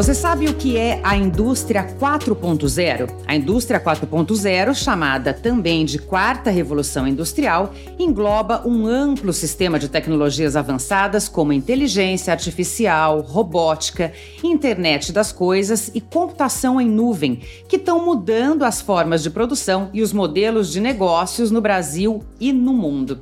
Você 0.00 0.14
sabe 0.14 0.46
o 0.46 0.54
que 0.54 0.78
é 0.78 0.98
a 1.02 1.14
indústria 1.14 1.86
4.0? 2.00 3.10
A 3.26 3.36
indústria 3.36 3.78
4.0, 3.78 4.74
chamada 4.74 5.34
também 5.34 5.84
de 5.84 5.98
quarta 5.98 6.48
revolução 6.48 7.06
industrial, 7.06 7.74
engloba 7.98 8.66
um 8.66 8.86
amplo 8.86 9.30
sistema 9.30 9.78
de 9.78 9.90
tecnologias 9.90 10.56
avançadas 10.56 11.28
como 11.28 11.52
inteligência 11.52 12.32
artificial, 12.32 13.20
robótica, 13.20 14.10
internet 14.42 15.12
das 15.12 15.32
coisas 15.32 15.90
e 15.94 16.00
computação 16.00 16.80
em 16.80 16.88
nuvem, 16.88 17.42
que 17.68 17.76
estão 17.76 18.02
mudando 18.02 18.62
as 18.62 18.80
formas 18.80 19.22
de 19.22 19.28
produção 19.28 19.90
e 19.92 20.00
os 20.00 20.14
modelos 20.14 20.72
de 20.72 20.80
negócios 20.80 21.50
no 21.50 21.60
Brasil 21.60 22.24
e 22.40 22.54
no 22.54 22.72
mundo. 22.72 23.20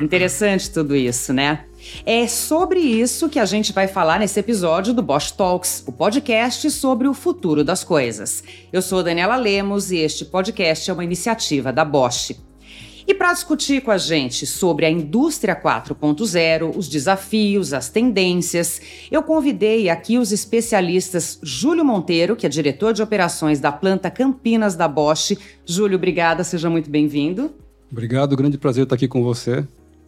Interessante 0.00 0.72
tudo 0.72 0.96
isso, 0.96 1.32
né? 1.32 1.66
É 2.04 2.26
sobre 2.26 2.80
isso 2.80 3.28
que 3.28 3.38
a 3.38 3.44
gente 3.44 3.72
vai 3.72 3.88
falar 3.88 4.18
nesse 4.18 4.38
episódio 4.38 4.94
do 4.94 5.02
Bosch 5.02 5.30
Talks, 5.32 5.82
o 5.86 5.92
podcast 5.92 6.70
sobre 6.70 7.08
o 7.08 7.14
futuro 7.14 7.64
das 7.64 7.82
coisas. 7.82 8.42
Eu 8.72 8.82
sou 8.82 9.02
Daniela 9.02 9.36
Lemos 9.36 9.90
e 9.90 9.98
este 9.98 10.24
podcast 10.24 10.90
é 10.90 10.92
uma 10.92 11.04
iniciativa 11.04 11.72
da 11.72 11.84
Bosch. 11.84 12.36
E 13.08 13.14
para 13.14 13.32
discutir 13.32 13.82
com 13.82 13.92
a 13.92 13.98
gente 13.98 14.44
sobre 14.46 14.84
a 14.84 14.90
indústria 14.90 15.54
4.0, 15.54 16.76
os 16.76 16.88
desafios, 16.88 17.72
as 17.72 17.88
tendências, 17.88 18.80
eu 19.12 19.22
convidei 19.22 19.88
aqui 19.88 20.18
os 20.18 20.32
especialistas 20.32 21.38
Júlio 21.40 21.84
Monteiro, 21.84 22.34
que 22.34 22.46
é 22.46 22.48
diretor 22.48 22.92
de 22.92 23.02
operações 23.02 23.60
da 23.60 23.70
planta 23.70 24.10
Campinas 24.10 24.74
da 24.74 24.88
Bosch. 24.88 25.38
Júlio, 25.64 25.96
obrigada, 25.96 26.42
seja 26.42 26.68
muito 26.68 26.90
bem-vindo. 26.90 27.54
Obrigado, 27.92 28.36
grande 28.36 28.58
prazer 28.58 28.82
estar 28.82 28.96
aqui 28.96 29.06
com 29.06 29.22
você. 29.22 29.64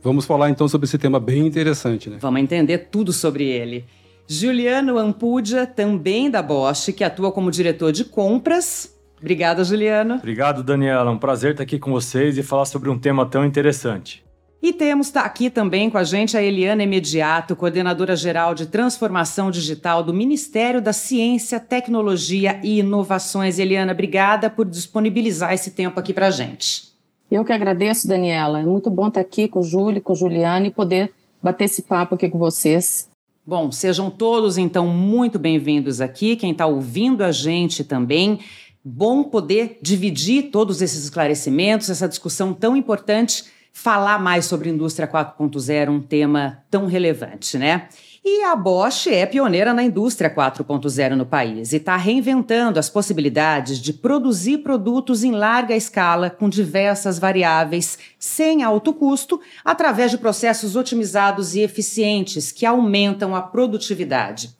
Vamos 0.08 0.24
falar 0.24 0.48
então 0.48 0.66
sobre 0.66 0.86
esse 0.86 0.96
tema 0.96 1.20
bem 1.20 1.46
interessante, 1.46 2.08
né? 2.08 2.16
Vamos 2.18 2.40
entender 2.40 2.88
tudo 2.90 3.12
sobre 3.12 3.44
ele. 3.44 3.84
Juliano 4.26 4.96
Ampudia, 4.96 5.66
também 5.66 6.30
da 6.30 6.40
Bosch, 6.40 6.94
que 6.96 7.04
atua 7.04 7.30
como 7.30 7.50
diretor 7.50 7.92
de 7.92 8.06
compras. 8.06 8.98
Obrigada, 9.18 9.62
Juliano. 9.62 10.14
Obrigado, 10.14 10.62
Daniela. 10.62 11.10
Um 11.10 11.18
prazer 11.18 11.50
estar 11.50 11.62
aqui 11.62 11.78
com 11.78 11.90
vocês 11.90 12.38
e 12.38 12.42
falar 12.42 12.64
sobre 12.64 12.88
um 12.88 12.98
tema 12.98 13.26
tão 13.26 13.44
interessante. 13.44 14.24
E 14.62 14.72
temos 14.72 15.10
tá 15.10 15.20
aqui 15.20 15.50
também 15.50 15.90
com 15.90 15.98
a 15.98 16.04
gente 16.04 16.38
a 16.38 16.42
Eliana 16.42 16.82
Imediato, 16.82 17.54
coordenadora 17.54 18.16
geral 18.16 18.54
de 18.54 18.64
transformação 18.64 19.50
digital 19.50 20.02
do 20.02 20.14
Ministério 20.14 20.80
da 20.80 20.94
Ciência, 20.94 21.60
Tecnologia 21.60 22.58
e 22.64 22.78
Inovações. 22.78 23.58
Eliana, 23.58 23.92
obrigada 23.92 24.48
por 24.48 24.64
disponibilizar 24.64 25.52
esse 25.52 25.72
tempo 25.72 26.00
aqui 26.00 26.14
para 26.14 26.28
a 26.28 26.30
gente. 26.30 26.87
Eu 27.30 27.44
que 27.44 27.52
agradeço, 27.52 28.08
Daniela. 28.08 28.60
É 28.60 28.64
muito 28.64 28.88
bom 28.90 29.08
estar 29.08 29.20
aqui 29.20 29.48
com 29.48 29.60
o 29.60 29.62
Júlio, 29.62 30.00
com 30.00 30.14
o 30.14 30.16
Juliano 30.16 30.66
e 30.66 30.70
poder 30.70 31.12
bater 31.42 31.64
esse 31.64 31.82
papo 31.82 32.14
aqui 32.14 32.28
com 32.28 32.38
vocês. 32.38 33.08
Bom, 33.46 33.70
sejam 33.70 34.10
todos 34.10 34.56
então 34.58 34.86
muito 34.86 35.38
bem-vindos 35.38 36.00
aqui. 36.00 36.36
Quem 36.36 36.52
está 36.52 36.66
ouvindo 36.66 37.22
a 37.22 37.30
gente 37.30 37.84
também. 37.84 38.40
Bom 38.82 39.24
poder 39.24 39.78
dividir 39.82 40.50
todos 40.50 40.80
esses 40.80 41.04
esclarecimentos, 41.04 41.90
essa 41.90 42.08
discussão 42.08 42.54
tão 42.54 42.74
importante, 42.76 43.44
falar 43.72 44.18
mais 44.18 44.46
sobre 44.46 44.70
indústria 44.70 45.06
4.0, 45.06 45.90
um 45.90 46.00
tema 46.00 46.62
tão 46.70 46.86
relevante, 46.86 47.58
né? 47.58 47.88
E 48.24 48.42
a 48.42 48.56
Bosch 48.56 49.06
é 49.06 49.24
pioneira 49.24 49.72
na 49.72 49.82
indústria 49.82 50.28
4.0 50.28 51.14
no 51.14 51.24
país 51.24 51.72
e 51.72 51.76
está 51.76 51.96
reinventando 51.96 52.78
as 52.78 52.90
possibilidades 52.90 53.78
de 53.78 53.92
produzir 53.92 54.58
produtos 54.58 55.22
em 55.22 55.30
larga 55.30 55.76
escala 55.76 56.28
com 56.28 56.48
diversas 56.48 57.18
variáveis, 57.18 57.96
sem 58.18 58.62
alto 58.64 58.92
custo, 58.92 59.40
através 59.64 60.10
de 60.10 60.18
processos 60.18 60.74
otimizados 60.74 61.54
e 61.54 61.60
eficientes 61.60 62.50
que 62.50 62.66
aumentam 62.66 63.36
a 63.36 63.40
produtividade. 63.40 64.56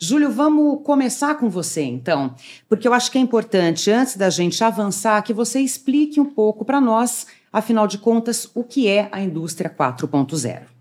Júlio, 0.00 0.30
vamos 0.32 0.80
começar 0.82 1.36
com 1.36 1.48
você 1.48 1.82
então, 1.82 2.34
porque 2.68 2.88
eu 2.88 2.94
acho 2.94 3.10
que 3.10 3.18
é 3.18 3.20
importante, 3.20 3.90
antes 3.90 4.16
da 4.16 4.30
gente 4.30 4.64
avançar, 4.64 5.22
que 5.22 5.32
você 5.32 5.60
explique 5.60 6.18
um 6.18 6.24
pouco 6.24 6.64
para 6.64 6.80
nós, 6.80 7.26
afinal 7.52 7.86
de 7.86 7.98
contas, 7.98 8.50
o 8.52 8.64
que 8.64 8.88
é 8.88 9.08
a 9.12 9.20
indústria 9.20 9.70
4.0. 9.70 10.71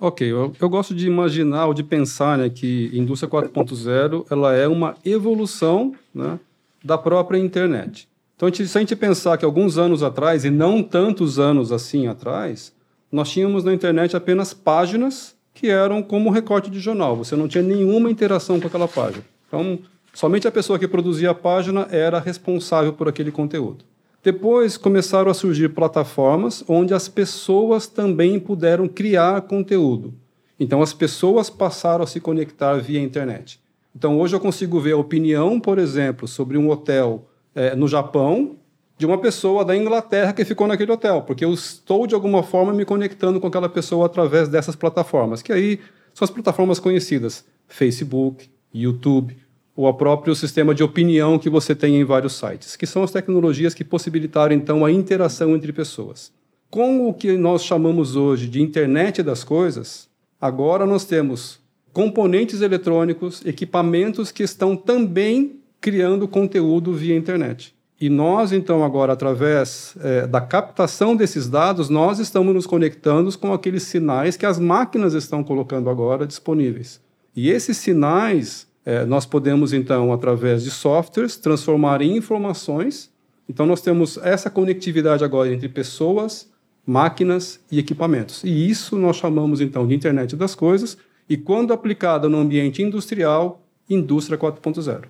Ok, 0.00 0.30
eu, 0.30 0.52
eu, 0.60 0.68
gosto 0.68 0.94
de 0.94 1.08
imaginar 1.08 1.66
ou 1.66 1.74
de 1.74 1.82
pensar 1.82 2.38
né, 2.38 2.48
que 2.48 2.88
indústria 2.92 3.28
4.0 3.28 4.26
ela 4.30 4.54
é 4.54 4.68
uma 4.68 4.94
evolução 5.04 5.92
né, 6.14 6.38
da 6.84 6.96
própria 6.96 7.36
internet. 7.36 8.08
Então, 8.36 8.48
se 8.54 8.62
a 8.62 8.80
gente 8.80 8.94
pensar 8.94 9.36
que 9.36 9.44
alguns 9.44 9.76
anos 9.76 10.00
atrás, 10.04 10.44
e 10.44 10.50
não 10.50 10.80
tantos 10.80 11.40
anos 11.40 11.72
assim 11.72 12.06
atrás, 12.06 12.72
nós 13.10 13.28
tínhamos 13.28 13.64
na 13.64 13.74
internet 13.74 14.16
apenas 14.16 14.54
páginas 14.54 15.34
que 15.52 15.66
eram 15.66 16.00
como 16.00 16.30
recorte 16.30 16.70
de 16.70 16.78
jornal. 16.78 17.16
Você 17.16 17.34
não 17.34 17.48
tinha 17.48 17.64
nenhuma 17.64 18.08
interação 18.08 18.60
com 18.60 18.68
aquela 18.68 18.86
página. 18.86 19.24
Então, 19.48 19.80
somente 20.14 20.46
a 20.46 20.52
pessoa 20.52 20.78
que 20.78 20.86
produzia 20.86 21.30
a 21.30 21.34
página 21.34 21.88
era 21.90 22.20
responsável 22.20 22.92
por 22.92 23.08
aquele 23.08 23.32
conteúdo. 23.32 23.84
Depois 24.22 24.76
começaram 24.76 25.30
a 25.30 25.34
surgir 25.34 25.68
plataformas 25.70 26.64
onde 26.66 26.92
as 26.92 27.08
pessoas 27.08 27.86
também 27.86 28.38
puderam 28.38 28.88
criar 28.88 29.42
conteúdo. 29.42 30.14
Então 30.58 30.82
as 30.82 30.92
pessoas 30.92 31.48
passaram 31.48 32.02
a 32.02 32.06
se 32.06 32.20
conectar 32.20 32.74
via 32.74 33.00
internet. 33.00 33.60
Então 33.94 34.18
hoje 34.18 34.34
eu 34.34 34.40
consigo 34.40 34.80
ver 34.80 34.92
a 34.92 34.96
opinião, 34.96 35.60
por 35.60 35.78
exemplo, 35.78 36.26
sobre 36.26 36.58
um 36.58 36.68
hotel 36.68 37.28
é, 37.54 37.74
no 37.76 37.86
Japão 37.86 38.56
de 38.98 39.06
uma 39.06 39.18
pessoa 39.18 39.64
da 39.64 39.76
Inglaterra 39.76 40.32
que 40.32 40.44
ficou 40.44 40.66
naquele 40.66 40.90
hotel, 40.90 41.22
porque 41.22 41.44
eu 41.44 41.54
estou 41.54 42.04
de 42.04 42.14
alguma 42.14 42.42
forma 42.42 42.72
me 42.72 42.84
conectando 42.84 43.40
com 43.40 43.46
aquela 43.46 43.68
pessoa 43.68 44.06
através 44.06 44.48
dessas 44.48 44.74
plataformas, 44.74 45.40
que 45.40 45.52
aí 45.52 45.78
são 46.12 46.24
as 46.24 46.30
plataformas 46.30 46.80
conhecidas: 46.80 47.44
Facebook, 47.68 48.50
YouTube, 48.74 49.36
ou 49.78 49.86
o 49.86 49.94
próprio 49.94 50.34
sistema 50.34 50.74
de 50.74 50.82
opinião 50.82 51.38
que 51.38 51.48
você 51.48 51.72
tem 51.72 52.00
em 52.00 52.04
vários 52.04 52.32
sites, 52.32 52.74
que 52.74 52.84
são 52.84 53.04
as 53.04 53.12
tecnologias 53.12 53.74
que 53.74 53.84
possibilitaram 53.84 54.52
então 54.52 54.84
a 54.84 54.90
interação 54.90 55.54
entre 55.54 55.72
pessoas. 55.72 56.32
Com 56.68 57.08
o 57.08 57.14
que 57.14 57.36
nós 57.36 57.62
chamamos 57.62 58.16
hoje 58.16 58.48
de 58.48 58.60
internet 58.60 59.22
das 59.22 59.44
coisas, 59.44 60.08
agora 60.40 60.84
nós 60.84 61.04
temos 61.04 61.60
componentes 61.92 62.60
eletrônicos, 62.60 63.40
equipamentos 63.46 64.32
que 64.32 64.42
estão 64.42 64.74
também 64.74 65.60
criando 65.80 66.26
conteúdo 66.26 66.92
via 66.92 67.16
internet. 67.16 67.72
E 68.00 68.10
nós, 68.10 68.52
então, 68.52 68.82
agora, 68.82 69.12
através 69.12 69.94
é, 70.00 70.26
da 70.26 70.40
captação 70.40 71.14
desses 71.14 71.48
dados, 71.48 71.88
nós 71.88 72.18
estamos 72.18 72.52
nos 72.52 72.66
conectando 72.66 73.36
com 73.38 73.52
aqueles 73.52 73.84
sinais 73.84 74.36
que 74.36 74.44
as 74.44 74.58
máquinas 74.58 75.14
estão 75.14 75.44
colocando 75.44 75.88
agora 75.88 76.26
disponíveis. 76.26 77.00
E 77.34 77.48
esses 77.48 77.76
sinais 77.76 78.67
é, 78.88 79.04
nós 79.04 79.26
podemos, 79.26 79.74
então, 79.74 80.14
através 80.14 80.64
de 80.64 80.70
softwares, 80.70 81.36
transformar 81.36 82.00
em 82.00 82.16
informações. 82.16 83.10
Então, 83.46 83.66
nós 83.66 83.82
temos 83.82 84.16
essa 84.16 84.48
conectividade 84.48 85.22
agora 85.22 85.52
entre 85.52 85.68
pessoas, 85.68 86.50
máquinas 86.86 87.60
e 87.70 87.78
equipamentos. 87.78 88.42
E 88.42 88.70
isso 88.70 88.96
nós 88.96 89.16
chamamos, 89.16 89.60
então, 89.60 89.86
de 89.86 89.94
internet 89.94 90.34
das 90.36 90.54
coisas. 90.54 90.96
E 91.28 91.36
quando 91.36 91.74
aplicada 91.74 92.30
no 92.30 92.38
ambiente 92.38 92.82
industrial, 92.82 93.60
indústria 93.90 94.38
4.0. 94.38 95.04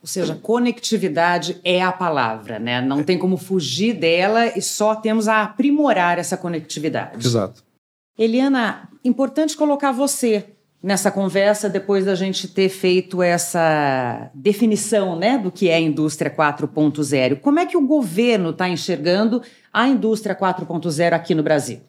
Ou 0.00 0.06
seja, 0.06 0.34
conectividade 0.34 1.60
é 1.62 1.82
a 1.82 1.92
palavra, 1.92 2.58
né? 2.58 2.80
Não 2.80 3.04
tem 3.04 3.18
como 3.18 3.36
fugir 3.36 3.92
dela 3.92 4.46
e 4.46 4.62
só 4.62 4.94
temos 4.94 5.28
a 5.28 5.42
aprimorar 5.42 6.18
essa 6.18 6.38
conectividade. 6.38 7.26
Exato. 7.26 7.62
Eliana, 8.18 8.88
importante 9.04 9.54
colocar 9.54 9.92
você 9.92 10.46
nessa 10.82 11.10
conversa 11.10 11.68
depois 11.68 12.06
da 12.06 12.14
gente 12.14 12.48
ter 12.48 12.68
feito 12.68 13.22
essa 13.22 14.30
definição 14.34 15.16
né, 15.16 15.36
do 15.36 15.50
que 15.50 15.68
é 15.68 15.74
a 15.74 15.80
indústria 15.80 16.30
4.0. 16.30 17.40
Como 17.40 17.58
é 17.58 17.66
que 17.66 17.76
o 17.76 17.86
governo 17.86 18.50
está 18.50 18.68
enxergando 18.68 19.42
a 19.72 19.86
indústria 19.88 20.34
4.0 20.34 21.12
aqui 21.12 21.34
no 21.34 21.42
Brasil? 21.42 21.80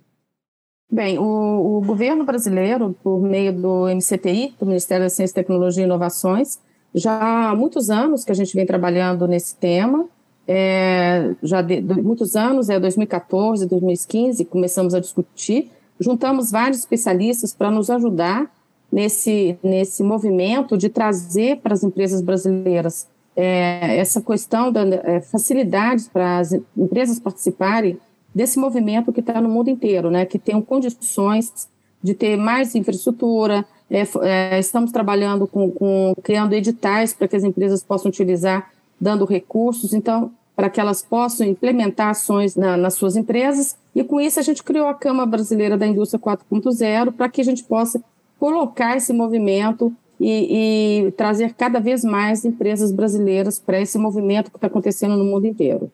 Bem, 0.91 1.17
o, 1.17 1.77
o, 1.77 1.81
governo 1.85 2.25
brasileiro, 2.25 2.93
por 3.01 3.21
meio 3.21 3.53
do 3.53 3.85
MCTI, 3.87 4.53
do 4.59 4.65
Ministério 4.65 5.05
da 5.05 5.09
Ciência, 5.09 5.35
Tecnologia 5.35 5.83
e 5.83 5.85
Inovações, 5.85 6.59
já 6.93 7.49
há 7.49 7.55
muitos 7.55 7.89
anos 7.89 8.25
que 8.25 8.31
a 8.31 8.35
gente 8.35 8.53
vem 8.53 8.65
trabalhando 8.65 9.25
nesse 9.25 9.55
tema, 9.55 10.05
é, 10.45 11.33
já 11.41 11.61
de, 11.61 11.79
de, 11.79 12.01
muitos 12.01 12.35
anos, 12.35 12.69
é 12.69 12.77
2014, 12.77 13.65
2015, 13.67 14.43
começamos 14.43 14.93
a 14.93 14.99
discutir, 14.99 15.71
juntamos 15.97 16.51
vários 16.51 16.79
especialistas 16.79 17.53
para 17.53 17.71
nos 17.71 17.89
ajudar 17.89 18.51
nesse, 18.91 19.57
nesse 19.63 20.03
movimento 20.03 20.77
de 20.77 20.89
trazer 20.89 21.57
para 21.57 21.73
as 21.73 21.83
empresas 21.83 22.21
brasileiras 22.21 23.07
é, 23.35 23.97
essa 23.97 24.21
questão 24.21 24.71
da 24.71 24.81
é, 24.81 25.21
facilidades 25.21 26.07
para 26.07 26.39
as 26.39 26.51
empresas 26.75 27.19
participarem 27.19 27.97
desse 28.33 28.59
movimento 28.59 29.13
que 29.13 29.19
está 29.19 29.39
no 29.39 29.49
mundo 29.49 29.69
inteiro, 29.69 30.09
né, 30.09 30.25
que 30.25 30.37
tenham 30.37 30.61
condições 30.61 31.69
de 32.03 32.13
ter 32.13 32.35
mais 32.37 32.75
infraestrutura. 32.75 33.65
É, 33.89 34.03
é, 34.21 34.59
estamos 34.59 34.91
trabalhando 34.91 35.47
com, 35.47 35.69
com 35.71 36.13
criando 36.23 36.53
editais 36.53 37.13
para 37.13 37.27
que 37.27 37.35
as 37.35 37.43
empresas 37.43 37.83
possam 37.83 38.09
utilizar, 38.09 38.71
dando 38.99 39.25
recursos. 39.25 39.93
Então, 39.93 40.31
para 40.55 40.69
que 40.69 40.79
elas 40.79 41.01
possam 41.01 41.47
implementar 41.47 42.09
ações 42.09 42.55
na, 42.55 42.77
nas 42.77 42.93
suas 42.93 43.15
empresas. 43.15 43.75
E 43.95 44.03
com 44.03 44.19
isso 44.19 44.39
a 44.39 44.43
gente 44.43 44.63
criou 44.63 44.87
a 44.87 44.93
Câmara 44.93 45.25
Brasileira 45.25 45.77
da 45.77 45.87
Indústria 45.87 46.19
4.0 46.19 47.11
para 47.13 47.29
que 47.29 47.41
a 47.41 47.43
gente 47.43 47.63
possa 47.63 48.01
colocar 48.41 48.97
esse 48.97 49.13
movimento 49.13 49.93
e, 50.19 51.05
e 51.05 51.11
trazer 51.11 51.53
cada 51.53 51.79
vez 51.79 52.03
mais 52.03 52.43
empresas 52.43 52.91
brasileiras 52.91 53.59
para 53.59 53.79
esse 53.79 53.99
movimento 53.99 54.49
que 54.49 54.57
está 54.57 54.65
acontecendo 54.65 55.15
no 55.15 55.23
mundo 55.23 55.45
inteiro. 55.45 55.91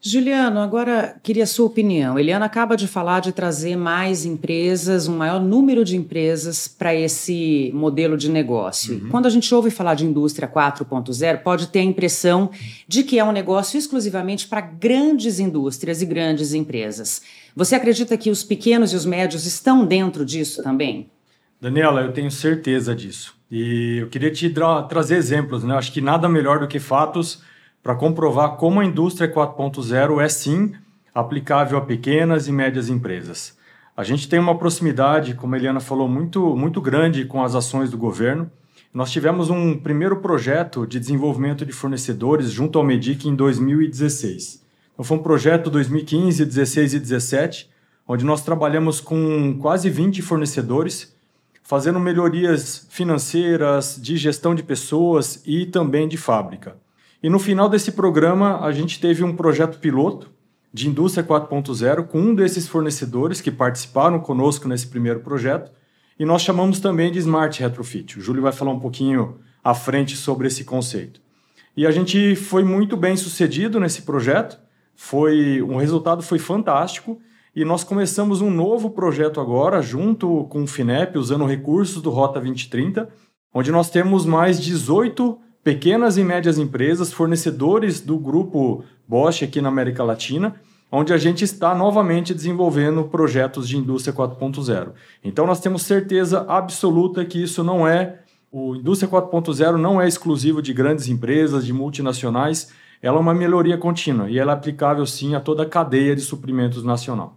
Juliano, 0.00 0.60
agora 0.60 1.20
queria 1.22 1.44
a 1.44 1.46
sua 1.46 1.66
opinião. 1.66 2.18
Eliana 2.18 2.46
acaba 2.46 2.78
de 2.78 2.88
falar 2.88 3.20
de 3.20 3.30
trazer 3.30 3.76
mais 3.76 4.24
empresas, 4.24 5.06
um 5.06 5.18
maior 5.18 5.38
número 5.38 5.84
de 5.84 5.98
empresas 5.98 6.66
para 6.66 6.94
esse 6.94 7.70
modelo 7.74 8.16
de 8.16 8.30
negócio. 8.30 8.94
Uhum. 8.94 9.10
Quando 9.10 9.26
a 9.26 9.30
gente 9.30 9.54
ouve 9.54 9.70
falar 9.70 9.96
de 9.96 10.06
indústria 10.06 10.48
4.0, 10.48 11.42
pode 11.42 11.66
ter 11.66 11.80
a 11.80 11.84
impressão 11.84 12.50
de 12.88 13.02
que 13.02 13.18
é 13.18 13.24
um 13.24 13.32
negócio 13.32 13.76
exclusivamente 13.76 14.48
para 14.48 14.62
grandes 14.62 15.38
indústrias 15.38 16.00
e 16.00 16.06
grandes 16.06 16.54
empresas. 16.54 17.20
Você 17.54 17.74
acredita 17.74 18.16
que 18.16 18.30
os 18.30 18.42
pequenos 18.42 18.94
e 18.94 18.96
os 18.96 19.04
médios 19.04 19.44
estão 19.44 19.84
dentro 19.84 20.24
disso 20.24 20.62
também? 20.62 21.10
Daniela, 21.60 22.02
eu 22.02 22.12
tenho 22.12 22.30
certeza 22.30 22.94
disso. 22.94 23.34
E 23.50 23.98
eu 23.98 24.08
queria 24.08 24.30
te 24.30 24.50
tra 24.50 24.82
trazer 24.82 25.16
exemplos, 25.16 25.64
né? 25.64 25.74
Acho 25.74 25.92
que 25.92 26.00
nada 26.00 26.28
melhor 26.28 26.58
do 26.58 26.68
que 26.68 26.78
fatos 26.78 27.42
para 27.82 27.94
comprovar 27.94 28.56
como 28.56 28.80
a 28.80 28.84
indústria 28.84 29.32
4.0 29.32 30.20
é 30.20 30.28
sim 30.28 30.74
aplicável 31.14 31.78
a 31.78 31.80
pequenas 31.80 32.46
e 32.46 32.52
médias 32.52 32.90
empresas. 32.90 33.56
A 33.96 34.04
gente 34.04 34.28
tem 34.28 34.38
uma 34.38 34.58
proximidade, 34.58 35.32
como 35.32 35.54
a 35.54 35.58
Eliana 35.58 35.80
falou, 35.80 36.06
muito, 36.06 36.54
muito 36.54 36.82
grande 36.82 37.24
com 37.24 37.42
as 37.42 37.54
ações 37.54 37.90
do 37.90 37.96
governo. 37.96 38.50
Nós 38.92 39.10
tivemos 39.10 39.48
um 39.48 39.78
primeiro 39.78 40.16
projeto 40.18 40.86
de 40.86 41.00
desenvolvimento 41.00 41.64
de 41.64 41.72
fornecedores 41.72 42.50
junto 42.50 42.78
ao 42.78 42.84
Medic 42.84 43.26
em 43.26 43.34
2016. 43.34 44.62
Então, 44.92 45.04
foi 45.04 45.16
um 45.16 45.22
projeto 45.22 45.70
2015, 45.70 46.44
16 46.44 46.94
e 46.94 46.98
17, 46.98 47.70
onde 48.06 48.24
nós 48.24 48.42
trabalhamos 48.42 49.00
com 49.00 49.58
quase 49.58 49.88
20 49.88 50.20
fornecedores, 50.20 51.15
fazendo 51.66 51.98
melhorias 51.98 52.86
financeiras, 52.88 53.98
de 54.00 54.16
gestão 54.16 54.54
de 54.54 54.62
pessoas 54.62 55.42
e 55.44 55.66
também 55.66 56.06
de 56.06 56.16
fábrica. 56.16 56.76
E 57.20 57.28
no 57.28 57.40
final 57.40 57.68
desse 57.68 57.90
programa, 57.90 58.64
a 58.64 58.70
gente 58.70 59.00
teve 59.00 59.24
um 59.24 59.34
projeto 59.34 59.80
piloto 59.80 60.30
de 60.72 60.88
indústria 60.88 61.26
4.0 61.26 62.06
com 62.06 62.20
um 62.20 62.34
desses 62.36 62.68
fornecedores 62.68 63.40
que 63.40 63.50
participaram 63.50 64.20
conosco 64.20 64.68
nesse 64.68 64.86
primeiro 64.86 65.18
projeto. 65.20 65.72
E 66.16 66.24
nós 66.24 66.42
chamamos 66.42 66.78
também 66.78 67.10
de 67.10 67.18
Smart 67.18 67.60
Retrofit. 67.60 68.16
O 68.16 68.22
Júlio 68.22 68.42
vai 68.42 68.52
falar 68.52 68.70
um 68.70 68.78
pouquinho 68.78 69.40
à 69.64 69.74
frente 69.74 70.16
sobre 70.16 70.46
esse 70.46 70.62
conceito. 70.62 71.20
E 71.76 71.84
a 71.84 71.90
gente 71.90 72.36
foi 72.36 72.62
muito 72.62 72.96
bem 72.96 73.16
sucedido 73.16 73.80
nesse 73.80 74.02
projeto. 74.02 74.56
Foi 74.94 75.60
um 75.62 75.78
resultado 75.78 76.22
foi 76.22 76.38
fantástico 76.38 77.20
e 77.56 77.64
nós 77.64 77.82
começamos 77.82 78.42
um 78.42 78.50
novo 78.50 78.90
projeto 78.90 79.40
agora 79.40 79.80
junto 79.80 80.44
com 80.50 80.64
o 80.64 80.66
Finep, 80.66 81.16
usando 81.16 81.46
recursos 81.46 82.02
do 82.02 82.10
Rota 82.10 82.34
2030, 82.34 83.08
onde 83.54 83.72
nós 83.72 83.88
temos 83.88 84.26
mais 84.26 84.60
18 84.60 85.38
pequenas 85.64 86.18
e 86.18 86.22
médias 86.22 86.58
empresas, 86.58 87.14
fornecedores 87.14 87.98
do 87.98 88.18
grupo 88.18 88.84
Bosch 89.08 89.42
aqui 89.42 89.62
na 89.62 89.70
América 89.70 90.04
Latina, 90.04 90.54
onde 90.92 91.14
a 91.14 91.16
gente 91.16 91.44
está 91.44 91.74
novamente 91.74 92.34
desenvolvendo 92.34 93.04
projetos 93.04 93.66
de 93.66 93.78
indústria 93.78 94.14
4.0. 94.14 94.92
Então 95.24 95.46
nós 95.46 95.58
temos 95.58 95.80
certeza 95.80 96.44
absoluta 96.46 97.24
que 97.24 97.42
isso 97.42 97.64
não 97.64 97.88
é 97.88 98.18
o 98.52 98.76
indústria 98.76 99.10
4.0 99.10 99.76
não 99.76 99.98
é 100.00 100.06
exclusivo 100.06 100.60
de 100.60 100.74
grandes 100.74 101.08
empresas, 101.08 101.64
de 101.64 101.72
multinacionais, 101.72 102.70
ela 103.00 103.16
é 103.16 103.20
uma 103.20 103.34
melhoria 103.34 103.78
contínua 103.78 104.30
e 104.30 104.38
ela 104.38 104.52
é 104.52 104.54
aplicável 104.54 105.06
sim 105.06 105.34
a 105.34 105.40
toda 105.40 105.62
a 105.62 105.66
cadeia 105.66 106.14
de 106.14 106.20
suprimentos 106.20 106.84
nacional. 106.84 107.36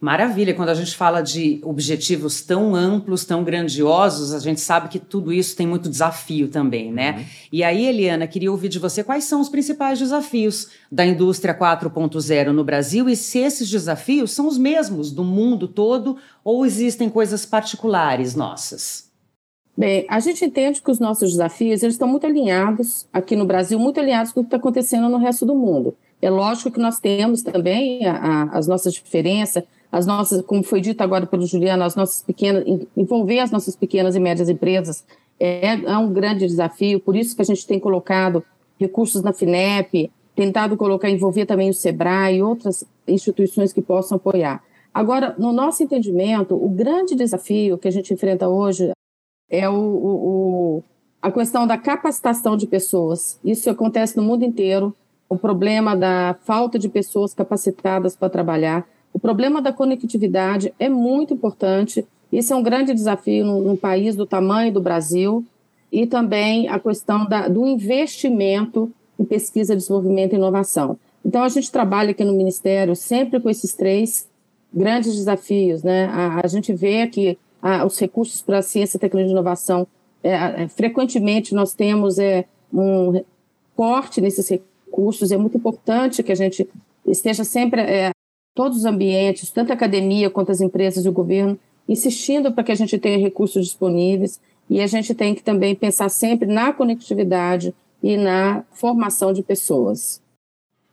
Maravilha, 0.00 0.52
quando 0.52 0.68
a 0.68 0.74
gente 0.74 0.94
fala 0.94 1.22
de 1.22 1.60
objetivos 1.62 2.42
tão 2.42 2.74
amplos, 2.74 3.24
tão 3.24 3.42
grandiosos, 3.42 4.34
a 4.34 4.38
gente 4.38 4.60
sabe 4.60 4.88
que 4.88 4.98
tudo 4.98 5.32
isso 5.32 5.56
tem 5.56 5.66
muito 5.66 5.88
desafio 5.88 6.48
também, 6.48 6.92
né? 6.92 7.16
Uhum. 7.16 7.24
E 7.52 7.64
aí, 7.64 7.86
Eliana, 7.86 8.26
queria 8.26 8.50
ouvir 8.50 8.68
de 8.68 8.78
você 8.78 9.02
quais 9.02 9.24
são 9.24 9.40
os 9.40 9.48
principais 9.48 9.98
desafios 9.98 10.68
da 10.92 11.06
indústria 11.06 11.56
4.0 11.58 12.50
no 12.50 12.64
Brasil 12.64 13.08
e 13.08 13.16
se 13.16 13.38
esses 13.38 13.70
desafios 13.70 14.32
são 14.32 14.46
os 14.46 14.58
mesmos 14.58 15.10
do 15.10 15.24
mundo 15.24 15.66
todo 15.66 16.18
ou 16.44 16.66
existem 16.66 17.08
coisas 17.08 17.46
particulares 17.46 18.34
nossas. 18.34 19.10
Bem, 19.76 20.06
a 20.08 20.20
gente 20.20 20.44
entende 20.44 20.80
que 20.80 20.90
os 20.90 21.00
nossos 21.00 21.32
desafios 21.32 21.82
eles 21.82 21.94
estão 21.94 22.06
muito 22.06 22.26
alinhados 22.26 23.08
aqui 23.12 23.34
no 23.34 23.44
Brasil, 23.44 23.78
muito 23.78 23.98
alinhados 23.98 24.32
com 24.32 24.40
o 24.40 24.42
que 24.44 24.48
está 24.48 24.56
acontecendo 24.56 25.08
no 25.08 25.18
resto 25.18 25.44
do 25.44 25.54
mundo. 25.54 25.96
É 26.22 26.30
lógico 26.30 26.70
que 26.70 26.78
nós 26.78 27.00
temos 27.00 27.42
também 27.42 28.06
a, 28.06 28.16
a, 28.16 28.42
as 28.58 28.68
nossas 28.68 28.94
diferenças, 28.94 29.64
as 29.94 30.06
nossas, 30.06 30.42
como 30.42 30.64
foi 30.64 30.80
dito 30.80 31.00
agora 31.02 31.24
pelo 31.24 31.46
Juliano, 31.46 31.84
as 31.84 31.94
nossas 31.94 32.20
pequenas, 32.20 32.64
envolver 32.96 33.38
as 33.38 33.52
nossas 33.52 33.76
pequenas 33.76 34.16
e 34.16 34.20
médias 34.20 34.48
empresas 34.48 35.04
é, 35.38 35.74
é 35.74 35.98
um 35.98 36.12
grande 36.12 36.48
desafio, 36.48 36.98
por 36.98 37.14
isso 37.14 37.36
que 37.36 37.42
a 37.42 37.44
gente 37.44 37.64
tem 37.64 37.78
colocado 37.78 38.44
recursos 38.76 39.22
na 39.22 39.32
FINEP, 39.32 40.10
tentado 40.34 40.76
colocar, 40.76 41.08
envolver 41.08 41.46
também 41.46 41.70
o 41.70 41.74
SEBRAE 41.74 42.38
e 42.38 42.42
outras 42.42 42.84
instituições 43.06 43.72
que 43.72 43.80
possam 43.80 44.16
apoiar. 44.16 44.64
Agora, 44.92 45.32
no 45.38 45.52
nosso 45.52 45.84
entendimento, 45.84 46.56
o 46.56 46.68
grande 46.68 47.14
desafio 47.14 47.78
que 47.78 47.86
a 47.86 47.92
gente 47.92 48.12
enfrenta 48.12 48.48
hoje 48.48 48.90
é 49.48 49.68
o, 49.68 49.74
o, 49.74 50.82
a 51.22 51.30
questão 51.30 51.68
da 51.68 51.78
capacitação 51.78 52.56
de 52.56 52.66
pessoas. 52.66 53.38
Isso 53.44 53.70
acontece 53.70 54.16
no 54.16 54.24
mundo 54.24 54.44
inteiro, 54.44 54.92
o 55.28 55.38
problema 55.38 55.96
da 55.96 56.36
falta 56.44 56.80
de 56.80 56.88
pessoas 56.88 57.32
capacitadas 57.32 58.16
para 58.16 58.28
trabalhar. 58.28 58.84
O 59.14 59.18
problema 59.20 59.62
da 59.62 59.72
conectividade 59.72 60.74
é 60.76 60.88
muito 60.88 61.32
importante. 61.32 62.04
Isso 62.32 62.52
é 62.52 62.56
um 62.56 62.62
grande 62.62 62.92
desafio 62.92 63.46
num, 63.46 63.76
país 63.76 64.16
do 64.16 64.26
tamanho 64.26 64.72
do 64.72 64.80
Brasil. 64.80 65.46
E 65.90 66.04
também 66.04 66.68
a 66.68 66.80
questão 66.80 67.24
da, 67.24 67.46
do 67.46 67.64
investimento 67.64 68.90
em 69.16 69.24
pesquisa, 69.24 69.76
desenvolvimento 69.76 70.32
e 70.32 70.36
inovação. 70.36 70.98
Então, 71.24 71.44
a 71.44 71.48
gente 71.48 71.70
trabalha 71.70 72.10
aqui 72.10 72.24
no 72.24 72.32
Ministério 72.32 72.96
sempre 72.96 73.38
com 73.38 73.48
esses 73.48 73.72
três 73.72 74.28
grandes 74.72 75.14
desafios. 75.14 75.84
Né? 75.84 76.06
A, 76.06 76.40
a 76.44 76.48
gente 76.48 76.72
vê 76.74 77.06
que 77.06 77.38
a, 77.62 77.86
os 77.86 77.96
recursos 77.96 78.42
para 78.42 78.60
ciência, 78.62 78.98
tecnologia 78.98 79.30
e 79.30 79.32
inovação, 79.32 79.86
é, 80.24 80.64
é, 80.64 80.68
frequentemente 80.68 81.54
nós 81.54 81.72
temos 81.72 82.18
é, 82.18 82.46
um 82.72 83.22
corte 83.76 84.20
nesses 84.20 84.48
recursos. 84.48 85.30
É 85.30 85.36
muito 85.36 85.56
importante 85.56 86.22
que 86.22 86.32
a 86.32 86.34
gente 86.34 86.68
esteja 87.06 87.44
sempre 87.44 87.80
é, 87.80 88.10
todos 88.54 88.78
os 88.78 88.84
ambientes, 88.84 89.50
tanto 89.50 89.70
a 89.70 89.74
academia 89.74 90.30
quanto 90.30 90.52
as 90.52 90.60
empresas 90.60 91.04
e 91.04 91.08
o 91.08 91.12
governo, 91.12 91.58
insistindo 91.88 92.52
para 92.52 92.64
que 92.64 92.72
a 92.72 92.76
gente 92.76 92.98
tenha 92.98 93.18
recursos 93.18 93.64
disponíveis 93.64 94.40
e 94.70 94.80
a 94.80 94.86
gente 94.86 95.14
tem 95.14 95.34
que 95.34 95.42
também 95.42 95.74
pensar 95.74 96.08
sempre 96.08 96.46
na 96.46 96.72
conectividade 96.72 97.74
e 98.02 98.16
na 98.16 98.64
formação 98.70 99.32
de 99.32 99.42
pessoas. 99.42 100.22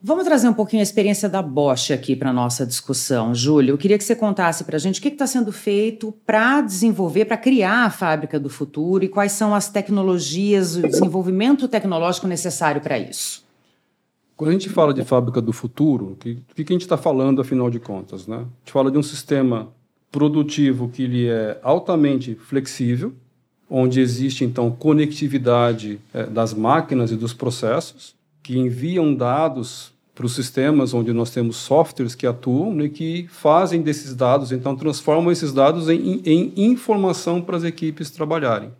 Vamos 0.04 0.24
trazer 0.24 0.50
um 0.50 0.54
pouquinho 0.54 0.80
a 0.80 0.84
experiência 0.84 1.30
da 1.30 1.44
Bosch 1.44 1.92
aqui 1.92 2.16
para 2.16 2.32
a 2.32 2.34
nossa 2.34 2.66
discussão. 2.66 3.36
Júlio, 3.36 3.74
eu 3.74 3.78
queria 3.78 4.00
que 4.00 4.04
você 4.04 4.16
contasse 4.16 4.64
para 4.64 4.76
a 4.76 4.80
gente 4.80 5.00
o 5.00 5.04
que 5.04 5.10
está 5.10 5.28
sendo 5.28 5.52
feito 5.52 6.12
para 6.26 6.62
desenvolver, 6.62 7.26
para 7.26 7.38
criar 7.38 7.86
a 7.86 7.90
fábrica 7.92 8.40
do 8.40 8.50
futuro 8.50 9.04
e 9.06 9.08
quais 9.08 9.34
são 9.34 9.54
as 9.54 9.70
tecnologias, 9.70 10.76
o 10.76 10.82
desenvolvimento 10.82 11.68
tecnológico 11.68 12.26
necessário 12.26 12.82
para 12.82 12.98
isso. 12.98 13.41
Quando 14.42 14.50
a 14.50 14.54
gente 14.54 14.70
fala 14.70 14.92
de 14.92 15.04
fábrica 15.04 15.40
do 15.40 15.54
futuro, 15.54 16.14
o 16.14 16.16
que, 16.16 16.34
que, 16.56 16.64
a 16.64 16.74
gente 16.74 16.82
está 16.82 16.98
falando, 16.98 17.42
afinal 17.42 17.70
de 17.70 17.80
contas? 17.80 18.26
Né? 18.26 18.38
A 18.38 18.40
gente 18.40 18.72
fala 18.72 18.90
de 18.90 18.98
um 18.98 19.04
sistema 19.04 19.68
produtivo 20.12 20.90
que 20.90 21.04
ele 21.04 21.28
é 21.28 21.60
altamente 21.62 22.34
flexível, 22.34 23.14
onde 23.70 24.02
existe, 24.02 24.44
então, 24.44 24.72
conectividade 24.72 26.00
é, 26.12 26.26
das 26.26 26.56
máquinas 26.56 27.12
e 27.12 27.16
dos 27.16 27.36
processos, 27.36 28.16
que 28.42 28.58
enviam 28.58 29.14
dados 29.14 29.94
para 30.16 30.26
os 30.26 30.34
sistemas 30.34 30.92
onde 30.92 31.14
nós 31.14 31.30
temos 31.30 31.58
softwares 31.58 32.16
que 32.16 32.26
atuam 32.26 32.74
né, 32.74 32.86
e 32.86 32.90
que 32.90 33.28
fazem 33.30 33.84
desses 33.84 34.16
dados, 34.16 34.52
então, 34.52 34.76
transformam 34.76 35.32
esses 35.32 35.54
dados 35.54 35.88
em, 35.88 36.20
em 36.26 36.52
informação 36.56 37.44
para 37.44 37.58
as 37.58 37.64
equipes 37.64 38.10
trabalharem. 38.10 38.72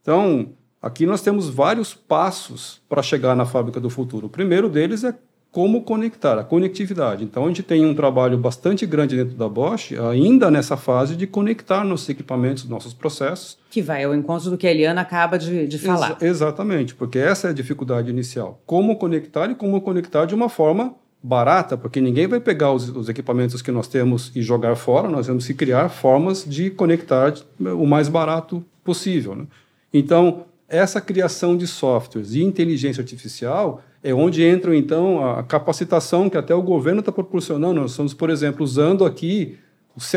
Então, 0.00 0.50
Aqui 0.80 1.06
nós 1.06 1.22
temos 1.22 1.48
vários 1.48 1.92
passos 1.92 2.80
para 2.88 3.02
chegar 3.02 3.34
na 3.34 3.44
fábrica 3.44 3.80
do 3.80 3.90
futuro. 3.90 4.26
O 4.26 4.30
primeiro 4.30 4.68
deles 4.68 5.02
é 5.02 5.14
como 5.50 5.82
conectar, 5.82 6.38
a 6.38 6.44
conectividade. 6.44 7.24
Então, 7.24 7.44
a 7.44 7.48
gente 7.48 7.62
tem 7.62 7.84
um 7.84 7.94
trabalho 7.94 8.36
bastante 8.36 8.84
grande 8.86 9.16
dentro 9.16 9.36
da 9.36 9.48
Bosch, 9.48 9.92
ainda 10.10 10.50
nessa 10.50 10.76
fase 10.76 11.16
de 11.16 11.26
conectar 11.26 11.84
nossos 11.84 12.08
equipamentos, 12.08 12.64
nossos 12.68 12.92
processos. 12.92 13.58
Que 13.70 13.80
vai 13.80 14.04
ao 14.04 14.14
encontro 14.14 14.50
do 14.50 14.58
que 14.58 14.66
a 14.66 14.70
Eliana 14.70 15.00
acaba 15.00 15.38
de, 15.38 15.66
de 15.66 15.78
falar. 15.78 16.12
Ex 16.12 16.22
exatamente, 16.22 16.94
porque 16.94 17.18
essa 17.18 17.48
é 17.48 17.50
a 17.50 17.54
dificuldade 17.54 18.10
inicial. 18.10 18.60
Como 18.66 18.96
conectar 18.96 19.50
e 19.50 19.54
como 19.54 19.80
conectar 19.80 20.26
de 20.26 20.34
uma 20.34 20.48
forma 20.48 20.94
barata, 21.22 21.76
porque 21.76 22.00
ninguém 22.00 22.28
vai 22.28 22.38
pegar 22.38 22.72
os, 22.72 22.88
os, 22.90 23.08
equipamentos 23.08 23.60
que 23.60 23.72
nós 23.72 23.88
temos 23.88 24.30
e 24.36 24.42
jogar 24.42 24.76
fora, 24.76 25.08
nós 25.08 25.26
temos 25.26 25.46
que 25.46 25.54
criar 25.54 25.88
formas 25.88 26.44
de 26.44 26.70
conectar 26.70 27.34
o 27.58 27.84
mais 27.86 28.08
barato 28.08 28.64
possível. 28.84 29.34
Né? 29.34 29.46
Então, 29.92 30.44
essa 30.68 31.00
criação 31.00 31.56
de 31.56 31.66
softwares 31.66 32.34
e 32.34 32.42
inteligência 32.42 33.00
artificial 33.00 33.82
é 34.02 34.12
onde 34.12 34.42
entra, 34.42 34.76
então, 34.76 35.24
a 35.24 35.42
capacitação 35.42 36.28
que 36.28 36.36
até 36.36 36.54
o 36.54 36.62
governo 36.62 37.00
está 37.00 37.10
proporcionando. 37.10 37.80
Nós 37.80 37.92
estamos, 37.92 38.14
por 38.14 38.30
exemplo, 38.30 38.62
usando 38.62 39.04
aqui 39.04 39.58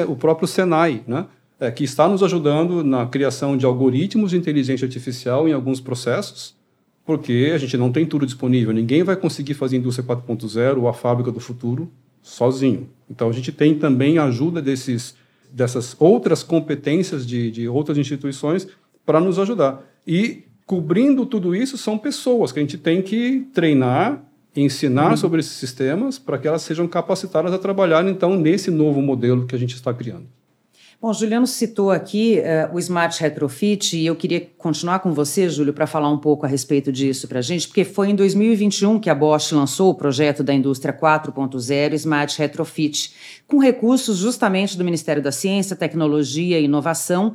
o, 0.08 0.16
próprio 0.16 0.48
Senai, 0.48 1.04
né? 1.08 1.26
é, 1.60 1.72
que 1.72 1.84
está 1.84 2.08
nos 2.08 2.22
ajudando 2.22 2.84
na 2.84 3.06
criação 3.06 3.56
de 3.56 3.66
algoritmos 3.66 4.32
de 4.32 4.38
inteligência 4.38 4.86
artificial 4.86 5.48
em 5.48 5.54
alguns 5.54 5.80
processos, 5.80 6.56
porque 7.06 7.52
a 7.54 7.58
gente 7.58 7.78
não 7.78 7.92
tem 7.92 8.06
tudo 8.06 8.26
disponível. 8.26 8.74
Ninguém 8.74 9.04
vai 9.04 9.16
conseguir 9.16 9.54
fazer 9.54 9.78
indústria 9.78 10.08
4.0 10.08 10.78
ou 10.78 10.88
a 10.88 10.94
fábrica 10.94 11.32
do 11.32 11.40
futuro 11.40 11.92
sozinho. 12.22 12.90
Então 13.10 13.30
a 13.30 13.32
gente 13.32 13.52
tem 13.52 13.78
também 13.78 14.18
a 14.18 14.26
ajuda 14.26 14.62
desses, 14.62 15.16
dessas 15.52 15.96
outras 16.00 16.44
competências 16.44 17.26
de, 17.26 17.50
de 17.50 17.68
outras 17.68 17.98
instituições 17.98 18.68
para 19.06 19.20
nos 19.20 19.40
ajudar. 19.40 19.91
E 20.06 20.44
cobrindo 20.66 21.26
tudo 21.26 21.56
isso 21.56 21.78
são 21.78 21.98
pessoas 21.98 22.52
que 22.52 22.60
a 22.60 22.62
gente 22.62 22.78
tem 22.78 23.02
que 23.02 23.48
treinar, 23.54 24.24
ensinar 24.56 25.12
uhum. 25.12 25.18
sobre 25.18 25.40
esses 25.40 25.54
sistemas 25.54 26.18
para 26.18 26.38
que 26.38 26.48
elas 26.48 26.62
sejam 26.62 26.88
capacitadas 26.88 27.54
a 27.54 27.58
trabalhar 27.58 28.08
então 28.08 28.38
nesse 28.38 28.72
novo 28.72 29.02
modelo 29.02 29.46
que 29.46 29.56
a 29.56 29.60
gente 29.60 29.76
está 29.76 29.94
criando. 29.94 30.28
Bom, 31.02 31.12
Juliano 31.14 31.48
citou 31.48 31.90
aqui 31.90 32.40
uh, 32.40 32.76
o 32.76 32.78
Smart 32.78 33.20
Retrofit 33.20 33.98
e 33.98 34.06
eu 34.06 34.16
queria 34.16 34.40
continuar 34.56 35.00
com 35.00 35.12
você, 35.12 35.50
Júlio, 35.50 35.74
para 35.74 35.88
falar 35.88 36.12
um 36.12 36.18
pouco 36.20 36.46
a 36.46 36.48
respeito 36.48 36.92
disso 36.92 37.28
para 37.28 37.40
a 37.40 37.42
gente, 37.42 37.68
porque 37.68 37.84
foi 37.84 38.12
em 38.12 38.16
2021 38.16 39.00
que 39.00 39.10
a 39.10 39.16
Bosch 39.16 39.52
lançou 39.52 39.90
o 39.90 39.96
projeto 39.96 40.44
da 40.44 40.54
indústria 40.54 40.94
4.0 40.94 41.94
Smart 41.94 42.38
Retrofit, 42.38 43.16
com 43.48 43.58
recursos 43.58 44.20
justamente 44.20 44.78
do 44.78 44.84
Ministério 44.84 45.24
da 45.24 45.32
Ciência, 45.32 45.76
Tecnologia 45.76 46.60
e 46.60 46.66
Inovação, 46.66 47.34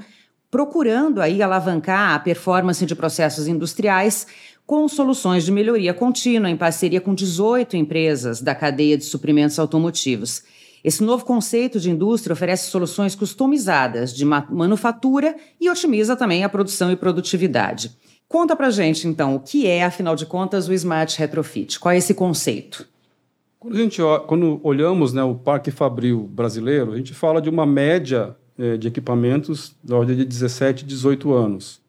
procurando 0.51 1.21
aí 1.21 1.43
alavancar 1.43 2.15
a 2.15 2.19
performance 2.19 2.85
de 2.85 2.95
processos 2.95 3.49
industriais 3.49 4.27
com 4.67 4.89
soluções 4.89 5.45
de 5.45 5.53
melhoria 5.53 5.95
contínua 5.95 6.51
em 6.51 6.57
parceria 6.57 7.01
com 7.01 7.15
18 7.15 7.77
empresas 7.77 8.41
da 8.41 8.55
cadeia 8.55 8.99
de 8.99 9.05
suprimentos 9.05 9.59
automotivos. 9.59 10.43
Esse 10.83 11.03
novo 11.03 11.25
conceito 11.25 11.81
de 11.81 11.91
indústria 11.91 12.33
oferece 12.33 12.71
soluções 12.71 13.15
customizadas 13.15 14.15
de 14.15 14.25
manufatura 14.25 15.37
e 15.61 15.69
otimiza 15.69 16.17
também 16.17 16.45
a 16.45 16.49
produção 16.49 16.93
e 16.93 16.97
produtividade. 16.97 17.97
Conta 18.29 18.57
pra 18.57 18.71
gente, 18.71 19.07
então, 19.07 19.37
o 19.37 19.41
que 19.41 19.67
é, 19.67 19.85
afinal 19.85 20.17
de 20.17 20.27
contas, 20.27 20.69
o 20.69 20.73
Smart 20.73 21.17
Retrofit? 21.19 21.79
Qual 21.79 21.93
é 21.93 21.99
esse 21.99 22.13
conceito? 22.13 22.87
Quando, 23.59 23.75
a 23.75 23.79
gente, 23.79 24.01
quando 24.27 24.61
olhamos 24.63 25.13
né, 25.13 25.23
o 25.23 25.35
parque 25.35 25.71
fabril 25.71 26.29
brasileiro, 26.33 26.93
a 26.93 26.97
gente 26.97 27.15
fala 27.15 27.41
de 27.41 27.49
uma 27.49 27.65
média 27.65 28.37
de 28.79 28.89
equipamentos 28.89 29.75
da 29.83 29.97
ordem 29.97 30.17
de 30.17 30.25
17, 30.25 30.85
18 30.85 31.33
anos. 31.33 31.81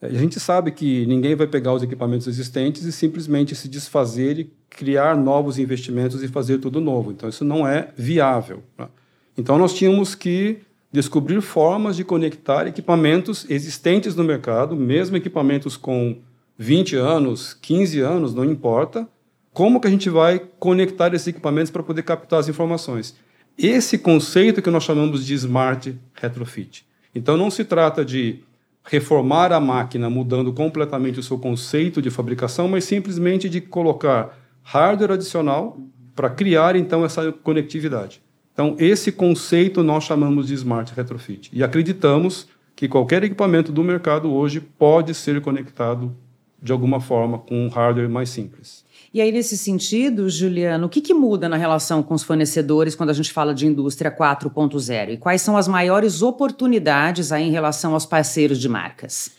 É, 0.00 0.06
a 0.06 0.18
gente 0.18 0.38
sabe 0.38 0.70
que 0.70 1.06
ninguém 1.06 1.34
vai 1.34 1.46
pegar 1.46 1.72
os 1.72 1.82
equipamentos 1.82 2.26
existentes 2.26 2.84
e 2.84 2.92
simplesmente 2.92 3.54
se 3.54 3.68
desfazer 3.68 4.38
e 4.38 4.50
criar 4.68 5.16
novos 5.16 5.58
investimentos 5.58 6.22
e 6.22 6.28
fazer 6.28 6.58
tudo 6.58 6.80
novo. 6.80 7.12
Então, 7.12 7.28
isso 7.28 7.44
não 7.44 7.66
é 7.66 7.88
viável. 7.96 8.62
Né? 8.78 8.88
Então, 9.36 9.58
nós 9.58 9.72
tínhamos 9.74 10.14
que 10.14 10.58
descobrir 10.92 11.40
formas 11.40 11.96
de 11.96 12.04
conectar 12.04 12.66
equipamentos 12.66 13.46
existentes 13.48 14.14
no 14.14 14.22
mercado, 14.22 14.76
mesmo 14.76 15.16
equipamentos 15.16 15.76
com 15.76 16.18
20 16.56 16.96
anos, 16.96 17.52
15 17.54 18.00
anos, 18.00 18.32
não 18.32 18.44
importa, 18.44 19.08
como 19.52 19.80
que 19.80 19.88
a 19.88 19.90
gente 19.90 20.08
vai 20.08 20.40
conectar 20.58 21.12
esses 21.14 21.26
equipamentos 21.26 21.70
para 21.70 21.82
poder 21.82 22.02
captar 22.02 22.40
as 22.40 22.48
informações. 22.48 23.16
Esse 23.56 23.98
conceito 23.98 24.60
que 24.60 24.70
nós 24.70 24.82
chamamos 24.82 25.24
de 25.24 25.34
smart 25.34 25.96
retrofit. 26.14 26.84
Então, 27.14 27.36
não 27.36 27.50
se 27.50 27.64
trata 27.64 28.04
de 28.04 28.40
reformar 28.84 29.52
a 29.52 29.60
máquina 29.60 30.10
mudando 30.10 30.52
completamente 30.52 31.18
o 31.18 31.22
seu 31.22 31.38
conceito 31.38 32.02
de 32.02 32.10
fabricação, 32.10 32.68
mas 32.68 32.84
simplesmente 32.84 33.48
de 33.48 33.60
colocar 33.60 34.38
hardware 34.62 35.12
adicional 35.12 35.78
para 36.14 36.28
criar 36.30 36.76
então 36.76 37.04
essa 37.04 37.32
conectividade. 37.32 38.20
Então, 38.52 38.76
esse 38.78 39.10
conceito 39.10 39.82
nós 39.82 40.04
chamamos 40.04 40.46
de 40.48 40.54
Smart 40.54 40.92
Retrofit. 40.94 41.50
E 41.52 41.62
acreditamos 41.62 42.46
que 42.76 42.88
qualquer 42.88 43.24
equipamento 43.24 43.72
do 43.72 43.82
mercado 43.82 44.32
hoje 44.32 44.60
pode 44.60 45.14
ser 45.14 45.40
conectado 45.40 46.14
de 46.62 46.72
alguma 46.72 47.00
forma 47.00 47.38
com 47.38 47.66
um 47.66 47.68
hardware 47.68 48.08
mais 48.08 48.30
simples. 48.30 48.83
E 49.14 49.20
aí, 49.20 49.30
nesse 49.30 49.56
sentido, 49.56 50.28
Juliano, 50.28 50.86
o 50.86 50.88
que, 50.88 51.00
que 51.00 51.14
muda 51.14 51.48
na 51.48 51.56
relação 51.56 52.02
com 52.02 52.14
os 52.14 52.24
fornecedores 52.24 52.96
quando 52.96 53.10
a 53.10 53.12
gente 53.12 53.32
fala 53.32 53.54
de 53.54 53.64
indústria 53.64 54.10
4.0? 54.10 55.10
E 55.12 55.16
quais 55.16 55.40
são 55.40 55.56
as 55.56 55.68
maiores 55.68 56.20
oportunidades 56.20 57.30
aí 57.30 57.44
em 57.44 57.52
relação 57.52 57.94
aos 57.94 58.04
parceiros 58.04 58.58
de 58.58 58.68
marcas? 58.68 59.30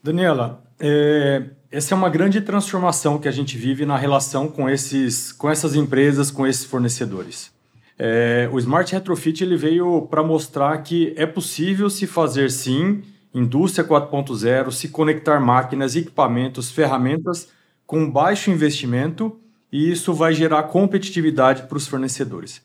Daniela, 0.00 0.62
é, 0.78 1.42
essa 1.72 1.92
é 1.92 1.96
uma 1.96 2.08
grande 2.08 2.40
transformação 2.40 3.18
que 3.18 3.26
a 3.26 3.32
gente 3.32 3.58
vive 3.58 3.84
na 3.84 3.96
relação 3.96 4.46
com, 4.46 4.70
esses, 4.70 5.32
com 5.32 5.50
essas 5.50 5.74
empresas, 5.74 6.30
com 6.30 6.46
esses 6.46 6.64
fornecedores. 6.64 7.50
É, 7.98 8.48
o 8.52 8.60
Smart 8.60 8.92
Retrofit 8.92 9.42
ele 9.42 9.56
veio 9.56 10.02
para 10.02 10.22
mostrar 10.22 10.78
que 10.84 11.12
é 11.16 11.26
possível 11.26 11.90
se 11.90 12.06
fazer 12.06 12.48
sim 12.48 13.02
indústria 13.34 13.84
4.0, 13.84 14.70
se 14.70 14.88
conectar 14.88 15.40
máquinas, 15.40 15.96
equipamentos, 15.96 16.70
ferramentas 16.70 17.48
com 17.90 18.08
baixo 18.08 18.52
investimento 18.52 19.36
e 19.72 19.90
isso 19.90 20.14
vai 20.14 20.32
gerar 20.32 20.62
competitividade 20.62 21.64
para 21.64 21.76
os 21.76 21.88
fornecedores. 21.88 22.62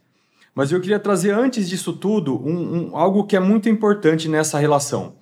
Mas 0.53 0.71
eu 0.71 0.79
queria 0.79 0.99
trazer 0.99 1.31
antes 1.31 1.67
disso 1.67 1.93
tudo 1.93 2.35
um, 2.47 2.91
um, 2.91 2.95
algo 2.95 3.23
que 3.23 3.35
é 3.35 3.39
muito 3.39 3.67
importante 3.67 4.29
nessa 4.29 4.59
relação. 4.59 5.15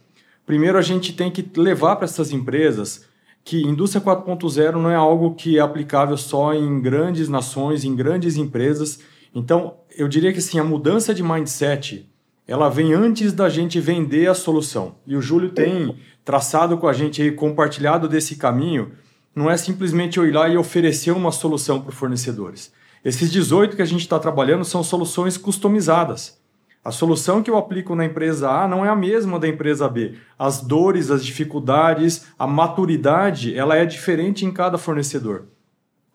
Primeiro, 0.45 0.77
a 0.77 0.81
gente 0.81 1.13
tem 1.13 1.31
que 1.31 1.49
levar 1.57 1.95
para 1.95 2.03
essas 2.03 2.33
empresas 2.33 3.05
que 3.45 3.65
indústria 3.65 4.03
4.0 4.03 4.73
não 4.73 4.91
é 4.91 4.95
algo 4.95 5.35
que 5.35 5.57
é 5.57 5.61
aplicável 5.61 6.17
só 6.17 6.53
em 6.53 6.81
grandes 6.81 7.29
nações, 7.29 7.85
em 7.85 7.95
grandes 7.95 8.35
empresas. 8.35 8.99
Então, 9.33 9.75
eu 9.97 10.09
diria 10.09 10.33
que 10.33 10.39
assim, 10.39 10.59
a 10.59 10.65
mudança 10.65 11.13
de 11.13 11.23
mindset, 11.23 12.09
ela 12.45 12.67
vem 12.67 12.91
antes 12.91 13.31
da 13.31 13.47
gente 13.47 13.79
vender 13.79 14.27
a 14.27 14.33
solução. 14.33 14.95
E 15.07 15.15
o 15.15 15.21
Júlio 15.21 15.51
tem 15.51 15.95
traçado 16.25 16.77
com 16.77 16.89
a 16.89 16.93
gente 16.93 17.21
aí, 17.21 17.31
compartilhado 17.31 18.09
desse 18.09 18.35
caminho, 18.35 18.91
não 19.35 19.49
é 19.49 19.57
simplesmente 19.57 20.17
eu 20.17 20.25
ir 20.25 20.31
lá 20.31 20.47
e 20.47 20.57
oferecer 20.57 21.11
uma 21.11 21.31
solução 21.31 21.81
para 21.81 21.89
os 21.89 21.95
fornecedores. 21.95 22.71
Esses 23.03 23.31
18 23.31 23.75
que 23.75 23.81
a 23.81 23.85
gente 23.85 24.01
está 24.01 24.19
trabalhando 24.19 24.63
são 24.63 24.83
soluções 24.83 25.37
customizadas. 25.37 26.41
A 26.85 26.91
solução 26.91 27.41
que 27.41 27.49
eu 27.49 27.57
aplico 27.57 27.95
na 27.95 28.05
empresa 28.05 28.49
A 28.49 28.67
não 28.67 28.85
é 28.85 28.89
a 28.89 28.95
mesma 28.95 29.39
da 29.39 29.47
empresa 29.47 29.87
B. 29.87 30.15
As 30.37 30.61
dores, 30.61 31.09
as 31.09 31.25
dificuldades, 31.25 32.25
a 32.37 32.45
maturidade, 32.45 33.55
ela 33.55 33.75
é 33.75 33.85
diferente 33.85 34.45
em 34.45 34.51
cada 34.51 34.77
fornecedor. 34.77 35.45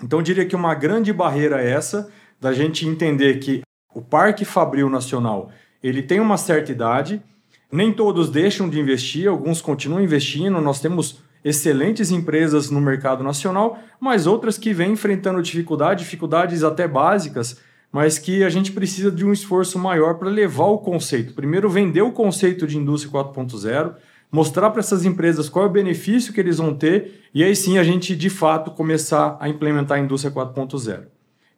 Então, 0.03 0.19
eu 0.19 0.23
diria 0.23 0.45
que 0.45 0.55
uma 0.55 0.75
grande 0.75 1.13
barreira 1.13 1.63
é 1.63 1.71
essa, 1.71 2.11
da 2.41 2.53
gente 2.53 2.87
entender 2.87 3.39
que 3.39 3.63
o 3.95 4.03
Parque 4.03 4.45
Fabril 4.45 4.89
Nacional 4.89 5.51
ele 5.83 6.03
tem 6.03 6.21
uma 6.21 6.37
certa 6.37 6.71
idade, 6.71 7.23
nem 7.71 7.93
todos 7.93 8.31
deixam 8.31 8.69
de 8.69 8.79
investir, 8.79 9.29
alguns 9.29 9.61
continuam 9.61 10.03
investindo. 10.03 10.61
Nós 10.61 10.81
temos 10.81 11.21
excelentes 11.45 12.11
empresas 12.11 12.71
no 12.71 12.81
mercado 12.81 13.23
nacional, 13.23 13.79
mas 14.01 14.27
outras 14.27 14.59
que 14.59 14.73
vêm 14.73 14.93
enfrentando 14.93 15.43
dificuldade, 15.43 16.05
dificuldades 16.05 16.63
até 16.63 16.87
básicas, 16.87 17.61
mas 17.91 18.19
que 18.19 18.45
a 18.45 18.51
gente 18.51 18.73
precisa 18.73 19.11
de 19.11 19.25
um 19.25 19.33
esforço 19.33 19.79
maior 19.79 20.15
para 20.15 20.29
levar 20.29 20.67
o 20.67 20.79
conceito. 20.79 21.33
Primeiro, 21.33 21.71
vender 21.71 22.03
o 22.03 22.13
conceito 22.13 22.67
de 22.67 22.77
indústria 22.77 23.13
4.0, 23.13 23.95
mostrar 24.31 24.71
para 24.71 24.81
essas 24.81 25.05
empresas 25.05 25.49
qual 25.49 25.65
é 25.65 25.69
o 25.69 25.73
benefício 25.73 26.33
que 26.33 26.41
eles 26.41 26.59
vão 26.59 26.75
ter, 26.75 27.23
e 27.33 27.43
aí 27.43 27.57
sim 27.57 27.79
a 27.79 27.83
gente 27.83 28.15
de 28.15 28.29
fato 28.29 28.71
começar 28.73 29.37
a 29.41 29.49
implementar 29.49 29.99
a 29.99 30.01
indústria 30.01 30.33
4.0. 30.33 31.05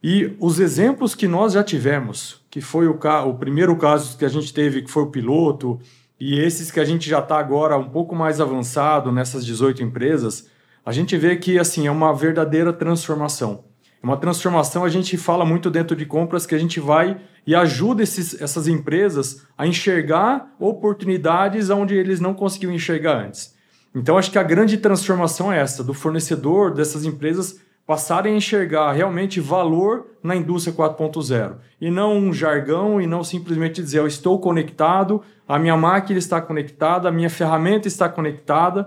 E 0.02 0.34
os 0.40 0.58
exemplos 0.60 1.14
que 1.14 1.28
nós 1.28 1.52
já 1.52 1.62
tivemos, 1.62 2.42
que 2.48 2.60
foi 2.60 2.86
o, 2.86 2.98
o 3.26 3.34
primeiro 3.34 3.76
caso 3.76 4.16
que 4.16 4.24
a 4.24 4.28
gente 4.28 4.54
teve, 4.54 4.82
que 4.82 4.90
foi 4.90 5.02
o 5.02 5.10
piloto, 5.10 5.78
e 6.20 6.38
esses 6.38 6.70
que 6.70 6.78
a 6.78 6.84
gente 6.84 7.08
já 7.08 7.20
está 7.20 7.38
agora 7.38 7.78
um 7.78 7.88
pouco 7.88 8.14
mais 8.14 8.40
avançado 8.40 9.10
nessas 9.10 9.44
18 9.44 9.82
empresas, 9.82 10.48
a 10.84 10.92
gente 10.92 11.16
vê 11.16 11.34
que 11.36 11.58
assim 11.58 11.86
é 11.86 11.90
uma 11.90 12.12
verdadeira 12.12 12.72
transformação. 12.74 13.64
É 14.02 14.06
uma 14.06 14.18
transformação, 14.18 14.84
a 14.84 14.88
gente 14.88 15.16
fala 15.16 15.46
muito 15.46 15.70
dentro 15.70 15.96
de 15.96 16.04
compras 16.04 16.44
que 16.44 16.54
a 16.54 16.58
gente 16.58 16.78
vai 16.78 17.18
e 17.46 17.54
ajuda 17.54 18.02
esses, 18.02 18.40
essas 18.40 18.68
empresas 18.68 19.46
a 19.56 19.66
enxergar 19.66 20.54
oportunidades 20.58 21.70
onde 21.70 21.94
eles 21.94 22.20
não 22.20 22.34
conseguiam 22.34 22.72
enxergar 22.72 23.16
antes. 23.24 23.54
Então, 23.94 24.16
acho 24.16 24.30
que 24.30 24.38
a 24.38 24.42
grande 24.42 24.76
transformação 24.76 25.52
é 25.52 25.58
essa, 25.58 25.82
do 25.82 25.92
fornecedor 25.92 26.72
dessas 26.72 27.04
empresas 27.04 27.60
passarem 27.90 28.34
a 28.34 28.36
enxergar 28.36 28.92
realmente 28.92 29.40
valor 29.40 30.06
na 30.22 30.36
indústria 30.36 30.72
4.0 30.72 31.56
e 31.80 31.90
não 31.90 32.16
um 32.16 32.32
jargão 32.32 33.00
e 33.00 33.06
não 33.08 33.24
simplesmente 33.24 33.82
dizer 33.82 33.98
eu 33.98 34.06
estou 34.06 34.38
conectado, 34.38 35.20
a 35.48 35.58
minha 35.58 35.76
máquina 35.76 36.16
está 36.16 36.40
conectada, 36.40 37.08
a 37.08 37.10
minha 37.10 37.28
ferramenta 37.28 37.88
está 37.88 38.08
conectada. 38.08 38.86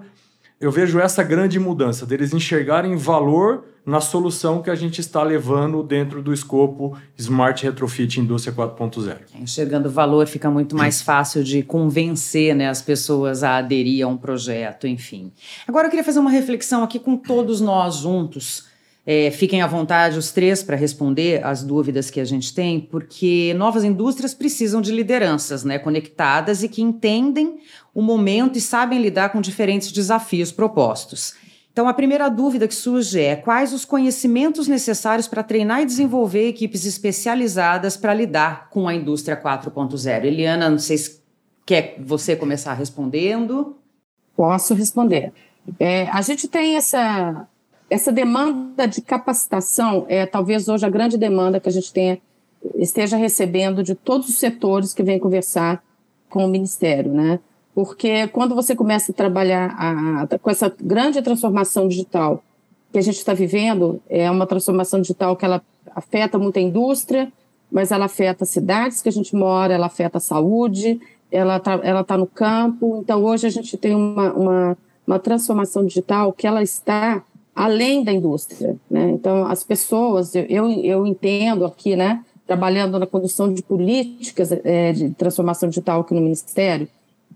Eu 0.58 0.72
vejo 0.72 1.02
essa 1.02 1.22
grande 1.22 1.60
mudança 1.60 2.06
deles 2.06 2.34
enxergarem 2.34 2.96
valor 2.96 3.66
na 3.86 4.00
solução 4.00 4.62
que 4.62 4.70
a 4.70 4.76
gente 4.76 5.02
está 5.02 5.22
levando 5.22 5.84
dentro 5.84 6.22
do 6.22 6.34
escopo 6.34 6.98
Smart 7.18 7.62
Retrofit 7.62 8.22
Indústria 8.22 8.56
4.0. 8.56 9.18
Enxergando 9.36 9.90
valor 9.90 10.26
fica 10.28 10.50
muito 10.50 10.78
mais 10.78 11.02
fácil 11.02 11.44
de 11.44 11.62
convencer 11.62 12.56
né, 12.56 12.70
as 12.70 12.82
pessoas 12.82 13.44
a 13.44 13.58
aderir 13.58 14.06
a 14.06 14.08
um 14.08 14.16
projeto, 14.16 14.88
enfim. 14.88 15.34
Agora 15.68 15.88
eu 15.88 15.90
queria 15.90 16.06
fazer 16.06 16.20
uma 16.20 16.32
reflexão 16.32 16.82
aqui 16.86 17.00
com 17.00 17.18
todos 17.18 17.60
nós 17.60 17.96
juntos 17.96 18.72
É, 19.06 19.30
fiquem 19.32 19.62
à 19.62 19.68
vontade 19.68 20.18
os 20.18 20.32
três 20.32 20.64
para 20.64 20.78
responder 20.78 21.46
as 21.46 21.62
dúvidas 21.62 22.10
que 22.10 22.22
a 22.22 22.26
gente 22.26 22.54
tem, 22.54 22.80
porque 22.80 23.54
novas 23.58 23.84
indústrias 23.84 24.34
precisam 24.34 24.82
de 24.82 24.94
lideranças 24.94 25.66
né, 25.66 25.78
conectadas 25.78 26.64
e 26.64 26.70
que 26.70 26.82
entendem 26.82 27.60
o 27.94 28.02
momento 28.02 28.58
e 28.58 28.62
sabem 28.62 29.02
lidar 29.02 29.30
com 29.30 29.42
diferentes 29.42 29.92
desafios 29.92 30.54
propostos. 30.54 31.36
Então, 31.74 31.88
a 31.88 31.94
primeira 31.94 32.30
dúvida 32.30 32.68
que 32.68 32.76
surge 32.76 33.20
é 33.20 33.36
quais 33.36 33.74
os 33.74 33.84
conhecimentos 33.84 34.68
necessários 34.68 35.28
para 35.28 35.42
treinar 35.42 35.82
e 35.82 35.86
desenvolver 35.86 36.48
equipes 36.48 36.86
especializadas 36.86 37.98
para 37.98 38.14
lidar 38.14 38.70
com 38.70 38.88
a 38.88 38.94
indústria 38.94 39.36
4.0? 39.36 40.24
Eliana, 40.24 40.70
não 40.70 40.78
sei 40.78 40.98
se 41.00 41.20
quer 41.66 41.96
você 42.00 42.36
começar 42.36 42.74
respondendo. 42.74 43.76
Posso 44.38 44.76
responder. 44.76 45.34
É, 45.80 46.08
a 46.10 46.22
gente 46.22 46.48
tem 46.48 46.76
essa, 46.76 47.48
essa 47.90 48.12
demanda 48.12 48.88
de 48.88 49.02
capacitação, 49.02 50.06
é 50.08 50.26
talvez 50.26 50.68
hoje 50.68 50.86
a 50.86 50.90
grande 50.90 51.18
demanda 51.18 51.60
que 51.60 51.70
a 51.70 51.72
gente 51.72 51.92
tenha, 51.92 52.20
esteja 52.76 53.18
recebendo 53.18 53.84
de 53.84 53.94
todos 53.96 54.30
os 54.30 54.38
setores 54.38 54.94
que 54.94 55.04
vêm 55.04 55.20
conversar 55.20 55.84
com 56.30 56.46
o 56.46 56.48
Ministério, 56.48 57.14
né? 57.14 57.40
porque 57.74 58.28
quando 58.28 58.54
você 58.54 58.76
começa 58.76 59.12
a 59.12 59.16
trabalhar 59.16 59.76
a, 59.78 60.38
com 60.38 60.50
essa 60.50 60.74
grande 60.80 61.22
transformação 61.22 61.88
digital 61.88 62.44
que 62.92 63.00
a 63.00 63.02
gente 63.02 63.18
está 63.18 63.34
vivendo, 63.34 64.00
é 64.08 64.30
uma 64.30 64.46
transformação 64.46 65.02
digital 65.02 65.36
que 65.36 65.44
ela 65.44 65.62
afeta 65.96 66.38
muito 66.38 66.58
a 66.58 66.62
indústria, 66.62 67.32
mas 67.72 67.92
ela 67.92 68.06
afeta 68.06 68.44
as 68.44 68.50
cidades 68.52 69.02
que 69.02 69.10
a 69.10 69.12
gente 69.12 69.36
mora, 69.36 69.74
ela 69.74 69.88
afeta 69.88 70.20
a 70.20 70.22
saúde, 70.22 71.02
ela 71.32 71.58
está 71.58 71.80
ela 71.82 72.04
tá 72.04 72.16
no 72.16 72.28
campo. 72.28 73.00
Então, 73.02 73.24
hoje 73.24 73.48
a 73.48 73.50
gente 73.50 73.76
tem 73.76 73.96
uma, 73.96 74.32
uma, 74.34 74.78
uma 75.08 75.18
transformação 75.18 75.84
digital 75.84 76.32
que 76.32 76.46
ela 76.46 76.62
está 76.62 77.24
além 77.56 78.04
da 78.04 78.12
indústria. 78.12 78.76
Né? 78.90 79.12
Então, 79.12 79.46
as 79.46 79.64
pessoas, 79.64 80.34
eu, 80.36 80.70
eu 80.70 81.06
entendo 81.06 81.66
aqui, 81.66 81.96
né, 81.96 82.24
trabalhando 82.46 83.00
na 83.00 83.08
condução 83.08 83.54
de 83.54 83.62
políticas 83.62 84.52
é, 84.52 84.92
de 84.92 85.10
transformação 85.12 85.70
digital 85.70 86.02
aqui 86.02 86.14
no 86.14 86.22
Ministério, 86.22 86.88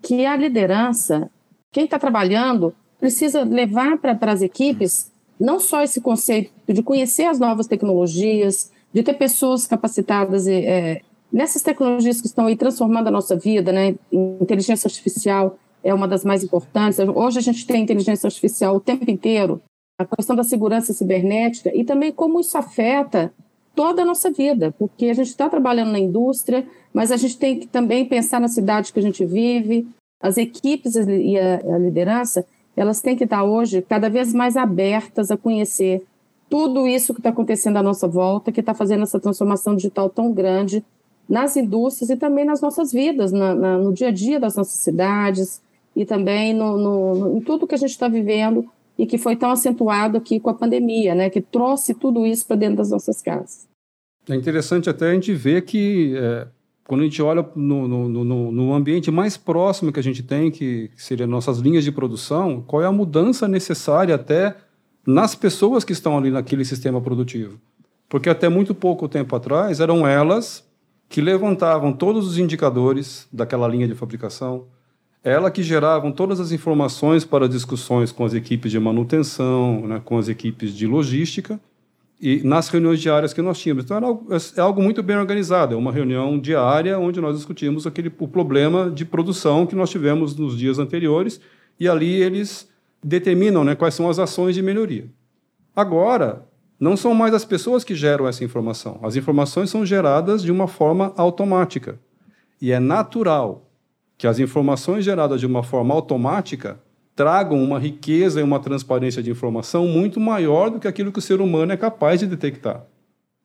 que 0.02 0.26
a 0.26 0.36
liderança, 0.36 1.30
quem 1.72 1.86
está 1.86 1.98
trabalhando, 1.98 2.74
precisa 3.00 3.44
levar 3.44 3.98
para 3.98 4.18
as 4.32 4.42
equipes 4.42 5.12
não 5.40 5.60
só 5.60 5.84
esse 5.84 6.02
conceito 6.02 6.52
de 6.68 6.82
conhecer 6.82 7.26
as 7.26 7.40
novas 7.40 7.68
tecnologias, 7.68 8.72
de 8.92 9.04
ter 9.04 9.14
pessoas 9.14 9.68
capacitadas 9.68 10.48
é, 10.48 11.02
nessas 11.32 11.62
tecnologias 11.62 12.20
que 12.20 12.28
estão 12.28 12.48
aí 12.48 12.56
transformando 12.56 13.08
a 13.08 13.12
nossa 13.12 13.36
vida, 13.36 13.72
né? 13.72 13.96
Inteligência 14.12 14.88
artificial 14.88 15.58
é 15.84 15.94
uma 15.94 16.08
das 16.08 16.26
mais 16.26 16.44
importantes. 16.44 16.98
Hoje 17.00 17.38
a 17.38 17.42
gente 17.42 17.66
tem 17.68 17.84
inteligência 17.84 18.28
artificial 18.28 18.76
o 18.76 18.80
tempo 18.80 19.10
inteiro. 19.10 19.62
A 20.00 20.06
questão 20.06 20.36
da 20.36 20.44
segurança 20.44 20.94
cibernética 20.94 21.72
e 21.76 21.84
também 21.84 22.12
como 22.12 22.40
isso 22.40 22.58
afeta 22.58 23.34
toda 23.76 24.02
a 24.02 24.06
nossa 24.06 24.32
vida, 24.32 24.74
porque 24.78 25.06
a 25.06 25.14
gente 25.14 25.28
está 25.28 25.48
trabalhando 25.48 25.92
na 25.92 26.00
indústria, 26.00 26.66
mas 26.94 27.12
a 27.12 27.18
gente 27.18 27.38
tem 27.38 27.60
que 27.60 27.68
também 27.68 28.06
pensar 28.06 28.40
na 28.40 28.48
cidade 28.48 28.92
que 28.92 29.00
a 29.00 29.04
gente 29.04 29.24
vive. 29.24 29.88
As 30.20 30.38
equipes 30.38 30.96
e 30.96 31.38
a, 31.38 31.78
liderança, 31.78 32.46
elas 32.76 33.02
têm 33.02 33.16
que 33.16 33.24
estar 33.24 33.44
hoje 33.44 33.84
cada 33.84 34.10
vez 34.10 34.34
mais 34.34 34.58
abertas 34.58 35.30
a 35.30 35.38
conhecer 35.38 36.04
tudo 36.50 36.88
isso 36.88 37.14
que 37.14 37.20
está 37.20 37.30
acontecendo 37.30 37.78
à 37.78 37.84
nossa 37.84 38.08
volta, 38.08 38.52
que 38.52 38.62
está 38.62 38.74
fazendo 38.74 39.04
essa 39.04 39.20
transformação 39.20 39.76
digital 39.76 40.10
tão 40.10 40.32
grande 40.32 40.84
nas 41.30 41.56
indústrias 41.56 42.10
e 42.10 42.16
também 42.16 42.46
nas 42.46 42.62
nossas 42.62 42.92
vidas, 42.92 43.32
na, 43.32 43.54
na, 43.54 43.78
no 43.78 43.94
dia 43.94 44.08
a 44.08 44.12
dia 44.12 44.40
das 44.40 44.56
nossas 44.56 44.80
cidades 44.80 45.62
e 45.96 46.06
também 46.06 46.54
no, 46.54 46.78
no, 46.78 47.38
em 47.38 47.42
tudo 47.42 47.68
que 47.68 47.76
a 47.76 47.78
gente 47.78 47.92
está 47.92 48.08
vivendo 48.08 48.68
e 48.98 49.06
que 49.06 49.18
foi 49.18 49.36
tão 49.36 49.52
acentuado 49.52 50.18
aqui 50.18 50.40
com 50.40 50.50
a 50.50 50.54
pandemia, 50.54 51.14
né, 51.14 51.30
que 51.30 51.42
trouxe 51.42 51.94
tudo 51.94 52.26
isso 52.26 52.46
para 52.48 52.56
dentro 52.56 52.78
das 52.78 52.90
nossas 52.90 53.22
casas. 53.22 53.68
É 54.30 54.36
interessante 54.36 54.90
até 54.90 55.12
a 55.12 55.14
gente 55.14 55.34
ver 55.34 55.64
que 55.64 56.14
é, 56.18 56.48
quando 56.86 57.02
a 57.02 57.04
gente 57.04 57.22
olha 57.22 57.48
no, 57.56 57.88
no, 57.88 58.10
no, 58.10 58.52
no, 58.52 58.74
ambiente 58.74 59.12
mais 59.12 59.38
próximo 59.38 59.92
que 59.92 60.00
a 60.00 60.04
gente 60.04 60.24
tem, 60.24 60.50
que 60.50 60.90
seriam 60.96 61.28
nossas 61.28 61.60
linhas 61.60 61.84
de 61.84 61.92
produção, 61.92 62.64
qual 62.66 62.82
é 62.82 62.86
a 62.86 62.92
mudança 62.92 63.48
necessária 63.48 64.16
até 64.16 64.56
nas 65.06 65.36
pessoas 65.36 65.84
que 65.86 65.94
estão 65.94 66.18
ali 66.18 66.30
naquele 66.30 66.66
sistema 66.66 67.00
produtivo. 67.00 67.60
Porque 68.10 68.30
até 68.30 68.50
muito 68.50 68.74
pouco 68.74 69.08
tempo 69.08 69.36
atrás 69.36 69.80
eram 69.80 70.08
elas 70.08 70.66
que 71.10 71.22
levantavam 71.22 71.94
todos 71.94 72.28
os 72.28 72.38
indicadores 72.38 73.28
daquela 73.32 73.68
linha 73.68 73.88
de 73.88 73.96
fabricação, 73.96 74.66
ela 75.28 75.52
que 75.52 75.62
geravam 75.62 76.12
todas 76.12 76.40
as 76.40 76.52
informações 76.54 77.26
para 77.26 77.50
discussões 77.50 78.12
com 78.12 78.24
as 78.24 78.34
equipes 78.34 78.72
de 78.72 78.80
manutenção, 78.80 79.86
né, 79.86 80.02
com 80.04 80.18
as 80.18 80.30
equipes 80.30 80.74
de 80.74 80.88
logística, 80.88 81.60
e 82.20 82.42
nas 82.44 82.70
reuniões 82.70 83.00
diárias 83.00 83.34
que 83.34 83.42
nós 83.42 83.60
tínhamos. 83.60 83.84
Então, 83.84 83.98
algo, 83.98 84.28
é 84.56 84.62
algo 84.62 84.82
muito 84.82 85.04
bem 85.04 85.18
organizado, 85.18 85.76
é 85.76 85.78
uma 85.78 85.92
reunião 85.92 86.40
diária 86.40 86.98
onde 86.98 87.20
nós 87.20 87.36
discutimos 87.36 87.86
aquele, 87.86 88.12
o 88.20 88.28
problema 88.28 88.90
de 88.90 89.04
produção 89.04 89.68
que 89.68 89.76
nós 89.76 89.90
tivemos 89.90 90.36
nos 90.36 90.58
dias 90.58 90.80
anteriores, 90.80 91.42
e 91.80 91.88
ali 91.88 92.10
eles 92.10 92.68
determinam 93.04 93.64
né, 93.64 93.76
quais 93.76 93.94
são 93.94 94.10
as 94.10 94.18
ações 94.18 94.56
de 94.56 94.62
melhoria. 94.62 95.06
Agora, 95.76 96.48
não 96.80 96.96
são 96.96 97.14
mais 97.14 97.34
as 97.34 97.44
pessoas 97.44 97.84
que 97.84 97.94
geram 97.94 98.28
essa 98.28 98.44
informação, 98.44 99.00
as 99.04 99.16
informações 99.16 99.70
são 99.70 99.86
geradas 99.86 100.42
de 100.42 100.52
uma 100.52 100.68
forma 100.68 101.14
automática. 101.18 102.00
E 102.60 102.72
é 102.72 102.80
natural 102.80 103.67
que 104.18 104.28
as 104.28 104.40
informações 104.40 105.06
geradas 105.06 105.40
de 105.40 105.46
uma 105.46 105.64
forma 105.64 105.94
automática 105.94 106.80
tragam 107.16 107.64
uma 107.64 107.80
riqueza 107.80 108.40
e 108.40 108.44
uma 108.44 108.60
transparência 108.60 109.22
de 109.24 109.32
informação 109.32 109.88
muito 109.88 110.20
maior 110.20 110.70
do 110.70 110.80
que 110.80 110.88
aquilo 110.88 111.12
que 111.12 111.20
o 111.20 111.22
ser 111.22 111.42
humano 111.42 111.72
é 111.72 111.78
capaz 111.78 112.20
de 112.20 112.28
detectar. 112.28 112.86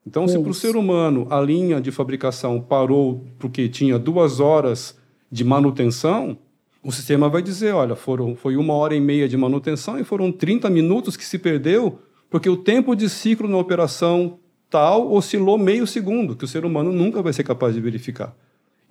Então, 0.06 0.24
Isso. 0.24 0.34
se 0.34 0.40
para 0.40 0.50
o 0.50 0.54
ser 0.54 0.76
humano 0.76 1.26
a 1.30 1.40
linha 1.40 1.80
de 1.80 1.90
fabricação 1.90 2.60
parou 2.60 3.24
porque 3.38 3.68
tinha 3.68 3.98
duas 3.98 4.40
horas 4.40 4.98
de 5.30 5.44
manutenção, 5.44 6.36
o 6.82 6.90
sistema 6.90 7.28
vai 7.28 7.40
dizer: 7.40 7.72
olha, 7.72 7.94
foram, 7.94 8.34
foi 8.34 8.56
uma 8.56 8.74
hora 8.74 8.94
e 8.94 9.00
meia 9.00 9.28
de 9.28 9.36
manutenção 9.36 9.98
e 9.98 10.04
foram 10.04 10.32
30 10.32 10.68
minutos 10.68 11.16
que 11.16 11.24
se 11.24 11.38
perdeu 11.38 11.98
porque 12.28 12.48
o 12.48 12.56
tempo 12.56 12.96
de 12.96 13.08
ciclo 13.08 13.46
na 13.46 13.58
operação 13.58 14.38
tal 14.68 15.12
oscilou 15.12 15.58
meio 15.58 15.86
segundo, 15.86 16.34
que 16.34 16.44
o 16.44 16.48
ser 16.48 16.64
humano 16.64 16.90
nunca 16.90 17.20
vai 17.20 17.32
ser 17.32 17.44
capaz 17.44 17.74
de 17.74 17.80
verificar. 17.80 18.34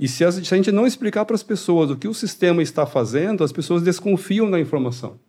E 0.02 0.08
se 0.08 0.26
a, 0.26 0.30
a 0.30 0.32
gente 0.32 0.72
não 0.72 0.88
explicar 0.88 1.26
para 1.26 1.36
as 1.36 1.44
pessoas 1.44 1.92
o 1.92 1.96
que 1.96 2.08
o 2.08 2.14
sistema 2.14 2.64
está 2.64 2.88
fazendo, 2.88 3.44
as 3.44 3.52
pessoas 3.52 3.84
desconfiam 3.84 4.50
da 4.50 4.60
informação. 4.60 5.20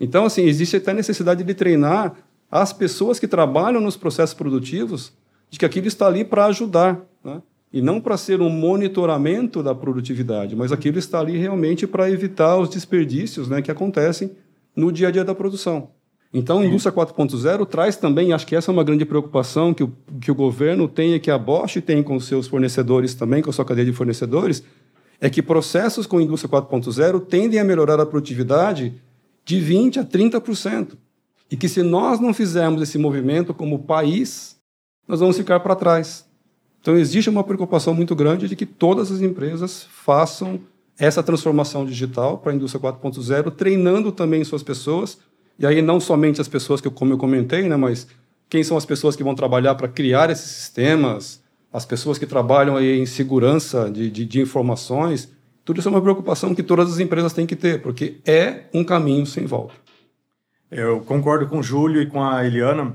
Então, 0.00 0.24
assim, 0.24 0.42
existe 0.42 0.76
até 0.76 0.92
necessidade 0.92 1.44
de 1.44 1.54
treinar 1.54 2.12
as 2.50 2.72
pessoas 2.72 3.20
que 3.20 3.28
trabalham 3.28 3.80
nos 3.80 3.96
processos 3.96 4.34
produtivos 4.34 5.12
de 5.48 5.60
que 5.60 5.64
aquilo 5.64 5.86
está 5.86 6.08
ali 6.08 6.24
para 6.24 6.46
ajudar, 6.46 7.00
né? 7.22 7.40
e 7.72 7.80
não 7.80 8.00
para 8.00 8.16
ser 8.16 8.40
um 8.40 8.50
monitoramento 8.50 9.62
da 9.62 9.74
produtividade, 9.74 10.56
mas 10.56 10.72
aquilo 10.72 10.98
está 10.98 11.20
ali 11.20 11.36
realmente 11.36 11.86
para 11.86 12.10
evitar 12.10 12.56
os 12.56 12.68
desperdícios 12.68 13.48
né, 13.48 13.62
que 13.62 13.70
acontecem 13.70 14.32
no 14.74 14.90
dia 14.90 15.06
a 15.08 15.10
dia 15.10 15.24
da 15.24 15.34
produção. 15.36 15.90
Então, 16.38 16.58
a 16.58 16.66
indústria 16.66 16.92
4.0 16.92 17.66
traz 17.66 17.96
também, 17.96 18.30
acho 18.30 18.46
que 18.46 18.54
essa 18.54 18.70
é 18.70 18.72
uma 18.72 18.84
grande 18.84 19.06
preocupação 19.06 19.72
que 19.72 19.82
o, 19.82 19.90
que 20.20 20.30
o 20.30 20.34
governo 20.34 20.86
tem 20.86 21.14
e 21.14 21.18
que 21.18 21.30
a 21.30 21.38
Bosch 21.38 21.80
tem 21.80 22.02
com 22.02 22.20
seus 22.20 22.46
fornecedores 22.46 23.14
também, 23.14 23.40
com 23.40 23.48
a 23.48 23.52
sua 23.54 23.64
cadeia 23.64 23.86
de 23.86 23.92
fornecedores, 23.94 24.62
é 25.18 25.30
que 25.30 25.40
processos 25.40 26.06
com 26.06 26.20
indústria 26.20 26.50
4.0 26.50 27.24
tendem 27.24 27.58
a 27.58 27.64
melhorar 27.64 27.98
a 27.98 28.04
produtividade 28.04 28.92
de 29.46 29.56
20% 29.56 29.96
a 29.96 30.04
30%. 30.04 30.88
E 31.50 31.56
que 31.56 31.70
se 31.70 31.82
nós 31.82 32.20
não 32.20 32.34
fizermos 32.34 32.82
esse 32.82 32.98
movimento 32.98 33.54
como 33.54 33.78
país, 33.78 34.56
nós 35.08 35.20
vamos 35.20 35.38
ficar 35.38 35.60
para 35.60 35.74
trás. 35.74 36.26
Então, 36.82 36.98
existe 36.98 37.30
uma 37.30 37.44
preocupação 37.44 37.94
muito 37.94 38.14
grande 38.14 38.46
de 38.46 38.54
que 38.54 38.66
todas 38.66 39.10
as 39.10 39.22
empresas 39.22 39.86
façam 39.90 40.60
essa 40.98 41.22
transformação 41.22 41.86
digital 41.86 42.36
para 42.36 42.52
a 42.52 42.54
indústria 42.54 42.82
4.0, 42.82 43.50
treinando 43.52 44.12
também 44.12 44.44
suas 44.44 44.62
pessoas 44.62 45.16
e 45.58 45.66
aí 45.66 45.80
não 45.80 45.98
somente 45.98 46.40
as 46.40 46.48
pessoas 46.48 46.80
que, 46.80 46.90
como 46.90 47.12
eu 47.12 47.18
comentei, 47.18 47.68
né, 47.68 47.76
mas 47.76 48.06
quem 48.48 48.62
são 48.62 48.76
as 48.76 48.84
pessoas 48.84 49.16
que 49.16 49.24
vão 49.24 49.34
trabalhar 49.34 49.74
para 49.74 49.88
criar 49.88 50.30
esses 50.30 50.50
sistemas, 50.50 51.42
as 51.72 51.84
pessoas 51.84 52.18
que 52.18 52.26
trabalham 52.26 52.76
aí 52.76 52.98
em 52.98 53.06
segurança 53.06 53.90
de, 53.90 54.10
de, 54.10 54.24
de 54.24 54.40
informações, 54.40 55.30
tudo 55.64 55.80
isso 55.80 55.88
é 55.88 55.90
uma 55.90 56.02
preocupação 56.02 56.54
que 56.54 56.62
todas 56.62 56.92
as 56.92 57.00
empresas 57.00 57.32
têm 57.32 57.46
que 57.46 57.56
ter, 57.56 57.82
porque 57.82 58.18
é 58.24 58.64
um 58.72 58.84
caminho 58.84 59.26
sem 59.26 59.46
volta. 59.46 59.74
Eu 60.70 61.00
concordo 61.00 61.46
com 61.46 61.58
o 61.58 61.62
Júlio 61.62 62.02
e 62.02 62.06
com 62.06 62.22
a 62.22 62.44
Eliana, 62.44 62.94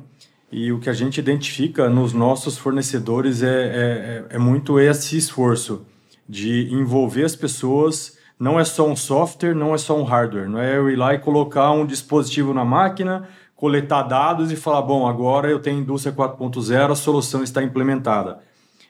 e 0.51 0.71
o 0.71 0.79
que 0.79 0.89
a 0.89 0.93
gente 0.93 1.17
identifica 1.17 1.89
nos 1.89 2.13
nossos 2.13 2.57
fornecedores 2.57 3.41
é, 3.41 4.25
é, 4.29 4.35
é 4.35 4.37
muito 4.37 4.79
esse 4.79 5.17
esforço 5.17 5.85
de 6.27 6.73
envolver 6.73 7.23
as 7.23 7.35
pessoas 7.35 8.17
não 8.41 8.59
é 8.59 8.63
só 8.63 8.89
um 8.89 8.95
software, 8.95 9.53
não 9.53 9.75
é 9.75 9.77
só 9.77 9.95
um 9.95 10.01
hardware. 10.01 10.49
Não 10.49 10.59
é 10.59 10.75
eu 10.75 10.89
ir 10.89 10.95
lá 10.95 11.13
e 11.13 11.19
colocar 11.19 11.69
um 11.73 11.85
dispositivo 11.85 12.55
na 12.55 12.65
máquina, 12.65 13.29
coletar 13.55 14.01
dados 14.01 14.51
e 14.51 14.55
falar: 14.55 14.81
bom, 14.81 15.07
agora 15.07 15.47
eu 15.47 15.59
tenho 15.59 15.79
indústria 15.79 16.11
4.0, 16.11 16.91
a 16.91 16.95
solução 16.95 17.43
está 17.43 17.61
implementada. 17.61 18.39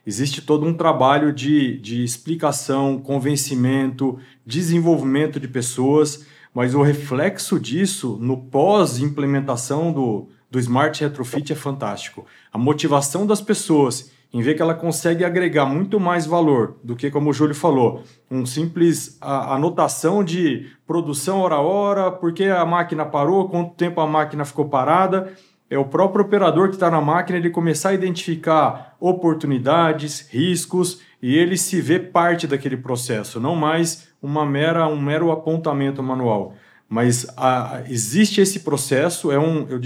Existe 0.07 0.41
todo 0.41 0.65
um 0.65 0.73
trabalho 0.73 1.33
de, 1.33 1.77
de 1.79 2.01
explicação, 2.01 2.97
convencimento, 2.97 4.17
desenvolvimento 4.45 5.37
de 5.37 5.49
pessoas, 5.49 6.25
mas 6.53 6.73
o 6.73 6.81
reflexo 6.81 7.59
disso 7.59 8.17
no 8.21 8.37
pós-implementação 8.37 9.91
do, 9.91 10.29
do 10.49 10.59
Smart 10.59 11.03
Retrofit 11.03 11.51
é 11.51 11.55
fantástico. 11.57 12.25
A 12.53 12.57
motivação 12.57 13.27
das 13.27 13.41
pessoas 13.41 14.11
em 14.33 14.41
ver 14.41 14.55
que 14.55 14.61
ela 14.61 14.73
consegue 14.73 15.25
agregar 15.25 15.65
muito 15.65 15.99
mais 15.99 16.25
valor 16.25 16.77
do 16.83 16.95
que, 16.95 17.11
como 17.11 17.29
o 17.29 17.33
Júlio 17.33 17.53
falou, 17.53 18.03
um 18.29 18.45
simples 18.45 19.17
anotação 19.19 20.23
de 20.23 20.67
produção 20.87 21.41
hora 21.41 21.55
a 21.55 21.61
hora, 21.61 22.11
por 22.11 22.31
que 22.31 22.45
a 22.45 22.65
máquina 22.65 23.05
parou, 23.05 23.49
quanto 23.49 23.75
tempo 23.75 23.99
a 23.99 24.07
máquina 24.07 24.45
ficou 24.45 24.65
parada. 24.69 25.33
É 25.69 25.77
o 25.77 25.85
próprio 25.85 26.25
operador 26.25 26.69
que 26.69 26.75
está 26.75 26.89
na 26.89 27.01
máquina 27.01 27.37
ele 27.37 27.49
começar 27.49 27.89
a 27.89 27.93
identificar 27.93 28.95
oportunidades, 28.99 30.27
riscos 30.29 31.01
e 31.21 31.35
ele 31.35 31.57
se 31.57 31.79
vê 31.79 31.99
parte 31.99 32.47
daquele 32.47 32.77
processo, 32.77 33.39
não 33.39 33.55
mais 33.55 34.09
uma 34.21 34.45
mera, 34.45 34.87
um 34.87 34.99
mero 34.99 35.31
apontamento 35.31 36.01
manual. 36.01 36.55
Mas 36.89 37.25
a, 37.37 37.83
existe 37.87 38.41
esse 38.41 38.61
processo, 38.61 39.31
é 39.31 39.39
um, 39.39 39.65
eu, 39.69 39.79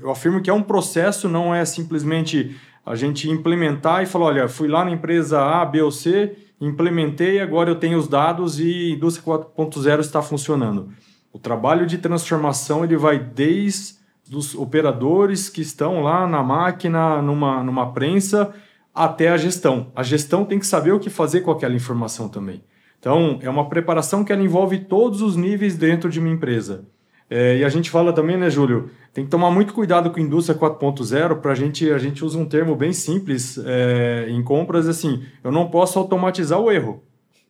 eu 0.00 0.10
afirmo 0.10 0.40
que 0.40 0.50
é 0.50 0.52
um 0.52 0.62
processo, 0.62 1.28
não 1.28 1.52
é 1.52 1.64
simplesmente 1.64 2.56
a 2.84 2.94
gente 2.94 3.30
implementar 3.30 4.02
e 4.02 4.06
falar, 4.06 4.26
olha, 4.26 4.48
fui 4.48 4.68
lá 4.68 4.84
na 4.84 4.90
empresa 4.90 5.40
A, 5.40 5.64
B 5.64 5.80
ou 5.82 5.90
C, 5.90 6.36
implementei, 6.60 7.40
agora 7.40 7.70
eu 7.70 7.76
tenho 7.76 7.98
os 7.98 8.08
dados 8.08 8.60
e 8.60 8.92
indústria 8.92 9.24
4.0 9.24 10.00
está 10.00 10.20
funcionando. 10.20 10.90
O 11.32 11.38
trabalho 11.38 11.86
de 11.86 11.98
transformação 11.98 12.84
ele 12.84 12.96
vai 12.96 13.18
desde 13.18 13.94
os 14.32 14.54
operadores 14.54 15.48
que 15.48 15.60
estão 15.60 16.02
lá 16.02 16.26
na 16.26 16.42
máquina, 16.42 17.20
numa, 17.20 17.62
numa 17.62 17.92
prensa, 17.92 18.54
até 18.94 19.28
a 19.28 19.36
gestão. 19.36 19.90
A 19.94 20.02
gestão 20.02 20.44
tem 20.44 20.58
que 20.58 20.66
saber 20.66 20.92
o 20.92 21.00
que 21.00 21.10
fazer 21.10 21.40
com 21.40 21.50
aquela 21.50 21.74
informação 21.74 22.28
também. 22.28 22.62
Então, 22.98 23.38
é 23.42 23.50
uma 23.50 23.68
preparação 23.68 24.24
que 24.24 24.32
ela 24.32 24.42
envolve 24.42 24.78
todos 24.78 25.20
os 25.20 25.36
níveis 25.36 25.76
dentro 25.76 26.08
de 26.08 26.18
uma 26.18 26.30
empresa. 26.30 26.86
É, 27.28 27.58
e 27.58 27.64
a 27.64 27.68
gente 27.68 27.90
fala 27.90 28.12
também, 28.12 28.36
né, 28.36 28.50
Júlio? 28.50 28.90
Tem 29.12 29.24
que 29.24 29.30
tomar 29.30 29.50
muito 29.50 29.72
cuidado 29.72 30.10
com 30.10 30.18
a 30.18 30.22
indústria 30.22 30.58
4.0 30.58 31.40
para 31.40 31.52
a 31.52 31.54
gente. 31.54 31.90
A 31.90 31.98
gente 31.98 32.24
usa 32.24 32.38
um 32.38 32.44
termo 32.44 32.76
bem 32.76 32.92
simples 32.92 33.58
é, 33.64 34.26
em 34.28 34.42
compras 34.42 34.88
assim: 34.88 35.22
eu 35.42 35.50
não 35.50 35.68
posso 35.68 35.98
automatizar 35.98 36.60
o 36.60 36.70
erro. 36.70 37.02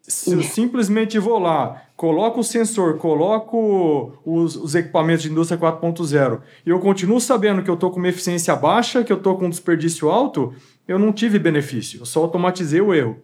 Se 0.06 0.34
eu 0.34 0.42
simplesmente 0.42 1.18
vou 1.18 1.38
lá, 1.38 1.82
coloco 1.96 2.40
o 2.40 2.44
sensor, 2.44 2.98
coloco 2.98 4.12
os, 4.22 4.54
os 4.54 4.74
equipamentos 4.74 5.22
de 5.22 5.30
indústria 5.30 5.58
4.0 5.58 6.42
e 6.66 6.68
eu 6.68 6.78
continuo 6.78 7.18
sabendo 7.18 7.62
que 7.62 7.70
eu 7.70 7.74
estou 7.74 7.90
com 7.90 7.98
uma 7.98 8.08
eficiência 8.08 8.54
baixa, 8.54 9.02
que 9.02 9.10
eu 9.10 9.16
estou 9.16 9.38
com 9.38 9.46
um 9.46 9.50
desperdício 9.50 10.10
alto, 10.10 10.52
eu 10.87 10.98
não 10.98 11.10
tive 11.10 11.38
benefício, 11.38 12.00
eu 12.00 12.04
só 12.04 12.20
automatizei 12.20 12.82
o 12.82 12.92
erro. 12.92 13.16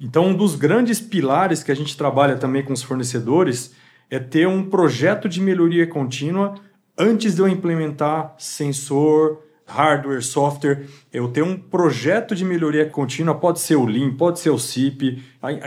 Então, 0.00 0.26
um 0.26 0.36
dos 0.36 0.56
grandes 0.56 1.00
pilares 1.00 1.62
que 1.62 1.70
a 1.70 1.76
gente 1.76 1.96
trabalha 1.96 2.36
também 2.36 2.64
com 2.64 2.72
os 2.72 2.82
fornecedores 2.82 3.72
é 4.10 4.18
ter 4.18 4.46
um 4.46 4.68
projeto 4.68 5.28
de 5.28 5.40
melhoria 5.40 5.86
contínua 5.86 6.54
antes 6.98 7.34
de 7.34 7.42
eu 7.42 7.48
implementar 7.48 8.34
sensor, 8.38 9.42
hardware, 9.66 10.22
software. 10.22 10.86
Eu 11.12 11.28
ter 11.28 11.42
um 11.42 11.56
projeto 11.56 12.34
de 12.34 12.44
melhoria 12.44 12.88
contínua, 12.88 13.34
pode 13.34 13.60
ser 13.60 13.76
o 13.76 13.86
Lean, 13.86 14.14
pode 14.14 14.38
ser 14.38 14.50
o 14.50 14.58
CIP. 14.58 15.22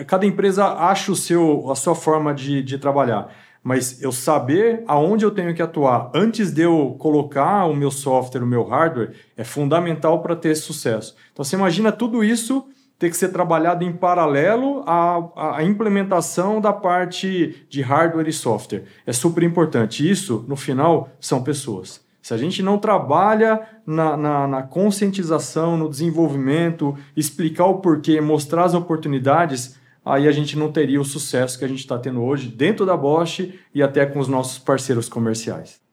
Cada 0.08 0.26
empresa 0.26 0.65
acha 0.65 1.12
o 1.12 1.15
seu, 1.15 1.69
a 1.69 1.76
sua 1.76 1.95
forma 1.95 2.34
de, 2.34 2.62
de 2.62 2.78
trabalhar. 2.78 3.34
Mas 3.63 4.02
eu 4.02 4.12
saber 4.12 4.84
aonde 4.88 5.26
eu 5.26 5.32
tenho 5.32 5.54
que 5.54 5.62
atuar 5.62 6.12
antes 6.13 6.52
de 6.52 6.62
eu 6.62 6.95
colocar 7.00 7.65
o 7.65 7.76
meu 7.76 7.91
software, 7.91 8.43
o 8.43 8.47
meu 8.47 8.63
hardware, 8.63 9.13
é 9.36 9.43
fundamental 9.43 10.21
para 10.21 10.36
ter 10.36 10.56
sucesso. 10.56 11.15
Então 11.34 11.43
você 11.43 11.56
imagina 11.56 11.91
tudo 11.91 12.23
isso 12.23 12.65
ter 12.99 13.10
que 13.10 13.17
ser 13.17 13.29
trabalhado 13.29 13.83
em 13.83 13.91
paralelo 13.91 14.83
à, 14.86 15.57
à, 15.57 15.63
implementação 15.63 16.60
da 16.60 16.73
parte 16.73 17.65
de 17.69 17.81
hardware 17.81 18.27
e 18.27 18.33
software. 18.33 18.86
É 19.05 19.13
super 19.13 19.43
importante. 19.43 20.10
Isso, 20.10 20.43
no 20.47 20.55
final, 20.55 21.10
são 21.19 21.43
pessoas. 21.43 22.05
Se 22.21 22.33
a 22.33 22.38
gente 22.38 22.62
não 22.62 22.77
trabalha 22.77 23.62
na, 23.86 24.17
na, 24.17 24.47
na 24.47 24.63
conscientização, 24.63 25.77
no 25.77 25.89
desenvolvimento, 25.89 26.97
explicar 27.15 27.67
o 27.67 27.75
porquê, 27.75 28.19
mostrar 28.19 28.65
as 28.65 28.73
oportunidades, 28.73 29.77
aí 30.03 30.27
a 30.27 30.31
gente 30.31 30.57
não 30.57 30.71
teria 30.71 30.99
o 30.99 31.05
sucesso 31.05 31.57
que 31.57 31.63
a 31.63 31.67
gente 31.67 31.79
está 31.79 31.97
tendo 31.97 32.21
hoje 32.21 32.49
dentro 32.49 32.86
da 32.86 32.97
Bosch 32.97 33.53
e 33.73 33.81
até 33.81 34.05
com 34.05 34.19
os 34.19 34.27
nossos 34.27 34.60
parceiros 34.60 35.07
comerciais. 35.07 35.87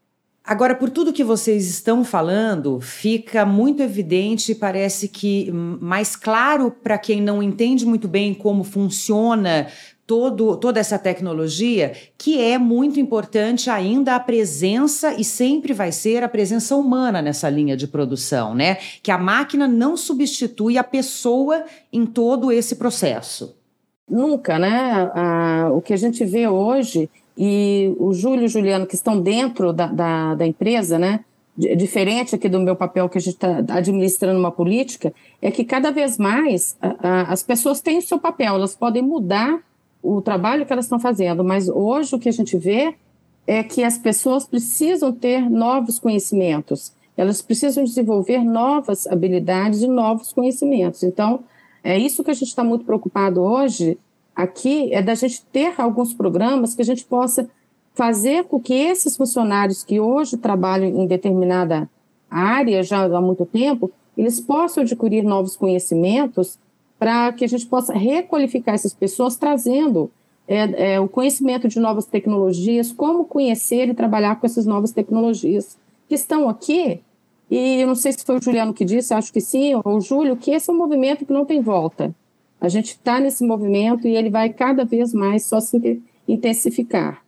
Agora, 0.46 0.74
por 0.74 0.90
tudo 0.90 1.10
que 1.10 1.24
vocês 1.24 1.66
estão 1.70 2.04
falando, 2.04 2.78
fica 2.78 3.46
muito 3.46 3.82
evidente 3.82 4.54
parece 4.54 5.08
que 5.08 5.50
mais 5.50 6.14
claro 6.14 6.70
para 6.70 6.98
quem 6.98 7.22
não 7.22 7.42
entende 7.42 7.86
muito 7.86 8.06
bem 8.06 8.34
como 8.34 8.62
funciona 8.62 9.68
todo, 10.06 10.54
toda 10.58 10.78
essa 10.78 10.98
tecnologia, 10.98 11.92
que 12.18 12.38
é 12.38 12.58
muito 12.58 13.00
importante 13.00 13.70
ainda 13.70 14.14
a 14.14 14.20
presença 14.20 15.14
e 15.14 15.24
sempre 15.24 15.72
vai 15.72 15.90
ser 15.90 16.22
a 16.22 16.28
presença 16.28 16.76
humana 16.76 17.22
nessa 17.22 17.48
linha 17.48 17.74
de 17.74 17.88
produção, 17.88 18.54
né? 18.54 18.76
Que 19.02 19.10
a 19.10 19.16
máquina 19.16 19.66
não 19.66 19.96
substitui 19.96 20.76
a 20.76 20.84
pessoa 20.84 21.64
em 21.90 22.04
todo 22.04 22.52
esse 22.52 22.76
processo. 22.76 23.56
Nunca, 24.06 24.58
né? 24.58 25.10
Ah, 25.14 25.70
o 25.72 25.80
que 25.80 25.94
a 25.94 25.96
gente 25.96 26.22
vê 26.22 26.46
hoje 26.46 27.08
e 27.36 27.94
o 27.98 28.12
Júlio 28.12 28.42
e 28.42 28.46
o 28.46 28.48
Juliano, 28.48 28.86
que 28.86 28.94
estão 28.94 29.20
dentro 29.20 29.72
da, 29.72 29.86
da, 29.86 30.34
da 30.34 30.46
empresa, 30.46 30.98
né? 30.98 31.20
diferente 31.56 32.34
aqui 32.34 32.48
do 32.48 32.58
meu 32.58 32.74
papel 32.74 33.08
que 33.08 33.16
a 33.16 33.20
gente 33.20 33.34
está 33.34 33.58
administrando 33.68 34.38
uma 34.38 34.50
política, 34.50 35.14
é 35.40 35.50
que 35.50 35.64
cada 35.64 35.92
vez 35.92 36.18
mais 36.18 36.76
a, 36.82 36.96
a, 37.08 37.22
as 37.32 37.42
pessoas 37.42 37.80
têm 37.80 37.98
o 37.98 38.02
seu 38.02 38.18
papel, 38.18 38.56
elas 38.56 38.74
podem 38.74 39.02
mudar 39.02 39.60
o 40.02 40.20
trabalho 40.20 40.66
que 40.66 40.72
elas 40.72 40.84
estão 40.84 40.98
fazendo, 40.98 41.44
mas 41.44 41.68
hoje 41.68 42.14
o 42.14 42.18
que 42.18 42.28
a 42.28 42.32
gente 42.32 42.56
vê 42.56 42.94
é 43.46 43.62
que 43.62 43.84
as 43.84 43.96
pessoas 43.96 44.44
precisam 44.44 45.12
ter 45.12 45.48
novos 45.48 45.98
conhecimentos, 45.98 46.92
elas 47.16 47.40
precisam 47.40 47.84
desenvolver 47.84 48.42
novas 48.42 49.06
habilidades 49.06 49.82
e 49.82 49.86
novos 49.86 50.32
conhecimentos. 50.32 51.04
Então, 51.04 51.44
é 51.84 51.96
isso 51.96 52.24
que 52.24 52.30
a 52.30 52.34
gente 52.34 52.48
está 52.48 52.64
muito 52.64 52.84
preocupado 52.84 53.40
hoje, 53.40 53.96
aqui 54.34 54.92
é 54.92 55.00
da 55.00 55.14
gente 55.14 55.42
ter 55.52 55.74
alguns 55.78 56.12
programas 56.12 56.74
que 56.74 56.82
a 56.82 56.84
gente 56.84 57.04
possa 57.04 57.48
fazer 57.94 58.44
com 58.44 58.60
que 58.60 58.74
esses 58.74 59.16
funcionários 59.16 59.84
que 59.84 60.00
hoje 60.00 60.36
trabalham 60.36 60.88
em 60.88 61.06
determinada 61.06 61.88
área 62.28 62.82
já 62.82 63.04
há 63.04 63.20
muito 63.20 63.46
tempo, 63.46 63.90
eles 64.18 64.40
possam 64.40 64.82
adquirir 64.82 65.22
novos 65.22 65.56
conhecimentos 65.56 66.58
para 66.98 67.32
que 67.32 67.44
a 67.44 67.48
gente 67.48 67.66
possa 67.66 67.92
requalificar 67.92 68.74
essas 68.74 68.92
pessoas, 68.92 69.36
trazendo 69.36 70.10
é, 70.46 70.94
é, 70.94 71.00
o 71.00 71.08
conhecimento 71.08 71.68
de 71.68 71.78
novas 71.78 72.06
tecnologias, 72.06 72.92
como 72.92 73.24
conhecer 73.24 73.88
e 73.88 73.94
trabalhar 73.94 74.40
com 74.40 74.46
essas 74.46 74.66
novas 74.66 74.92
tecnologias 74.92 75.76
que 76.08 76.14
estão 76.14 76.48
aqui. 76.48 77.00
E 77.50 77.80
eu 77.80 77.86
não 77.86 77.94
sei 77.94 78.12
se 78.12 78.24
foi 78.24 78.38
o 78.38 78.42
Juliano 78.42 78.74
que 78.74 78.84
disse, 78.84 79.14
acho 79.14 79.32
que 79.32 79.40
sim, 79.40 79.74
ou 79.74 79.82
o 79.96 80.00
Júlio, 80.00 80.36
que 80.36 80.50
esse 80.50 80.70
é 80.70 80.72
um 80.72 80.76
movimento 80.76 81.24
que 81.24 81.32
não 81.32 81.44
tem 81.44 81.60
volta. 81.60 82.14
A 82.64 82.68
gente 82.70 82.92
está 82.92 83.20
nesse 83.20 83.44
movimento 83.44 84.08
e 84.08 84.16
ele 84.16 84.30
vai 84.30 84.48
cada 84.48 84.86
vez 84.86 85.12
mais 85.12 85.44
só 85.44 85.60
se 85.60 86.02
intensificar. 86.26 87.22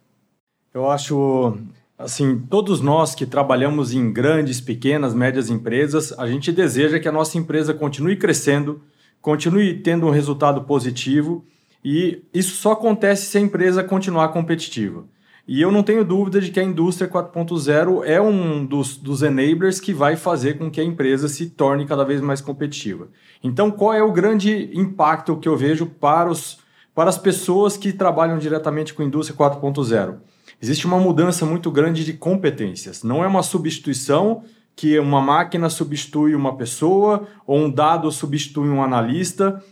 Eu 0.72 0.90
acho, 0.90 1.58
assim, 1.98 2.38
todos 2.48 2.80
nós 2.80 3.14
que 3.14 3.26
trabalhamos 3.26 3.92
em 3.92 4.10
grandes, 4.10 4.62
pequenas, 4.62 5.12
médias 5.12 5.50
empresas, 5.50 6.10
a 6.18 6.26
gente 6.26 6.50
deseja 6.50 6.98
que 6.98 7.06
a 7.06 7.12
nossa 7.12 7.36
empresa 7.36 7.74
continue 7.74 8.16
crescendo, 8.16 8.80
continue 9.20 9.74
tendo 9.74 10.06
um 10.06 10.10
resultado 10.10 10.62
positivo 10.62 11.44
e 11.84 12.22
isso 12.32 12.56
só 12.56 12.72
acontece 12.72 13.26
se 13.26 13.36
a 13.36 13.40
empresa 13.42 13.84
continuar 13.84 14.28
competitiva. 14.28 15.04
E 15.48 15.62
eu 15.62 15.70
não 15.70 15.82
tenho 15.82 16.04
dúvida 16.04 16.40
de 16.40 16.50
que 16.50 16.58
a 16.58 16.64
indústria 16.64 17.08
4.0 17.08 18.02
é 18.04 18.20
um 18.20 18.66
dos, 18.66 18.96
dos 18.96 19.22
enablers 19.22 19.78
que 19.78 19.94
vai 19.94 20.16
fazer 20.16 20.58
com 20.58 20.68
que 20.68 20.80
a 20.80 20.84
empresa 20.84 21.28
se 21.28 21.46
torne 21.50 21.86
cada 21.86 22.04
vez 22.04 22.20
mais 22.20 22.40
competitiva. 22.40 23.08
Então, 23.42 23.70
qual 23.70 23.94
é 23.94 24.02
o 24.02 24.12
grande 24.12 24.70
impacto 24.74 25.36
que 25.36 25.48
eu 25.48 25.56
vejo 25.56 25.86
para, 25.86 26.28
os, 26.28 26.58
para 26.92 27.08
as 27.08 27.16
pessoas 27.16 27.76
que 27.76 27.92
trabalham 27.92 28.38
diretamente 28.38 28.92
com 28.92 29.02
a 29.02 29.06
indústria 29.06 29.38
4.0? 29.38 30.16
Existe 30.60 30.84
uma 30.84 30.98
mudança 30.98 31.46
muito 31.46 31.70
grande 31.70 32.04
de 32.04 32.14
competências. 32.14 33.04
Não 33.04 33.22
é 33.22 33.26
uma 33.28 33.42
substituição 33.42 34.42
que 34.74 34.98
uma 34.98 35.22
máquina 35.22 35.70
substitui 35.70 36.34
uma 36.34 36.56
pessoa 36.56 37.26
ou 37.46 37.58
um 37.58 37.70
dado 37.70 38.10
substitui 38.10 38.68
um 38.68 38.82
analista, 38.82 39.62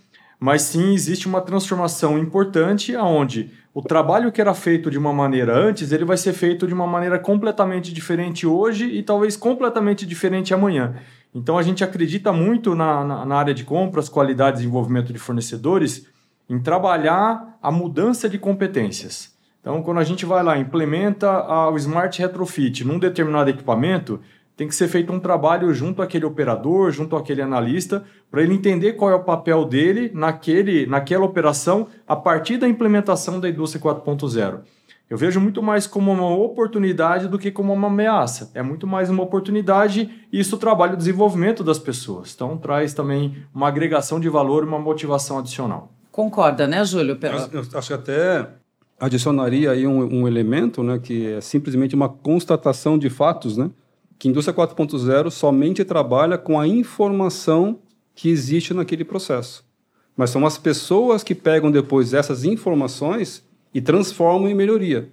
mas 0.44 0.61
sim 0.61 0.92
existe 0.92 1.26
uma 1.26 1.40
transformação 1.40 2.18
importante 2.18 2.94
aonde 2.94 3.50
o 3.72 3.80
trabalho 3.80 4.30
que 4.30 4.42
era 4.42 4.52
feito 4.52 4.90
de 4.90 4.98
uma 4.98 5.11
maneira 5.11 5.57
antes, 5.57 5.90
ele 5.90 6.04
vai 6.04 6.18
ser 6.18 6.35
feito 6.35 6.66
de 6.66 6.74
uma 6.74 6.87
maneira 6.87 7.18
completamente 7.18 7.90
diferente 7.90 8.46
hoje 8.46 8.85
e 8.85 9.02
talvez 9.02 9.38
completamente 9.38 10.04
diferente 10.04 10.52
amanhã. 10.52 10.96
Então 11.35 11.57
a 11.57 11.62
gente 11.62 11.83
acredita 11.83 12.30
muito 12.30 12.74
na, 12.74 13.02
na, 13.02 13.24
na 13.24 13.37
área 13.37 13.54
de 13.54 13.64
compras, 13.64 14.11
qualidade 14.11 14.57
e 14.57 14.59
desenvolvimento 14.59 15.14
de 15.14 15.18
fornecedores 15.18 16.07
em 16.46 16.59
trabalhar 16.59 17.57
a 17.62 17.72
mudança 17.72 18.28
de 18.28 18.37
competências. 18.37 19.35
Então, 19.62 19.83
quando 19.83 19.96
a 20.00 20.04
gente 20.04 20.26
vai 20.26 20.42
lá 20.42 20.59
implementa 20.59 21.70
o 21.70 21.76
Smart 21.78 22.20
Retrofit 22.20 22.85
num 22.85 22.98
determinado 22.98 23.48
equipamento, 23.48 24.20
tem 24.56 24.68
que 24.68 24.74
ser 24.74 24.88
feito 24.88 25.12
um 25.12 25.18
trabalho 25.18 25.72
junto 25.74 26.00
àquele 26.00 26.24
operador, 26.24 26.90
junto 26.90 27.16
àquele 27.16 27.42
analista, 27.42 28.04
para 28.30 28.42
ele 28.42 28.54
entender 28.54 28.92
qual 28.92 29.10
é 29.10 29.14
o 29.14 29.24
papel 29.24 29.64
dele 29.64 30.10
naquele, 30.14 30.86
naquela 30.86 31.24
operação 31.24 31.88
a 32.06 32.14
partir 32.14 32.56
da 32.56 32.68
implementação 32.68 33.40
da 33.40 33.48
indústria 33.48 33.82
4.0. 33.82 34.60
eu 35.10 35.18
vejo 35.18 35.40
muito 35.40 35.62
mais 35.62 35.86
como 35.86 36.12
uma 36.12 36.30
oportunidade 36.30 37.26
do 37.26 37.38
que 37.38 37.50
como 37.50 37.72
uma 37.72 37.88
ameaça. 37.88 38.50
É 38.54 38.62
muito 38.62 38.86
mais 38.86 39.10
uma 39.10 39.22
oportunidade 39.22 40.08
e 40.32 40.38
isso 40.38 40.56
trabalha 40.56 40.94
o 40.94 40.96
desenvolvimento 40.96 41.64
das 41.64 41.78
pessoas. 41.78 42.32
Então, 42.34 42.56
traz 42.56 42.94
também 42.94 43.36
uma 43.52 43.68
agregação 43.68 44.20
de 44.20 44.28
valor 44.28 44.62
e 44.62 44.66
uma 44.66 44.78
motivação 44.78 45.38
adicional. 45.38 45.92
Concorda, 46.12 46.66
né, 46.68 46.84
Júlio? 46.84 47.18
Eu, 47.20 47.60
eu 47.60 47.78
acho 47.78 47.88
que 47.88 47.94
até 47.94 48.48
adicionaria 49.00 49.72
aí 49.72 49.84
um, 49.84 50.20
um, 50.20 50.28
elemento, 50.28 50.80
né, 50.82 50.98
que 50.98 51.26
é 51.26 51.40
simplesmente 51.40 51.94
uma 51.94 52.08
constatação 52.08 52.96
de 52.96 53.10
fatos, 53.10 53.56
né, 53.56 53.68
que 54.24 54.28
indústria 54.30 54.56
4.0 54.56 55.30
somente 55.30 55.84
trabalha 55.84 56.38
com 56.38 56.58
a 56.58 56.66
informação 56.66 57.80
que 58.14 58.30
existe 58.30 58.72
naquele 58.72 59.04
processo. 59.04 59.62
Mas 60.16 60.30
são 60.30 60.46
as 60.46 60.56
pessoas 60.56 61.22
que 61.22 61.34
pegam 61.34 61.70
depois 61.70 62.14
essas 62.14 62.42
informações 62.42 63.44
e 63.74 63.82
transformam 63.82 64.48
em 64.48 64.54
melhoria. 64.54 65.10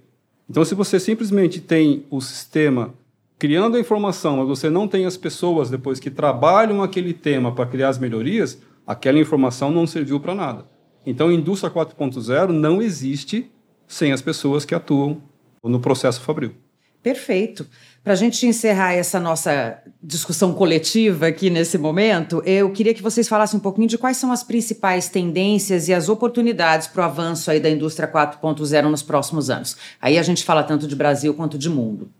Então, 0.48 0.64
se 0.64 0.74
você 0.74 0.98
simplesmente 0.98 1.60
tem 1.60 2.06
o 2.08 2.22
sistema 2.22 2.94
criando 3.38 3.76
a 3.76 3.80
informação, 3.80 4.38
mas 4.38 4.48
você 4.48 4.70
não 4.70 4.88
tem 4.88 5.04
as 5.04 5.18
pessoas 5.18 5.68
depois 5.68 6.00
que 6.00 6.10
trabalham 6.10 6.82
aquele 6.82 7.12
tema 7.12 7.54
para 7.54 7.66
criar 7.66 7.90
as 7.90 7.98
melhorias, 7.98 8.62
aquela 8.86 9.18
informação 9.18 9.70
não 9.70 9.86
serviu 9.86 10.20
para 10.20 10.34
nada. 10.34 10.64
Então, 11.04 11.30
indústria 11.30 11.70
4.0 11.70 12.48
não 12.48 12.80
existe 12.80 13.52
sem 13.86 14.10
as 14.10 14.22
pessoas 14.22 14.64
que 14.64 14.74
atuam 14.74 15.20
no 15.62 15.80
processo 15.80 16.22
fabril. 16.22 16.54
Perfeito. 17.02 17.66
Para 18.02 18.14
a 18.14 18.16
gente 18.16 18.44
encerrar 18.48 18.94
essa 18.94 19.20
nossa 19.20 19.78
discussão 20.02 20.52
coletiva 20.52 21.28
aqui 21.28 21.48
nesse 21.48 21.78
momento, 21.78 22.42
eu 22.44 22.70
queria 22.70 22.92
que 22.92 23.02
vocês 23.02 23.28
falassem 23.28 23.58
um 23.58 23.62
pouquinho 23.62 23.86
de 23.86 23.96
quais 23.96 24.16
são 24.16 24.32
as 24.32 24.42
principais 24.42 25.08
tendências 25.08 25.86
e 25.86 25.94
as 25.94 26.08
oportunidades 26.08 26.88
para 26.88 27.02
o 27.02 27.04
avanço 27.04 27.48
aí 27.48 27.60
da 27.60 27.70
indústria 27.70 28.10
4.0 28.10 28.88
nos 28.88 29.04
próximos 29.04 29.50
anos. 29.50 29.76
Aí 30.00 30.18
a 30.18 30.22
gente 30.24 30.42
fala 30.42 30.64
tanto 30.64 30.88
de 30.88 30.96
Brasil 30.96 31.32
quanto 31.32 31.56
de 31.56 31.70
mundo. 31.70 32.10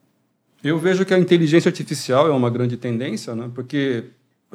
Eu 0.63 0.79
vejo 0.79 1.05
que 1.05 1.13
a 1.13 1.19
inteligência 1.19 1.69
artificial 1.69 2.29
é 2.29 2.31
uma 2.31 2.49
grande 2.49 2.77
tendência, 2.77 3.35
né? 3.35 3.51
porque 3.53 4.05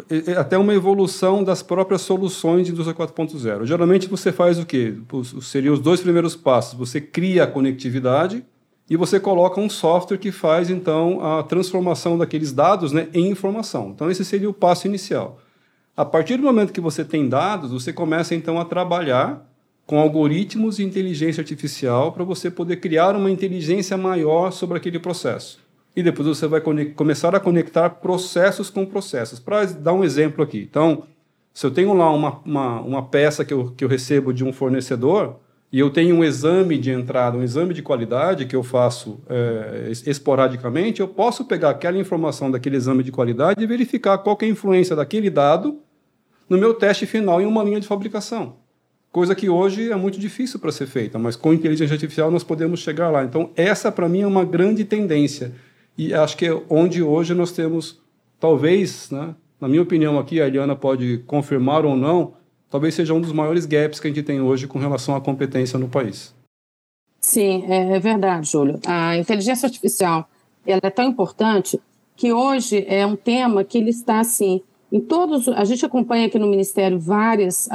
é, 0.10 0.32
é 0.32 0.38
até 0.38 0.58
uma 0.58 0.74
evolução 0.74 1.44
das 1.44 1.62
próprias 1.62 2.04
soluções 2.04 2.66
de 2.66 2.72
indústria 2.72 2.96
4.0. 2.96 3.66
Geralmente 3.66 4.08
você 4.08 4.32
faz 4.32 4.58
o 4.58 4.66
quê? 4.66 4.94
Seriam 5.42 5.74
os 5.74 5.82
dois 5.82 6.00
primeiros 6.00 6.38
passos. 6.38 6.80
Você 6.80 7.02
cria 7.02 7.44
a 7.44 7.48
conectividade 7.48 8.46
e 8.90 8.96
você 8.96 9.20
coloca 9.20 9.60
um 9.60 9.70
software 9.70 10.18
que 10.18 10.32
faz 10.32 10.70
então 10.70 11.24
a 11.24 11.44
transformação 11.44 12.18
daqueles 12.18 12.54
dados 12.54 12.92
né, 12.92 13.08
em 13.14 13.30
informação. 13.30 13.92
Então 13.94 14.10
esse 14.10 14.24
seria 14.24 14.50
o 14.50 14.54
passo 14.54 14.88
inicial. 14.88 15.40
A 15.96 16.06
partir 16.06 16.38
do 16.38 16.44
momento 16.44 16.72
que 16.72 16.80
você 16.80 17.04
tem 17.04 17.28
dados, 17.28 17.72
você 17.72 17.92
começa 17.92 18.36
então 18.36 18.60
a 18.60 18.66
trabalhar 18.66 19.46
com 19.86 20.00
algoritmos 20.00 20.78
de 20.78 20.84
inteligência 20.84 21.42
artificial 21.42 22.12
para 22.12 22.24
você 22.24 22.52
poder 22.52 22.78
criar 22.78 23.16
uma 23.16 23.32
inteligência 23.32 23.98
maior 23.98 24.52
sobre 24.52 24.78
aquele 24.78 25.00
processo. 25.00 25.60
E 25.96 26.04
depois 26.04 26.28
você 26.28 26.46
vai 26.46 26.62
começar 26.96 27.34
a 27.34 27.40
conectar 27.40 27.90
processos 27.90 28.70
com 28.70 28.86
processos. 28.86 29.40
Para 29.40 29.66
dar 29.66 29.94
um 29.94 30.04
exemplo 30.04 30.44
aqui. 30.44 30.68
Então, 30.70 31.04
se 31.54 31.66
eu 31.66 31.72
tenho 31.72 31.92
lá 31.94 32.12
uma, 32.12 32.40
uma, 32.46 32.82
uma 32.82 33.04
peça 33.08 33.44
que 33.44 33.52
eu, 33.52 33.72
que 33.76 33.84
eu 33.84 33.90
recebo 33.90 34.32
de 34.32 34.44
um 34.44 34.54
fornecedor, 34.54 35.40
e 35.72 35.80
eu 35.80 35.90
tenho 35.90 36.16
um 36.16 36.24
exame 36.24 36.78
de 36.78 36.92
entrada, 36.92 37.38
um 37.38 37.44
exame 37.44 37.74
de 37.74 37.82
qualidade 37.82 38.46
que 38.46 38.56
eu 38.56 38.64
faço 38.64 39.20
é, 39.30 39.92
esporadicamente, 40.06 41.02
eu 41.02 41.08
posso 41.08 41.44
pegar 41.44 41.72
aquela 41.72 41.98
informação 41.98 42.50
daquele 42.50 42.78
exame 42.78 43.04
de 43.04 43.12
qualidade 43.12 43.62
e 43.62 43.68
verificar 43.68 44.18
qual 44.20 44.38
é 44.42 44.46
a 44.46 44.50
influência 44.50 44.96
daquele 44.96 45.30
dado 45.30 45.80
no 46.50 46.58
meu 46.58 46.74
teste 46.74 47.06
final 47.06 47.42
em 47.42 47.46
uma 47.46 47.64
linha 47.64 47.82
de 47.82 47.88
fabricação. 47.88 48.56
Coisa 49.12 49.36
que 49.36 49.50
hoje 49.50 49.92
é 49.92 49.96
muito 49.96 50.20
difícil 50.20 50.60
para 50.60 50.72
ser 50.72 50.86
feita, 50.86 51.20
mas 51.20 51.36
com 51.36 51.54
inteligência 51.54 51.94
artificial 51.94 52.32
nós 52.32 52.44
podemos 52.44 52.80
chegar 52.80 53.10
lá. 53.10 53.24
Então, 53.24 53.52
essa 53.56 53.92
para 53.92 54.08
mim 54.08 54.22
é 54.22 54.28
uma 54.28 54.46
grande 54.46 54.86
tendência. 54.86 55.54
E 55.98 56.14
acho 56.14 56.38
que 56.38 56.46
é 56.46 56.62
onde 56.70 57.02
hoje 57.02 57.34
nós 57.34 57.52
temos, 57.52 58.00
talvez, 58.40 59.10
né, 59.12 59.34
na 59.60 59.68
minha 59.68 59.82
opinião 59.82 60.20
aqui, 60.20 60.40
a 60.40 60.48
Eliana 60.48 60.76
pode 60.76 61.24
confirmar 61.26 61.84
ou 61.84 61.96
não, 61.96 62.34
talvez 62.70 62.96
seja 62.96 63.14
um 63.14 63.22
dos 63.22 63.32
maiores 63.32 63.66
gaps 63.66 64.00
que 64.00 64.08
a 64.08 64.10
gente 64.10 64.24
tem 64.24 64.42
hoje 64.42 64.68
com 64.68 64.80
relação 64.80 65.16
à 65.16 65.22
competência 65.22 65.78
no 65.80 65.88
país. 65.88 66.36
Sim, 67.20 67.66
é, 67.68 67.96
é 67.96 68.00
verdade, 68.00 68.50
Júlio. 68.50 68.80
A 68.86 69.18
inteligência 69.18 69.66
artificial 69.66 70.30
ela 70.66 70.82
é 70.84 70.90
tão 70.90 71.06
importante 71.06 71.80
que 72.16 72.34
hoje 72.34 72.84
é 72.88 73.06
um 73.06 73.16
tema 73.16 73.64
que 73.64 73.78
ele 73.78 73.90
está 73.90 74.20
assim 74.20 74.62
em 74.92 75.00
todos. 75.00 75.48
A 75.48 75.64
gente 75.64 75.86
acompanha 75.86 76.28
aqui 76.28 76.38
no 76.38 76.48
Ministério 76.48 77.00
várias, 77.00 77.70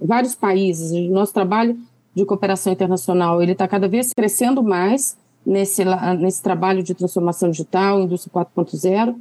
vários 0.00 0.34
países. 0.34 0.90
Nosso 1.10 1.32
trabalho 1.32 1.78
de 2.14 2.24
cooperação 2.24 2.72
internacional 2.72 3.42
ele 3.42 3.52
está 3.52 3.68
cada 3.68 3.88
vez 3.88 4.12
crescendo 4.14 4.62
mais 4.62 5.16
nesse, 5.44 5.82
nesse 6.18 6.42
trabalho 6.42 6.82
de 6.82 6.94
transformação 6.94 7.50
digital, 7.50 8.00
indústria 8.00 8.32
4.0, 8.32 9.16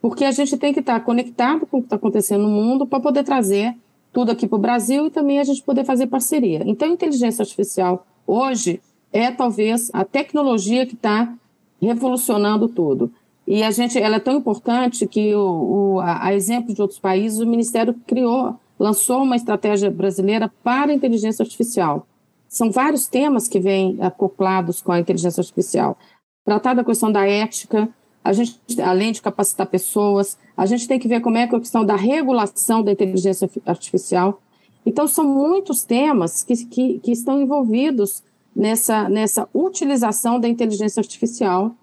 porque 0.00 0.24
a 0.24 0.32
gente 0.32 0.56
tem 0.56 0.72
que 0.72 0.80
estar 0.80 1.00
conectado 1.00 1.66
com 1.66 1.78
o 1.78 1.80
que 1.80 1.86
está 1.86 1.96
acontecendo 1.96 2.42
no 2.42 2.50
mundo 2.50 2.86
para 2.86 3.00
poder 3.00 3.24
trazer 3.24 3.74
tudo 4.12 4.30
aqui 4.30 4.46
para 4.46 4.56
o 4.56 4.60
Brasil 4.60 5.06
e 5.06 5.10
também 5.10 5.38
a 5.38 5.44
gente 5.44 5.62
poder 5.62 5.84
fazer 5.84 6.06
parceria. 6.06 6.62
Então, 6.66 6.88
a 6.88 6.92
inteligência 6.92 7.42
artificial 7.42 8.06
hoje 8.26 8.80
é 9.12 9.30
talvez 9.30 9.90
a 9.92 10.04
tecnologia 10.04 10.86
que 10.86 10.94
está 10.94 11.32
revolucionando 11.80 12.68
tudo. 12.68 13.12
E 13.46 13.62
a 13.62 13.70
gente, 13.70 13.98
ela 13.98 14.16
é 14.16 14.20
tão 14.20 14.36
importante 14.36 15.06
que, 15.06 15.34
o, 15.34 15.94
o, 15.96 16.00
a, 16.00 16.26
a 16.26 16.34
exemplo 16.34 16.72
de 16.72 16.80
outros 16.80 17.00
países, 17.00 17.40
o 17.40 17.46
Ministério 17.46 17.94
criou, 18.06 18.54
lançou 18.78 19.22
uma 19.22 19.36
estratégia 19.36 19.90
brasileira 19.90 20.50
para 20.62 20.92
a 20.92 20.94
inteligência 20.94 21.42
artificial. 21.42 22.06
São 22.48 22.70
vários 22.70 23.08
temas 23.08 23.48
que 23.48 23.58
vêm 23.58 23.96
acoplados 24.00 24.80
com 24.80 24.92
a 24.92 25.00
inteligência 25.00 25.40
artificial. 25.40 25.96
Tratar 26.44 26.74
da 26.74 26.84
questão 26.84 27.10
da 27.10 27.26
ética, 27.26 27.88
a 28.24 28.32
gente, 28.32 28.58
além 28.80 29.12
de 29.12 29.20
capacitar 29.20 29.66
pessoas, 29.66 30.38
a 30.56 30.64
gente 30.66 30.86
tem 30.86 30.98
que 30.98 31.08
ver 31.08 31.20
como 31.20 31.36
é, 31.36 31.42
é 31.42 31.44
a 31.44 31.60
questão 31.60 31.84
da 31.84 31.96
regulação 31.96 32.82
da 32.82 32.92
inteligência 32.92 33.50
artificial. 33.66 34.40
Então, 34.86 35.06
são 35.06 35.24
muitos 35.24 35.82
temas 35.82 36.44
que, 36.44 36.64
que, 36.66 36.98
que 37.00 37.12
estão 37.12 37.40
envolvidos 37.40 38.22
nessa, 38.54 39.08
nessa 39.08 39.48
utilização 39.52 40.38
da 40.38 40.48
inteligência 40.48 41.00
artificial, 41.00 41.74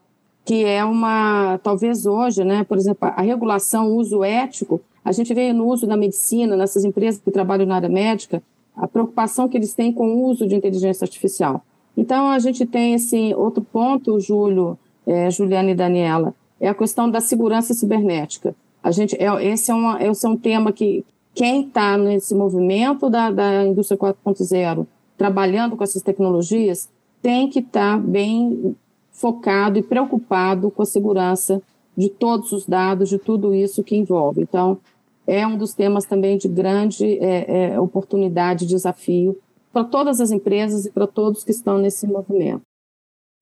que 0.46 0.64
é 0.64 0.84
uma, 0.84 1.60
talvez 1.62 2.06
hoje, 2.06 2.44
né, 2.44 2.64
por 2.64 2.78
exemplo, 2.78 3.08
a 3.08 3.22
regulação, 3.22 3.92
o 3.92 3.96
uso 3.98 4.24
ético, 4.24 4.82
a 5.04 5.12
gente 5.12 5.34
vê 5.34 5.52
no 5.54 5.68
uso 5.68 5.88
da 5.88 5.98
medicina, 5.98 6.56
nessas 6.56 6.84
empresas 6.84 7.22
que 7.22 7.32
trabalham 7.32 7.66
na 7.66 7.76
área 7.76 7.90
médica, 7.90 8.42
a 8.76 8.88
preocupação 8.88 9.48
que 9.50 9.58
eles 9.58 9.74
têm 9.74 9.92
com 9.92 10.08
o 10.08 10.24
uso 10.26 10.48
de 10.48 10.56
inteligência 10.56 11.04
artificial. 11.04 11.64
Então, 11.98 12.30
a 12.30 12.40
gente 12.40 12.66
tem 12.66 12.94
esse 12.94 13.34
outro 13.36 13.62
ponto, 13.62 14.20
Júlio, 14.20 14.78
é, 15.10 15.32
Juliana 15.32 15.72
e 15.72 15.76
Daniela, 15.76 16.36
é 16.60 16.70
a 16.70 16.76
questão 16.76 17.10
da 17.10 17.20
segurança 17.20 17.74
cibernética. 17.74 18.56
A 18.84 18.92
gente, 18.92 19.16
é, 19.20 19.46
esse, 19.46 19.72
é 19.72 19.74
uma, 19.74 20.04
esse 20.04 20.26
é 20.26 20.30
um 20.30 20.38
tema 20.38 20.72
que 20.72 21.04
quem 21.34 21.66
está 21.66 21.98
nesse 21.98 22.36
movimento 22.36 23.10
da, 23.10 23.32
da 23.32 23.66
indústria 23.66 23.98
4.0, 23.98 24.86
trabalhando 25.18 25.76
com 25.76 25.84
essas 25.84 26.04
tecnologias, 26.04 26.90
tem 27.24 27.50
que 27.50 27.60
estar 27.60 27.98
tá 27.98 27.98
bem 27.98 28.76
focado 29.12 29.80
e 29.80 29.84
preocupado 29.84 30.70
com 30.70 30.84
a 30.84 30.86
segurança 30.86 31.62
de 31.98 32.10
todos 32.10 32.52
os 32.52 32.66
dados, 32.66 33.10
de 33.10 33.18
tudo 33.18 33.54
isso 33.54 33.84
que 33.84 33.96
envolve. 33.96 34.42
Então, 34.42 34.78
é 35.26 35.46
um 35.46 35.58
dos 35.58 35.74
temas 35.74 36.06
também 36.06 36.38
de 36.38 36.48
grande 36.48 37.18
é, 37.20 37.74
é, 37.74 37.80
oportunidade, 37.80 38.66
desafio 38.66 39.38
para 39.74 39.84
todas 39.84 40.22
as 40.22 40.32
empresas 40.32 40.86
e 40.86 40.92
para 40.92 41.08
todos 41.08 41.44
que 41.44 41.52
estão 41.52 41.78
nesse 41.78 42.08
movimento. 42.08 42.62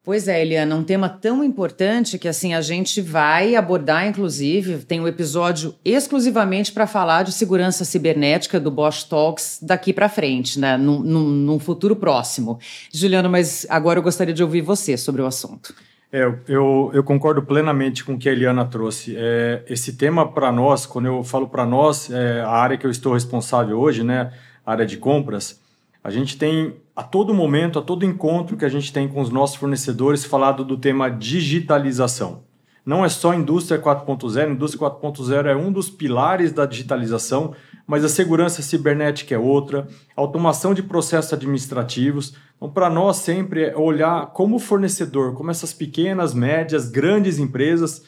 Pois 0.08 0.30
é, 0.30 0.42
Eliana, 0.42 0.74
um 0.74 0.86
tema 0.86 1.10
tão 1.10 1.44
importante 1.44 2.18
que 2.18 2.30
assim 2.30 2.54
a 2.54 2.62
gente 2.62 3.02
vai 3.02 3.56
abordar, 3.56 4.08
inclusive, 4.08 4.78
tem 4.86 5.02
um 5.02 5.08
episódio 5.08 5.76
exclusivamente 5.84 6.72
para 6.72 6.88
falar 6.88 7.24
de 7.24 7.34
segurança 7.34 7.84
cibernética 7.84 8.58
do 8.58 8.72
Bosch 8.72 9.04
Talks 9.04 9.60
daqui 9.62 9.92
para 9.92 10.08
frente, 10.08 10.62
né, 10.62 10.78
num, 10.78 11.02
num, 11.02 11.60
futuro 11.60 11.94
próximo. 11.94 12.58
Juliana, 12.90 13.28
mas 13.28 13.68
agora 13.70 14.00
eu 14.00 14.04
gostaria 14.04 14.34
de 14.34 14.42
ouvir 14.42 14.62
você 14.62 14.96
sobre 14.96 15.22
o 15.22 15.26
assunto. 15.26 15.76
É, 16.10 16.24
eu, 16.48 16.90
eu 16.94 17.04
concordo 17.04 17.42
plenamente 17.42 18.06
com 18.06 18.14
o 18.14 18.18
que 18.18 18.30
a 18.30 18.32
Eliana 18.32 18.64
trouxe. 18.64 19.14
É, 19.18 19.64
esse 19.68 19.98
tema 19.98 20.26
para 20.26 20.54
nós, 20.54 20.86
quando 20.86 21.08
eu 21.08 21.22
falo 21.22 21.50
para 21.50 21.66
nós, 21.66 22.10
é, 22.10 22.40
a 22.40 22.52
área 22.52 22.78
que 22.78 22.88
eu 22.88 22.92
estou 22.92 23.14
responsável 23.14 23.78
hoje, 23.78 24.06
né, 24.06 24.32
a 24.66 24.72
área 24.72 24.86
de 24.86 24.96
compras, 24.96 25.60
a 26.04 26.10
gente 26.10 26.38
tem 26.38 26.76
a 26.96 27.04
todo 27.04 27.34
momento, 27.34 27.80
a 27.80 27.82
todo 27.82 28.06
encontro 28.06 28.58
que 28.58 28.66
a 28.66 28.70
gente 28.70 28.92
tem 28.92 29.08
com 29.08 29.22
os 29.22 29.30
nossos 29.30 29.56
fornecedores 29.56 30.26
falado 30.26 30.64
do 30.64 30.78
tema 30.78 31.10
digitalização. 31.10 32.44
Não 32.88 33.04
é 33.04 33.10
só 33.10 33.34
indústria 33.34 33.78
4.0, 33.78 34.52
indústria 34.52 34.90
4.0 34.90 35.46
é 35.48 35.56
um 35.56 35.72
dos 35.72 35.90
pilares 35.90 36.54
da 36.54 36.66
digitalização, 36.66 37.54
mas 37.86 38.06
a 38.06 38.10
segurança 38.10 38.62
cibernética 38.62 39.36
é 39.36 39.38
outra, 39.38 39.86
automação 40.16 40.74
de 40.74 40.82
processos 40.82 41.34
administrativos. 41.34 42.34
Então, 42.56 42.70
para 42.70 42.90
nós 42.90 43.18
sempre 43.18 43.66
é 43.66 43.76
olhar 43.76 44.28
como 44.28 44.58
fornecedor, 44.58 45.34
como 45.34 45.52
essas 45.52 45.74
pequenas, 45.74 46.34
médias, 46.34 46.90
grandes 46.90 47.40
empresas 47.40 48.04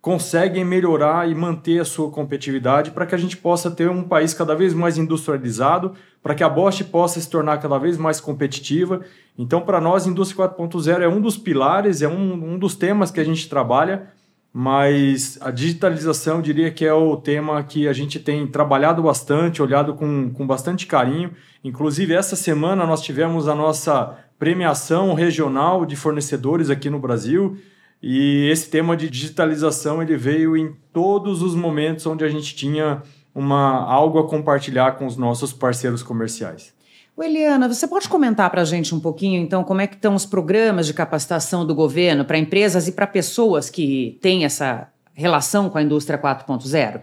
conseguem 0.00 0.64
melhorar 0.64 1.30
e 1.30 1.34
manter 1.34 1.80
a 1.80 1.84
sua 1.84 2.10
competitividade 2.10 2.90
para 2.90 3.06
que 3.06 3.14
a 3.14 3.18
gente 3.18 3.36
possa 3.36 3.70
ter 3.70 3.88
um 3.88 4.02
país 4.02 4.34
cada 4.34 4.54
vez 4.54 4.74
mais 4.74 4.98
industrializado, 4.98 5.94
para 6.24 6.34
que 6.34 6.42
a 6.42 6.48
Bosch 6.48 6.82
possa 6.84 7.20
se 7.20 7.28
tornar 7.28 7.58
cada 7.58 7.76
vez 7.76 7.98
mais 7.98 8.18
competitiva. 8.18 9.02
Então, 9.36 9.60
para 9.60 9.78
nós, 9.78 10.06
indústria 10.06 10.48
4.0 10.48 11.02
é 11.02 11.06
um 11.06 11.20
dos 11.20 11.36
pilares, 11.36 12.00
é 12.00 12.08
um, 12.08 12.54
um 12.54 12.58
dos 12.58 12.74
temas 12.74 13.10
que 13.10 13.20
a 13.20 13.24
gente 13.24 13.46
trabalha, 13.46 14.08
mas 14.50 15.36
a 15.42 15.50
digitalização, 15.50 16.36
eu 16.36 16.42
diria 16.42 16.70
que 16.70 16.82
é 16.82 16.94
o 16.94 17.14
tema 17.18 17.62
que 17.62 17.86
a 17.86 17.92
gente 17.92 18.18
tem 18.18 18.46
trabalhado 18.46 19.02
bastante, 19.02 19.60
olhado 19.60 19.92
com, 19.92 20.30
com 20.30 20.46
bastante 20.46 20.86
carinho. 20.86 21.30
Inclusive, 21.62 22.14
essa 22.14 22.36
semana 22.36 22.86
nós 22.86 23.02
tivemos 23.02 23.46
a 23.46 23.54
nossa 23.54 24.16
premiação 24.38 25.12
regional 25.12 25.84
de 25.84 25.94
fornecedores 25.94 26.70
aqui 26.70 26.88
no 26.88 26.98
Brasil. 26.98 27.58
E 28.02 28.48
esse 28.50 28.70
tema 28.70 28.96
de 28.96 29.10
digitalização 29.10 30.02
ele 30.02 30.16
veio 30.16 30.56
em 30.56 30.74
todos 30.90 31.42
os 31.42 31.54
momentos 31.54 32.06
onde 32.06 32.24
a 32.24 32.28
gente 32.30 32.56
tinha 32.56 33.02
uma, 33.34 33.84
algo 33.84 34.18
a 34.18 34.28
compartilhar 34.28 34.92
com 34.92 35.06
os 35.06 35.16
nossos 35.16 35.52
parceiros 35.52 36.02
comerciais. 36.02 36.72
O 37.16 37.22
Eliana, 37.22 37.68
você 37.68 37.86
pode 37.86 38.08
comentar 38.08 38.50
para 38.50 38.62
a 38.62 38.64
gente 38.64 38.94
um 38.94 39.00
pouquinho, 39.00 39.40
então, 39.40 39.62
como 39.62 39.80
é 39.80 39.86
que 39.86 39.94
estão 39.94 40.14
os 40.14 40.26
programas 40.26 40.86
de 40.86 40.94
capacitação 40.94 41.64
do 41.64 41.74
governo 41.74 42.24
para 42.24 42.38
empresas 42.38 42.88
e 42.88 42.92
para 42.92 43.06
pessoas 43.06 43.70
que 43.70 44.18
têm 44.20 44.44
essa 44.44 44.88
relação 45.12 45.70
com 45.70 45.78
a 45.78 45.82
indústria 45.82 46.18
4.0? 46.18 47.02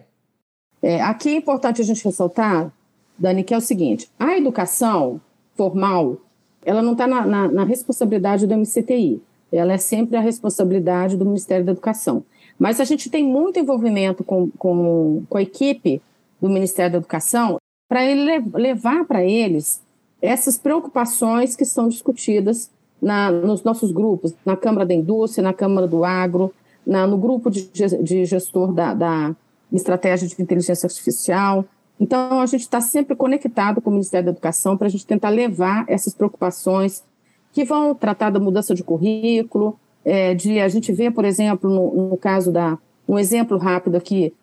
É, 0.81 1.01
aqui 1.01 1.29
é 1.29 1.35
importante 1.35 1.81
a 1.81 1.85
gente 1.85 2.03
ressaltar, 2.03 2.71
Dani, 3.17 3.43
que 3.43 3.53
é 3.53 3.57
o 3.57 3.61
seguinte: 3.61 4.09
a 4.19 4.35
educação 4.35 5.21
formal, 5.55 6.17
ela 6.65 6.81
não 6.81 6.91
está 6.91 7.07
na, 7.07 7.25
na, 7.25 7.47
na 7.47 7.63
responsabilidade 7.63 8.45
do 8.45 8.57
MCTI, 8.57 9.21
ela 9.51 9.73
é 9.73 9.77
sempre 9.77 10.17
a 10.17 10.21
responsabilidade 10.21 11.15
do 11.15 11.25
Ministério 11.25 11.65
da 11.65 11.71
Educação. 11.71 12.23
Mas 12.59 12.79
a 12.79 12.83
gente 12.83 13.09
tem 13.09 13.23
muito 13.23 13.59
envolvimento 13.59 14.23
com, 14.23 14.49
com, 14.57 15.23
com 15.29 15.37
a 15.37 15.41
equipe 15.41 16.01
do 16.41 16.49
Ministério 16.49 16.93
da 16.93 16.97
Educação 16.97 17.57
para 17.87 18.05
ele 18.05 18.43
levar 18.53 19.05
para 19.05 19.23
eles 19.23 19.81
essas 20.21 20.57
preocupações 20.57 21.55
que 21.55 21.65
são 21.65 21.89
discutidas 21.89 22.71
na, 23.01 23.31
nos 23.31 23.63
nossos 23.63 23.91
grupos, 23.91 24.33
na 24.45 24.55
Câmara 24.55 24.85
da 24.85 24.93
Indústria, 24.93 25.43
na 25.43 25.53
Câmara 25.53 25.87
do 25.87 26.05
Agro, 26.05 26.53
na, 26.85 27.05
no 27.05 27.17
grupo 27.17 27.49
de, 27.49 27.69
de 28.01 28.25
gestor 28.25 28.71
da, 28.71 28.93
da 28.93 29.35
estratégia 29.73 30.27
de 30.27 30.41
inteligência 30.41 30.87
artificial. 30.87 31.65
Então, 31.99 32.39
a 32.39 32.45
gente 32.45 32.61
está 32.61 32.79
sempre 32.79 33.15
conectado 33.15 33.81
com 33.81 33.89
o 33.89 33.93
Ministério 33.93 34.25
da 34.25 34.31
Educação 34.31 34.77
para 34.77 34.87
a 34.87 34.89
gente 34.89 35.05
tentar 35.05 35.29
levar 35.29 35.85
essas 35.87 36.13
preocupações 36.13 37.03
que 37.51 37.63
vão 37.63 37.93
tratar 37.93 38.29
da 38.29 38.39
mudança 38.39 38.73
de 38.73 38.83
currículo, 38.83 39.77
é, 40.05 40.33
de 40.33 40.59
a 40.59 40.69
gente 40.69 40.91
vê, 40.91 41.11
por 41.11 41.25
exemplo, 41.25 41.69
no, 41.69 42.09
no 42.09 42.17
caso 42.17 42.51
da 42.51 42.77
um 43.07 43.19
exemplo 43.19 43.57
rápido 43.57 43.95
aqui, 43.97 44.33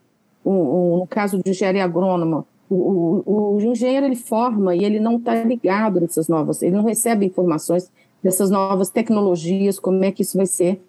no 0.52 1.06
caso 1.06 1.40
de 1.42 1.50
engenharia 1.50 1.84
agrônoma, 1.84 2.46
o, 2.70 2.74
o, 2.74 3.56
o, 3.56 3.61
engenheiro 3.61 4.06
ele 4.06 4.16
forma 4.16 4.76
e 4.76 4.84
ele 4.84 5.00
não 5.00 5.16
está 5.16 5.34
ligado 5.42 6.00
nessas 6.00 6.28
novas, 6.28 6.62
ele 6.62 6.76
não 6.76 6.84
recebe 6.84 7.24
informações 7.24 7.90
dessas 8.22 8.50
novas 8.50 8.90
tecnologias, 8.90 9.78
como 9.78 10.04
é 10.04 10.12
que 10.12 10.22
isso 10.22 10.37
vai 10.37 10.46
ser 10.46 10.80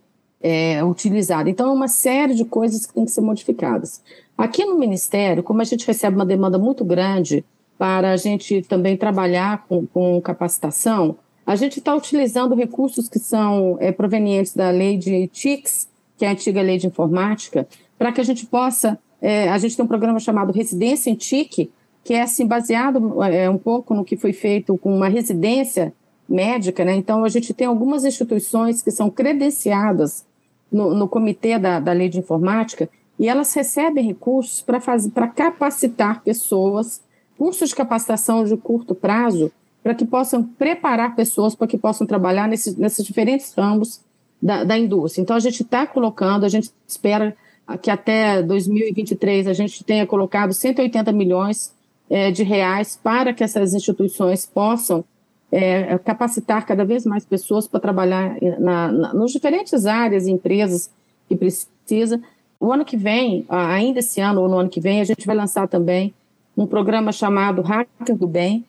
é, 0.41 0.83
utilizado. 0.83 1.49
Então, 1.49 1.69
é 1.69 1.73
uma 1.73 1.87
série 1.87 2.33
de 2.33 2.45
coisas 2.45 2.85
que 2.85 2.93
tem 2.93 3.05
que 3.05 3.11
ser 3.11 3.21
modificadas. 3.21 4.01
Aqui 4.37 4.65
no 4.65 4.77
Ministério, 4.77 5.43
como 5.43 5.61
a 5.61 5.65
gente 5.65 5.85
recebe 5.85 6.15
uma 6.15 6.25
demanda 6.25 6.57
muito 6.57 6.83
grande 6.83 7.43
para 7.77 8.11
a 8.11 8.17
gente 8.17 8.61
também 8.63 8.97
trabalhar 8.97 9.65
com, 9.67 9.85
com 9.85 10.19
capacitação, 10.21 11.17
a 11.45 11.55
gente 11.55 11.79
está 11.79 11.95
utilizando 11.95 12.55
recursos 12.55 13.07
que 13.07 13.19
são 13.19 13.77
é, 13.79 13.91
provenientes 13.91 14.55
da 14.55 14.69
lei 14.69 14.97
de 14.97 15.27
TICS, 15.27 15.87
que 16.17 16.25
é 16.25 16.27
a 16.27 16.31
antiga 16.31 16.61
lei 16.61 16.77
de 16.77 16.87
informática, 16.87 17.67
para 17.97 18.11
que 18.11 18.21
a 18.21 18.23
gente 18.23 18.45
possa 18.45 18.99
é, 19.21 19.49
a 19.49 19.57
gente 19.57 19.75
tem 19.75 19.83
um 19.83 19.87
programa 19.87 20.19
chamado 20.19 20.53
Residência 20.53 21.09
em 21.09 21.15
TIC, 21.15 21.69
que 22.03 22.13
é 22.13 22.21
assim, 22.21 22.45
baseado 22.45 23.23
é, 23.23 23.49
um 23.49 23.57
pouco 23.57 23.93
no 23.93 24.05
que 24.05 24.15
foi 24.17 24.33
feito 24.33 24.77
com 24.77 24.95
uma 24.95 25.09
residência 25.09 25.93
médica, 26.27 26.85
né? 26.85 26.95
Então, 26.95 27.25
a 27.25 27.29
gente 27.29 27.53
tem 27.53 27.67
algumas 27.67 28.05
instituições 28.05 28.81
que 28.81 28.91
são 28.91 29.09
credenciadas 29.09 30.25
no, 30.71 30.93
no 30.93 31.07
comitê 31.07 31.57
da, 31.57 31.79
da 31.79 31.91
lei 31.91 32.07
de 32.07 32.19
informática 32.19 32.87
e 33.17 33.27
elas 33.27 33.53
recebem 33.53 34.05
recursos 34.05 34.61
para 34.61 35.27
capacitar 35.27 36.23
pessoas, 36.23 37.01
cursos 37.37 37.69
de 37.69 37.75
capacitação 37.75 38.45
de 38.45 38.55
curto 38.55 38.95
prazo, 38.95 39.51
para 39.83 39.95
que 39.95 40.05
possam 40.05 40.43
preparar 40.43 41.15
pessoas 41.15 41.55
para 41.55 41.67
que 41.67 41.77
possam 41.77 42.05
trabalhar 42.05 42.47
nesses, 42.47 42.75
nesses 42.75 43.05
diferentes 43.05 43.53
ramos 43.53 44.01
da, 44.41 44.63
da 44.63 44.77
indústria. 44.77 45.21
Então, 45.21 45.35
a 45.35 45.39
gente 45.39 45.63
está 45.63 45.85
colocando, 45.85 46.45
a 46.45 46.49
gente 46.49 46.69
espera 46.87 47.35
que 47.77 47.91
até 47.91 48.41
2023 48.41 49.47
a 49.47 49.53
gente 49.53 49.83
tenha 49.83 50.05
colocado 50.07 50.53
180 50.53 51.11
milhões 51.11 51.73
é, 52.09 52.31
de 52.31 52.43
reais 52.43 52.99
para 53.01 53.33
que 53.33 53.43
essas 53.43 53.73
instituições 53.73 54.45
possam 54.45 55.03
é, 55.51 55.97
capacitar 55.99 56.65
cada 56.65 56.85
vez 56.85 57.05
mais 57.05 57.25
pessoas 57.25 57.67
para 57.67 57.79
trabalhar 57.79 58.35
na, 58.59 58.91
na, 58.91 59.13
nos 59.13 59.31
diferentes 59.31 59.85
áreas 59.85 60.27
e 60.27 60.31
empresas 60.31 60.89
que 61.27 61.35
precisa. 61.35 62.21
O 62.59 62.71
ano 62.71 62.83
que 62.83 62.97
vem, 62.97 63.45
ainda 63.47 63.99
esse 63.99 64.19
ano 64.19 64.41
ou 64.41 64.49
no 64.49 64.57
ano 64.57 64.69
que 64.69 64.79
vem, 64.79 65.01
a 65.01 65.03
gente 65.05 65.25
vai 65.25 65.35
lançar 65.35 65.67
também 65.67 66.13
um 66.57 66.67
programa 66.67 67.11
chamado 67.11 67.61
Hacker 67.61 68.17
do 68.17 68.27
Bem. 68.27 68.65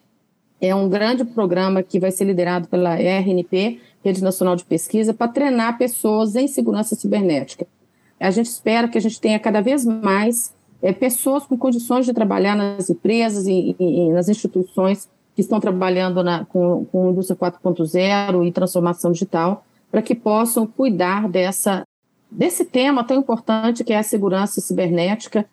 É 0.61 0.73
um 0.73 0.87
grande 0.87 1.25
programa 1.25 1.83
que 1.83 1.99
vai 1.99 2.11
ser 2.11 2.23
liderado 2.23 2.67
pela 2.67 2.95
RNP, 2.95 3.79
Rede 4.03 4.23
Nacional 4.23 4.55
de 4.55 4.63
Pesquisa, 4.63 5.13
para 5.13 5.27
treinar 5.27 5.77
pessoas 5.77 6.35
em 6.35 6.47
segurança 6.47 6.95
cibernética. 6.95 7.67
A 8.21 8.31
gente 8.31 8.47
espera 8.47 8.87
que 8.87 8.97
a 8.97 9.01
gente 9.01 9.19
tenha 9.19 9.39
cada 9.39 9.61
vez 9.61 9.85
mais 9.85 10.53
é, 10.81 10.93
pessoas 10.93 11.45
com 11.45 11.57
condições 11.57 12.05
de 12.05 12.13
trabalhar 12.13 12.55
nas 12.55 12.89
empresas 12.89 13.47
e, 13.47 13.75
e, 13.79 14.07
e 14.07 14.09
nas 14.13 14.29
instituições 14.29 15.09
que 15.35 15.41
estão 15.41 15.59
trabalhando 15.59 16.23
na, 16.23 16.45
com, 16.45 16.85
com 16.85 17.11
indústria 17.11 17.37
4.0 17.37 18.45
e 18.45 18.51
transformação 18.51 19.11
digital, 19.11 19.65
para 19.89 20.01
que 20.01 20.15
possam 20.15 20.65
cuidar 20.67 21.27
dessa, 21.27 21.83
desse 22.29 22.65
tema 22.65 23.03
tão 23.03 23.17
importante 23.17 23.83
que 23.83 23.93
é 23.93 23.97
a 23.97 24.03
segurança 24.03 24.61
cibernética, 24.61 25.45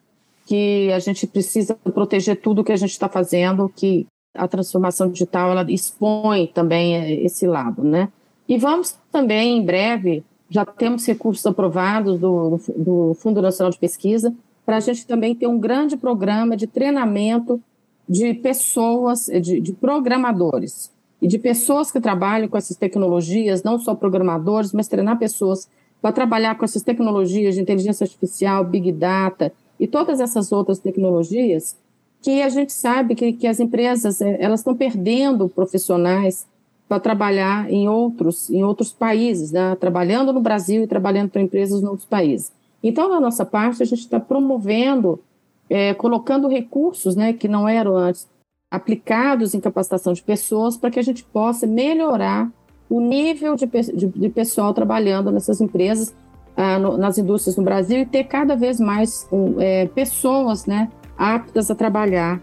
que 0.46 0.90
a 0.92 0.98
gente 0.98 1.26
precisa 1.26 1.74
proteger 1.74 2.40
tudo 2.40 2.64
que 2.64 2.72
a 2.72 2.76
gente 2.76 2.90
está 2.90 3.08
fazendo, 3.08 3.70
que 3.74 4.06
a 4.34 4.48
transformação 4.48 5.10
digital 5.10 5.50
ela 5.50 5.70
expõe 5.70 6.46
também 6.46 6.96
é, 6.96 7.12
esse 7.24 7.46
lado, 7.46 7.82
né? 7.82 8.08
E 8.48 8.56
vamos 8.56 8.96
também, 9.12 9.58
em 9.58 9.64
breve, 9.64 10.24
já 10.50 10.64
temos 10.64 11.06
recursos 11.06 11.44
aprovados 11.46 12.18
do, 12.18 12.60
do 12.76 13.14
Fundo 13.14 13.42
Nacional 13.42 13.70
de 13.70 13.78
Pesquisa 13.78 14.34
para 14.64 14.76
a 14.76 14.80
gente 14.80 15.06
também 15.06 15.34
ter 15.34 15.46
um 15.46 15.58
grande 15.58 15.96
programa 15.96 16.56
de 16.56 16.66
treinamento 16.66 17.60
de 18.08 18.34
pessoas, 18.34 19.26
de, 19.26 19.60
de, 19.60 19.72
programadores 19.72 20.90
e 21.20 21.28
de 21.28 21.38
pessoas 21.38 21.90
que 21.90 22.00
trabalham 22.00 22.48
com 22.48 22.56
essas 22.56 22.76
tecnologias, 22.76 23.62
não 23.62 23.78
só 23.78 23.94
programadores, 23.94 24.72
mas 24.72 24.88
treinar 24.88 25.18
pessoas 25.18 25.68
para 26.00 26.12
trabalhar 26.12 26.56
com 26.56 26.64
essas 26.64 26.82
tecnologias 26.82 27.54
de 27.54 27.60
inteligência 27.60 28.04
artificial, 28.04 28.64
big 28.64 28.92
data 28.92 29.52
e 29.78 29.86
todas 29.86 30.20
essas 30.20 30.52
outras 30.52 30.78
tecnologias 30.78 31.76
que 32.22 32.42
a 32.42 32.48
gente 32.48 32.72
sabe 32.72 33.14
que, 33.14 33.32
que 33.32 33.46
as 33.46 33.60
empresas 33.60 34.20
eh, 34.20 34.36
elas 34.40 34.60
estão 34.60 34.74
perdendo 34.74 35.48
profissionais 35.48 36.46
para 36.88 36.98
trabalhar 36.98 37.70
em 37.70 37.88
outros, 37.88 38.48
em 38.48 38.64
outros 38.64 38.92
países, 38.92 39.52
né? 39.52 39.76
trabalhando 39.76 40.32
no 40.32 40.40
Brasil 40.40 40.82
e 40.82 40.86
trabalhando 40.86 41.30
para 41.30 41.42
empresas 41.42 41.82
em 41.82 41.86
outros 41.86 42.06
países. 42.06 42.50
Então, 42.82 43.10
da 43.10 43.20
nossa 43.20 43.44
parte, 43.44 43.82
a 43.82 43.86
gente 43.86 44.00
está 44.00 44.18
promovendo, 44.18 45.20
é, 45.68 45.92
colocando 45.94 46.48
recursos 46.48 47.14
né, 47.14 47.32
que 47.32 47.46
não 47.46 47.68
eram 47.68 47.96
antes 47.96 48.26
aplicados 48.70 49.54
em 49.54 49.60
capacitação 49.60 50.12
de 50.12 50.22
pessoas 50.22 50.76
para 50.76 50.90
que 50.90 50.98
a 50.98 51.02
gente 51.02 51.24
possa 51.24 51.66
melhorar 51.66 52.50
o 52.88 53.00
nível 53.00 53.54
de, 53.54 53.66
de, 53.66 54.06
de 54.06 54.28
pessoal 54.28 54.72
trabalhando 54.72 55.30
nessas 55.30 55.60
empresas, 55.60 56.14
ah, 56.56 56.78
no, 56.78 56.96
nas 56.96 57.18
indústrias 57.18 57.56
no 57.56 57.64
Brasil 57.64 58.00
e 58.00 58.06
ter 58.06 58.24
cada 58.24 58.56
vez 58.56 58.80
mais 58.80 59.28
um, 59.30 59.60
é, 59.60 59.86
pessoas 59.86 60.66
né, 60.66 60.90
aptas 61.16 61.70
a 61.70 61.74
trabalhar 61.74 62.40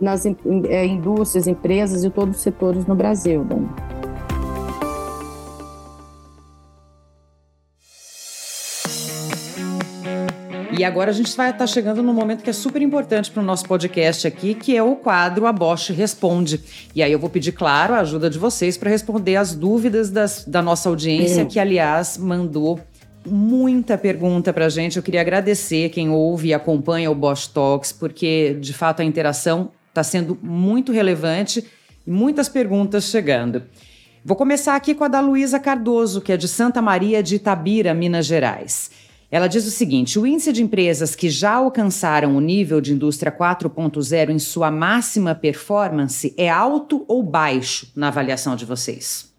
nas 0.00 0.24
é, 0.26 0.86
indústrias, 0.86 1.46
empresas 1.46 2.04
e 2.04 2.10
todos 2.10 2.36
os 2.36 2.42
setores 2.42 2.86
no 2.86 2.94
Brasil. 2.94 3.44
Dani. 3.44 3.68
E 10.78 10.84
agora 10.84 11.10
a 11.10 11.12
gente 11.12 11.36
vai 11.36 11.50
estar 11.50 11.58
tá 11.58 11.66
chegando 11.66 12.04
num 12.04 12.12
momento 12.12 12.44
que 12.44 12.50
é 12.50 12.52
super 12.52 12.80
importante 12.80 13.32
para 13.32 13.42
o 13.42 13.44
nosso 13.44 13.66
podcast 13.66 14.28
aqui, 14.28 14.54
que 14.54 14.76
é 14.76 14.82
o 14.82 14.94
quadro 14.94 15.44
A 15.44 15.52
Bosch 15.52 15.90
Responde. 15.90 16.60
E 16.94 17.02
aí 17.02 17.10
eu 17.10 17.18
vou 17.18 17.28
pedir, 17.28 17.50
claro, 17.50 17.94
a 17.94 17.98
ajuda 17.98 18.30
de 18.30 18.38
vocês 18.38 18.76
para 18.76 18.88
responder 18.88 19.34
as 19.34 19.56
dúvidas 19.56 20.08
das, 20.08 20.44
da 20.44 20.62
nossa 20.62 20.88
audiência, 20.88 21.44
que, 21.44 21.58
aliás, 21.58 22.16
mandou 22.16 22.78
muita 23.26 23.98
pergunta 23.98 24.52
para 24.52 24.66
a 24.66 24.68
gente. 24.68 24.96
Eu 24.96 25.02
queria 25.02 25.20
agradecer 25.20 25.88
quem 25.88 26.10
ouve 26.10 26.48
e 26.48 26.54
acompanha 26.54 27.10
o 27.10 27.14
Bosch 27.14 27.48
Talks, 27.48 27.90
porque, 27.90 28.56
de 28.60 28.72
fato, 28.72 29.02
a 29.02 29.04
interação 29.04 29.72
Está 29.98 30.04
sendo 30.04 30.38
muito 30.40 30.92
relevante 30.92 31.66
e 32.06 32.10
muitas 32.10 32.48
perguntas 32.48 33.06
chegando. 33.06 33.64
Vou 34.24 34.36
começar 34.36 34.76
aqui 34.76 34.94
com 34.94 35.02
a 35.02 35.08
da 35.08 35.18
Luísa 35.20 35.58
Cardoso, 35.58 36.20
que 36.20 36.30
é 36.30 36.36
de 36.36 36.46
Santa 36.46 36.80
Maria 36.80 37.20
de 37.20 37.34
Itabira, 37.34 37.92
Minas 37.92 38.24
Gerais. 38.24 38.92
Ela 39.28 39.48
diz 39.48 39.66
o 39.66 39.72
seguinte: 39.72 40.16
o 40.16 40.24
índice 40.24 40.52
de 40.52 40.62
empresas 40.62 41.16
que 41.16 41.28
já 41.28 41.54
alcançaram 41.54 42.36
o 42.36 42.40
nível 42.40 42.80
de 42.80 42.92
indústria 42.92 43.32
4.0 43.32 44.30
em 44.30 44.38
sua 44.38 44.70
máxima 44.70 45.34
performance 45.34 46.32
é 46.36 46.48
alto 46.48 47.04
ou 47.08 47.20
baixo 47.20 47.90
na 47.96 48.06
avaliação 48.06 48.54
de 48.54 48.64
vocês? 48.64 49.34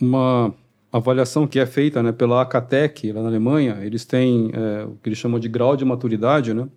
Uma 0.00 0.54
avaliação 0.92 1.44
que 1.44 1.58
é 1.58 1.66
feita 1.66 2.00
né, 2.04 2.12
pela 2.12 2.40
Acatec, 2.40 3.10
lá 3.10 3.20
na 3.20 3.28
Alemanha, 3.28 3.78
eles 3.82 4.04
têm 4.04 4.52
é, 4.54 4.84
o 4.84 4.96
que 5.02 5.08
eles 5.08 5.18
chamam 5.18 5.40
de 5.40 5.48
grau 5.48 5.76
de 5.76 5.84
maturidade, 5.84 6.54
né? 6.54 6.68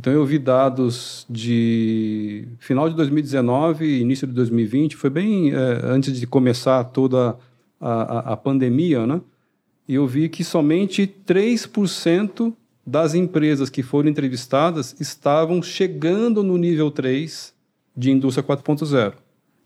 Então 0.00 0.14
eu 0.14 0.24
vi 0.24 0.38
dados 0.38 1.26
de 1.28 2.48
final 2.58 2.88
de 2.88 2.96
2019 2.96 3.84
e 3.84 4.00
início 4.00 4.26
de 4.26 4.32
2020, 4.32 4.96
foi 4.96 5.10
bem 5.10 5.52
é, 5.52 5.80
antes 5.84 6.18
de 6.18 6.26
começar 6.26 6.84
toda 6.84 7.36
a, 7.78 7.90
a, 7.90 8.18
a 8.32 8.36
pandemia, 8.38 9.06
né? 9.06 9.20
E 9.86 9.96
eu 9.96 10.06
vi 10.06 10.30
que 10.30 10.42
somente 10.42 11.06
3% 11.26 12.50
das 12.86 13.12
empresas 13.12 13.68
que 13.68 13.82
foram 13.82 14.08
entrevistadas 14.08 14.98
estavam 14.98 15.62
chegando 15.62 16.42
no 16.42 16.56
nível 16.56 16.90
3 16.90 17.52
de 17.94 18.10
indústria 18.10 18.42
4.0. 18.42 19.12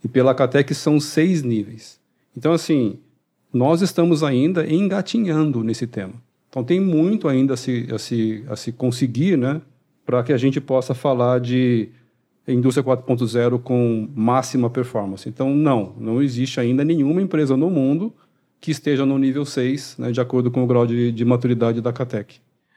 E 0.03 0.09
pela 0.09 0.35
Catec 0.35 0.75
são 0.75 0.99
seis 0.99 1.45
níveis. 1.45 2.01
Então, 2.37 2.53
assim, 2.53 2.99
nós 3.53 3.83
estamos 3.83 4.25
ainda 4.25 4.67
engatinhando 4.67 5.63
nesse 5.63 5.87
tema. 5.87 6.15
Então, 6.51 6.65
tem 6.65 6.81
muito 6.81 7.29
ainda 7.29 7.55
a 7.55 7.57
se, 7.57 7.87
a 7.95 7.99
se, 8.01 8.45
a 8.49 8.57
se 8.57 8.73
conseguir, 8.73 9.39
né? 9.39 9.63
Para 10.05 10.23
que 10.23 10.33
a 10.33 10.37
gente 10.37 10.61
possa 10.61 10.95
falar 10.95 11.41
de 11.41 11.89
indústria 12.47 12.85
4.0 12.85 13.61
com 13.61 14.09
máxima 14.15 14.69
performance. 14.69 15.29
Então, 15.29 15.55
não, 15.55 15.95
não 15.99 16.23
existe 16.23 16.61
ainda 16.61 16.85
nenhuma 16.85 17.23
empresa 17.23 17.57
no 17.57 17.71
mundo 17.71 18.13
que 18.61 18.71
esteja 18.71 19.05
no 19.05 19.19
nível 19.19 19.45
6, 19.45 19.97
né, 19.99 20.13
de 20.13 20.21
acordo 20.21 20.51
com 20.51 20.63
o 20.65 20.67
grau 20.67 20.87
de, 20.87 21.13
de 21.13 21.25
maturidade 21.25 21.81
da 21.81 21.93
CATEC. 21.93 22.37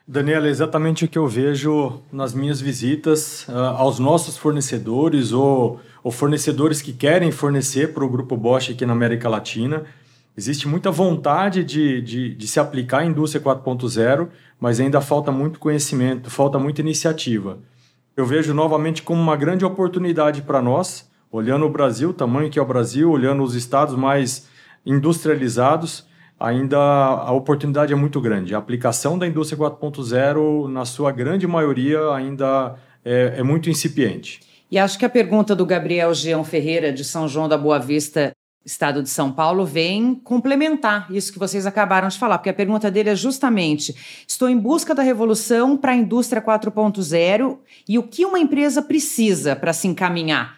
Daniela, 0.09 0.47
é 0.47 0.49
exatamente 0.49 1.03
o 1.03 1.07
que 1.07 1.17
eu 1.17 1.28
vejo 1.28 2.01
nas 2.11 2.34
minhas 2.34 2.61
visitas 2.61 3.45
uh, 3.49 3.75
aos 3.75 3.99
nossos 3.99 4.38
fornecedores 4.38 5.34
ou, 5.34 5.82
ou 6.01 6.11
fornecedores 6.11 6.82
que 6.82 6.93
querem 6.93 7.30
fornecer 7.30 7.93
para 7.93 8.05
o 8.05 8.09
Grupo 8.09 8.38
Bosch 8.38 8.71
aqui 8.71 8.86
na 8.86 8.93
América 8.93 9.28
Latina. 9.28 9.84
Existe 10.38 10.65
muita 10.65 10.91
vontade 10.91 11.61
de, 11.63 12.01
de, 12.01 12.34
de 12.36 12.47
se 12.47 12.57
aplicar 12.57 12.99
a 12.99 13.05
indústria 13.05 13.43
4.0, 13.43 14.30
mas 14.59 14.79
ainda 14.79 15.01
falta 15.01 15.31
muito 15.31 15.59
conhecimento, 15.59 16.29
falta 16.29 16.57
muita 16.57 16.81
iniciativa. 16.81 17.59
Eu 18.15 18.25
vejo 18.25 18.53
novamente 18.53 19.03
como 19.03 19.21
uma 19.21 19.35
grande 19.35 19.63
oportunidade 19.63 20.41
para 20.41 20.61
nós, 20.61 21.09
olhando 21.31 21.65
o 21.65 21.69
Brasil, 21.69 22.09
o 22.09 22.13
tamanho 22.13 22.49
que 22.49 22.57
é 22.57 22.61
o 22.61 22.65
Brasil, 22.65 23.11
olhando 23.11 23.43
os 23.43 23.53
estados 23.53 23.95
mais 23.95 24.47
industrializados, 24.85 26.07
ainda 26.39 26.77
a 26.79 27.31
oportunidade 27.31 27.93
é 27.93 27.95
muito 27.95 28.19
grande. 28.21 28.55
A 28.55 28.57
aplicação 28.57 29.17
da 29.17 29.27
indústria 29.27 29.59
4.0, 29.59 30.67
na 30.67 30.85
sua 30.85 31.11
grande 31.11 31.45
maioria, 31.45 32.11
ainda 32.11 32.75
é, 33.03 33.35
é 33.37 33.43
muito 33.43 33.69
incipiente. 33.69 34.39
E 34.69 34.77
acho 34.77 34.97
que 34.97 35.05
a 35.05 35.09
pergunta 35.09 35.55
do 35.55 35.65
Gabriel 35.65 36.13
Geão 36.13 36.43
Ferreira, 36.43 36.91
de 36.91 37.03
São 37.03 37.27
João 37.27 37.47
da 37.47 37.57
Boa 37.57 37.79
Vista, 37.79 38.31
Estado 38.68 39.01
de 39.01 39.09
São 39.09 39.32
Paulo 39.32 39.65
vem 39.65 40.13
complementar 40.13 41.07
isso 41.09 41.32
que 41.32 41.39
vocês 41.39 41.65
acabaram 41.65 42.09
de 42.09 42.20
falar, 42.20 42.38
porque 42.38 42.49
a 42.49 42.53
pergunta 42.53 42.91
dele 42.91 43.09
é 43.09 43.15
justamente: 43.15 43.95
estou 44.28 44.49
em 44.49 44.57
busca 44.57 44.93
da 44.93 45.01
revolução 45.01 45.78
para 45.78 45.93
a 45.93 45.95
indústria 45.95 46.41
4.0 46.41 47.59
e 47.88 47.97
o 47.97 48.03
que 48.03 48.26
uma 48.26 48.38
empresa 48.38 48.82
precisa 48.82 49.55
para 49.55 49.72
se 49.72 49.88
encaminhar 49.88 50.57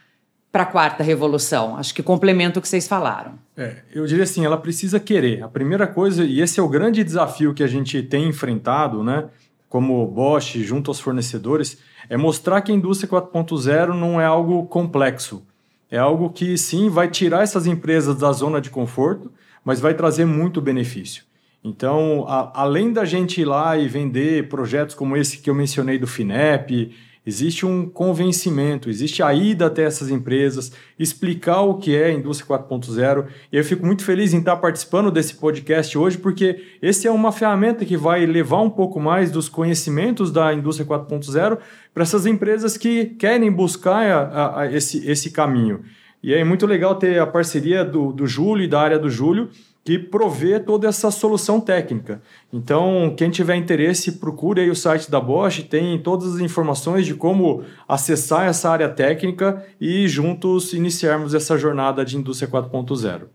para 0.51 0.64
a 0.64 0.66
quarta 0.66 1.03
revolução? 1.03 1.78
Acho 1.78 1.93
que 1.93 2.01
complementa 2.01 2.57
o 2.57 2.62
que 2.64 2.68
vocês 2.68 2.88
falaram. 2.88 3.34
É, 3.55 3.84
eu 3.93 4.07
diria 4.07 4.24
assim, 4.24 4.43
ela 4.43 4.57
precisa 4.57 4.99
querer. 4.99 5.43
A 5.43 5.47
primeira 5.47 5.86
coisa, 5.86 6.26
e 6.26 6.41
esse 6.41 6.60
é 6.60 6.64
o 6.64 6.68
grande 6.68 7.03
desafio 7.03 7.53
que 7.53 7.62
a 7.62 7.68
gente 7.68 8.01
tem 8.01 8.28
enfrentado, 8.28 9.03
né, 9.03 9.26
como 9.70 10.03
Bosch, 10.07 10.55
junto 10.64 10.89
aos 10.89 10.99
fornecedores, 10.99 11.78
é 12.10 12.18
mostrar 12.18 12.62
que 12.62 12.72
a 12.72 12.76
indústria 12.76 13.07
4.0 13.07 13.93
não 13.93 14.20
é 14.20 14.26
algo 14.26 14.66
complexo 14.66 15.45
é 15.91 15.97
algo 15.97 16.29
que 16.29 16.57
sim 16.57 16.89
vai 16.89 17.09
tirar 17.09 17.43
essas 17.43 17.65
empresas 17.65 18.15
da 18.17 18.31
zona 18.31 18.61
de 18.61 18.69
conforto, 18.69 19.31
mas 19.63 19.79
vai 19.79 19.93
trazer 19.93 20.25
muito 20.25 20.61
benefício. 20.61 21.23
Então, 21.63 22.25
a, 22.27 22.61
além 22.61 22.93
da 22.93 23.03
gente 23.05 23.41
ir 23.41 23.45
lá 23.45 23.77
e 23.77 23.87
vender 23.87 24.47
projetos 24.47 24.95
como 24.95 25.17
esse 25.17 25.39
que 25.39 25.49
eu 25.49 25.55
mencionei 25.55 25.97
do 25.97 26.07
FINEP, 26.07 26.95
Existe 27.30 27.63
um 27.63 27.88
convencimento, 27.88 28.89
existe 28.89 29.21
a 29.21 29.32
ida 29.32 29.67
até 29.67 29.84
essas 29.84 30.09
empresas, 30.09 30.71
explicar 30.97 31.61
o 31.61 31.75
que 31.75 31.95
é 31.95 32.05
a 32.05 32.11
indústria 32.11 32.57
4.0. 32.57 33.27
E 33.53 33.57
eu 33.57 33.63
fico 33.63 33.86
muito 33.86 34.03
feliz 34.03 34.34
em 34.34 34.39
estar 34.39 34.55
participando 34.55 35.11
desse 35.11 35.36
podcast 35.36 35.95
hoje, 35.95 36.17
porque 36.17 36.63
esse 36.82 37.07
é 37.07 37.11
uma 37.11 37.32
ferramenta 37.32 37.86
que 37.86 37.95
vai 37.95 38.25
levar 38.25 38.61
um 38.61 38.69
pouco 38.69 38.99
mais 38.99 39.30
dos 39.30 39.47
conhecimentos 39.47 40.32
da 40.32 40.51
indústria 40.51 40.88
4.0 40.88 41.59
para 41.93 42.01
essas 42.01 42.25
empresas 42.25 42.75
que 42.75 43.05
querem 43.05 43.51
buscar 43.51 44.09
a, 44.09 44.61
a, 44.61 44.73
esse, 44.73 45.07
esse 45.07 45.30
caminho. 45.30 45.82
E 46.23 46.34
é 46.34 46.43
muito 46.43 46.65
legal 46.65 46.95
ter 46.95 47.19
a 47.19 47.27
parceria 47.27 47.86
do, 47.86 48.11
do 48.11 48.25
Júlio 48.25 48.63
e 48.63 48.67
da 48.67 48.82
área 48.82 48.97
do 48.97 49.07
Júlio, 49.07 49.51
que 49.84 49.97
provê 49.97 50.59
toda 50.59 50.88
essa 50.88 51.09
solução 51.09 51.59
técnica. 51.59 52.21
Então, 52.53 53.13
quem 53.17 53.30
tiver 53.30 53.55
interesse, 53.55 54.13
procure 54.13 54.61
aí 54.61 54.69
o 54.69 54.75
site 54.75 55.09
da 55.09 55.19
Bosch, 55.19 55.63
tem 55.63 55.97
todas 55.99 56.36
as 56.36 56.41
informações 56.41 57.05
de 57.05 57.15
como 57.15 57.63
acessar 57.88 58.47
essa 58.47 58.69
área 58.69 58.89
técnica 58.89 59.65
e 59.80 60.07
juntos 60.07 60.73
iniciarmos 60.73 61.34
essa 61.34 61.57
jornada 61.57 62.05
de 62.05 62.17
indústria 62.17 62.49
4.0. 62.49 63.27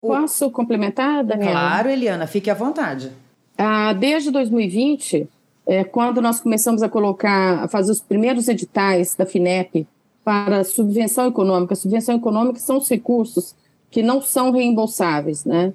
Posso 0.00 0.50
complementar, 0.50 1.24
Daniela? 1.24 1.52
Claro, 1.52 1.88
Eliana, 1.88 2.26
fique 2.26 2.50
à 2.50 2.54
vontade. 2.54 3.10
Ah, 3.56 3.92
desde 3.92 4.30
2020, 4.30 5.28
é, 5.66 5.84
quando 5.84 6.20
nós 6.20 6.40
começamos 6.40 6.82
a 6.82 6.88
colocar, 6.88 7.64
a 7.64 7.68
fazer 7.68 7.92
os 7.92 8.00
primeiros 8.00 8.48
editais 8.48 9.14
da 9.14 9.24
FINEP 9.24 9.86
para 10.24 10.64
subvenção 10.64 11.28
econômica, 11.28 11.74
subvenção 11.74 12.16
econômica 12.16 12.58
são 12.58 12.78
os 12.78 12.88
recursos 12.88 13.54
que 13.92 14.02
não 14.02 14.22
são 14.22 14.50
reembolsáveis, 14.50 15.44
né? 15.44 15.72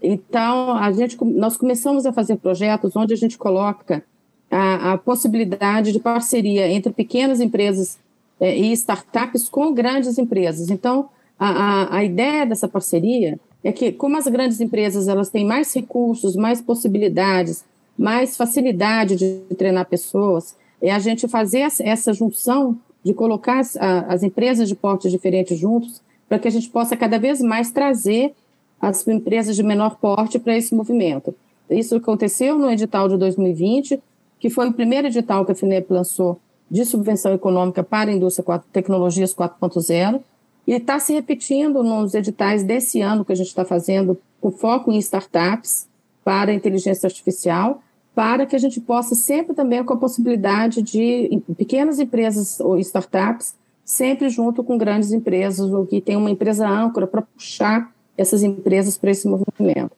Então, 0.00 0.76
a 0.76 0.92
gente, 0.92 1.16
nós 1.24 1.56
começamos 1.56 2.04
a 2.04 2.12
fazer 2.12 2.36
projetos 2.36 2.94
onde 2.94 3.14
a 3.14 3.16
gente 3.16 3.38
coloca 3.38 4.04
a, 4.50 4.92
a 4.92 4.98
possibilidade 4.98 5.90
de 5.90 5.98
parceria 5.98 6.68
entre 6.68 6.92
pequenas 6.92 7.40
empresas 7.40 7.98
é, 8.38 8.54
e 8.54 8.70
startups 8.72 9.48
com 9.48 9.72
grandes 9.72 10.18
empresas. 10.18 10.68
Então, 10.68 11.08
a, 11.38 11.48
a, 11.48 11.96
a, 11.96 12.04
ideia 12.04 12.44
dessa 12.44 12.68
parceria 12.68 13.40
é 13.64 13.72
que, 13.72 13.92
como 13.92 14.18
as 14.18 14.26
grandes 14.26 14.60
empresas 14.60 15.08
elas 15.08 15.30
têm 15.30 15.46
mais 15.46 15.74
recursos, 15.74 16.36
mais 16.36 16.60
possibilidades, 16.60 17.64
mais 17.96 18.36
facilidade 18.36 19.16
de 19.16 19.54
treinar 19.56 19.86
pessoas, 19.86 20.54
é 20.82 20.90
a 20.90 20.98
gente 20.98 21.26
fazer 21.26 21.66
essa 21.80 22.12
junção 22.12 22.76
de 23.02 23.14
colocar 23.14 23.60
as, 23.60 23.74
as 23.76 24.22
empresas 24.22 24.68
de 24.68 24.74
portes 24.74 25.10
diferentes 25.10 25.58
juntos 25.58 26.02
para 26.28 26.38
que 26.38 26.48
a 26.48 26.50
gente 26.50 26.68
possa 26.68 26.96
cada 26.96 27.18
vez 27.18 27.40
mais 27.40 27.70
trazer 27.70 28.34
as 28.80 29.06
empresas 29.06 29.56
de 29.56 29.62
menor 29.62 29.96
porte 29.96 30.38
para 30.38 30.56
esse 30.56 30.74
movimento. 30.74 31.34
Isso 31.70 31.96
aconteceu 31.96 32.58
no 32.58 32.70
edital 32.70 33.08
de 33.08 33.16
2020, 33.16 34.00
que 34.38 34.50
foi 34.50 34.68
o 34.68 34.72
primeiro 34.72 35.06
edital 35.06 35.44
que 35.44 35.52
a 35.52 35.54
FINEP 35.54 35.90
lançou 35.90 36.38
de 36.70 36.84
subvenção 36.84 37.32
econômica 37.32 37.82
para 37.82 38.10
a 38.10 38.14
indústria 38.14 38.44
4, 38.44 38.68
tecnologias 38.72 39.34
4.0, 39.34 40.20
e 40.66 40.72
está 40.72 40.98
se 40.98 41.12
repetindo 41.12 41.82
nos 41.82 42.14
editais 42.14 42.62
desse 42.62 43.00
ano 43.00 43.24
que 43.24 43.32
a 43.32 43.36
gente 43.36 43.48
está 43.48 43.64
fazendo, 43.64 44.18
com 44.40 44.50
foco 44.50 44.90
em 44.90 44.98
startups 44.98 45.86
para 46.22 46.52
inteligência 46.52 47.06
artificial, 47.06 47.82
para 48.14 48.46
que 48.46 48.56
a 48.56 48.58
gente 48.58 48.80
possa 48.80 49.14
sempre 49.14 49.54
também 49.54 49.84
com 49.84 49.92
a 49.92 49.98
possibilidade 49.98 50.80
de 50.80 51.42
pequenas 51.56 51.98
empresas 51.98 52.60
ou 52.60 52.78
startups 52.78 53.54
sempre 53.84 54.28
junto 54.28 54.64
com 54.64 54.78
grandes 54.78 55.12
empresas, 55.12 55.70
ou 55.72 55.86
que 55.86 56.00
tem 56.00 56.16
uma 56.16 56.30
empresa 56.30 56.68
âncora 56.68 57.06
para 57.06 57.22
puxar 57.22 57.92
essas 58.16 58.42
empresas 58.42 58.96
para 58.96 59.10
esse 59.10 59.28
movimento. 59.28 59.92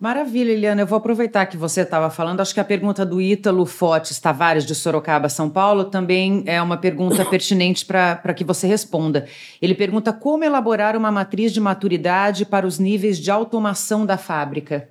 Maravilha, 0.00 0.52
Eliana. 0.52 0.80
Eu 0.80 0.86
vou 0.86 0.96
aproveitar 0.96 1.44
que 1.44 1.58
você 1.58 1.82
estava 1.82 2.08
falando. 2.08 2.40
Acho 2.40 2.54
que 2.54 2.60
a 2.60 2.64
pergunta 2.64 3.04
do 3.04 3.20
Ítalo 3.20 3.66
Fotes 3.66 4.18
Tavares, 4.18 4.64
de 4.64 4.74
Sorocaba, 4.74 5.28
São 5.28 5.50
Paulo, 5.50 5.84
também 5.84 6.42
é 6.46 6.62
uma 6.62 6.78
pergunta 6.78 7.22
pertinente 7.22 7.84
para 7.84 8.32
que 8.34 8.42
você 8.42 8.66
responda. 8.66 9.26
Ele 9.60 9.74
pergunta 9.74 10.10
como 10.10 10.42
elaborar 10.42 10.96
uma 10.96 11.12
matriz 11.12 11.52
de 11.52 11.60
maturidade 11.60 12.46
para 12.46 12.66
os 12.66 12.78
níveis 12.78 13.18
de 13.18 13.30
automação 13.30 14.06
da 14.06 14.16
fábrica. 14.16 14.88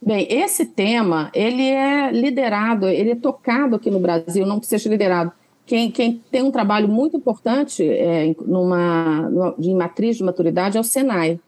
Bem, 0.00 0.26
esse 0.30 0.64
tema, 0.64 1.30
ele 1.34 1.68
é 1.68 2.10
liderado, 2.10 2.88
ele 2.88 3.10
é 3.10 3.14
tocado 3.14 3.76
aqui 3.76 3.90
no 3.90 4.00
Brasil, 4.00 4.46
não 4.46 4.58
que 4.58 4.66
seja 4.66 4.88
liderado, 4.88 5.30
quem, 5.72 5.90
quem 5.90 6.22
tem 6.30 6.42
um 6.42 6.50
trabalho 6.50 6.86
muito 6.86 7.16
importante 7.16 7.82
é, 7.82 8.34
numa, 8.44 9.22
numa, 9.30 9.54
de 9.58 9.72
matriz 9.72 10.18
de 10.18 10.22
maturidade 10.22 10.76
é 10.76 10.80
o 10.80 10.84
Senai. 10.84 11.40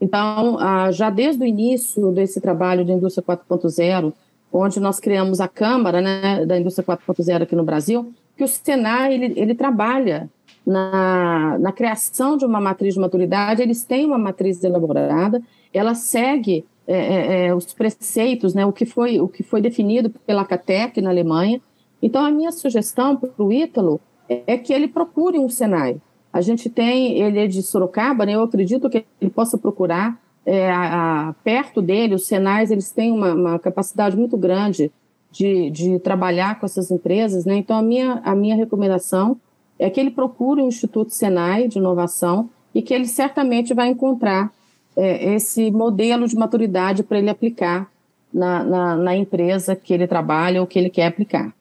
Então, 0.00 0.58
ah, 0.58 0.90
já 0.90 1.08
desde 1.08 1.44
o 1.44 1.46
início 1.46 2.10
desse 2.10 2.40
trabalho 2.40 2.84
de 2.84 2.90
indústria 2.90 3.24
4.0, 3.24 4.12
onde 4.52 4.80
nós 4.80 4.98
criamos 4.98 5.40
a 5.40 5.46
Câmara 5.46 6.00
né, 6.00 6.44
da 6.44 6.58
Indústria 6.58 6.84
4.0 6.84 7.42
aqui 7.42 7.54
no 7.54 7.62
Brasil, 7.62 8.12
que 8.36 8.42
o 8.42 8.48
Senai 8.48 9.14
ele, 9.14 9.34
ele 9.36 9.54
trabalha 9.54 10.28
na, 10.66 11.56
na 11.60 11.70
criação 11.70 12.36
de 12.36 12.44
uma 12.44 12.60
matriz 12.60 12.94
de 12.94 13.00
maturidade, 13.00 13.62
eles 13.62 13.84
têm 13.84 14.04
uma 14.04 14.18
matriz 14.18 14.64
elaborada, 14.64 15.40
ela 15.72 15.94
segue 15.94 16.64
é, 16.88 16.96
é, 16.96 17.46
é, 17.46 17.54
os 17.54 17.72
preceitos, 17.72 18.52
né, 18.52 18.66
o, 18.66 18.72
que 18.72 18.84
foi, 18.84 19.20
o 19.20 19.28
que 19.28 19.44
foi 19.44 19.60
definido 19.60 20.10
pela 20.26 20.44
CATEC 20.44 21.00
na 21.00 21.10
Alemanha. 21.10 21.60
Então, 22.02 22.24
a 22.24 22.30
minha 22.30 22.52
sugestão 22.52 23.16
para 23.16 23.30
o 23.38 23.52
Ítalo 23.52 24.00
é 24.28 24.56
que 24.56 24.72
ele 24.72 24.88
procure 24.88 25.38
um 25.38 25.48
Senai. 25.48 26.00
A 26.32 26.40
gente 26.40 26.70
tem, 26.70 27.20
ele 27.20 27.40
é 27.40 27.46
de 27.46 27.62
Sorocaba, 27.62 28.24
né, 28.24 28.34
eu 28.34 28.42
acredito 28.42 28.88
que 28.88 29.04
ele 29.20 29.30
possa 29.30 29.58
procurar 29.58 30.20
é, 30.46 30.70
a, 30.70 31.28
a, 31.28 31.32
perto 31.44 31.82
dele, 31.82 32.14
os 32.14 32.26
Senais, 32.26 32.70
eles 32.70 32.90
têm 32.90 33.12
uma, 33.12 33.34
uma 33.34 33.58
capacidade 33.58 34.16
muito 34.16 34.36
grande 34.36 34.90
de, 35.30 35.70
de, 35.70 35.98
trabalhar 35.98 36.58
com 36.58 36.66
essas 36.66 36.90
empresas, 36.90 37.44
né? 37.44 37.56
Então, 37.56 37.76
a 37.76 37.82
minha, 37.82 38.20
a 38.24 38.34
minha 38.34 38.56
recomendação 38.56 39.36
é 39.78 39.88
que 39.90 40.00
ele 40.00 40.10
procure 40.10 40.62
o 40.62 40.66
Instituto 40.66 41.12
Senai 41.12 41.68
de 41.68 41.78
Inovação 41.78 42.50
e 42.74 42.82
que 42.82 42.94
ele 42.94 43.06
certamente 43.06 43.74
vai 43.74 43.88
encontrar 43.88 44.52
é, 44.96 45.34
esse 45.34 45.70
modelo 45.70 46.26
de 46.26 46.36
maturidade 46.36 47.02
para 47.02 47.18
ele 47.18 47.30
aplicar 47.30 47.90
na, 48.32 48.64
na, 48.64 48.96
na 48.96 49.16
empresa 49.16 49.76
que 49.76 49.92
ele 49.92 50.06
trabalha 50.06 50.60
ou 50.60 50.66
que 50.66 50.78
ele 50.78 50.90
quer 50.90 51.06
aplicar. 51.06 51.52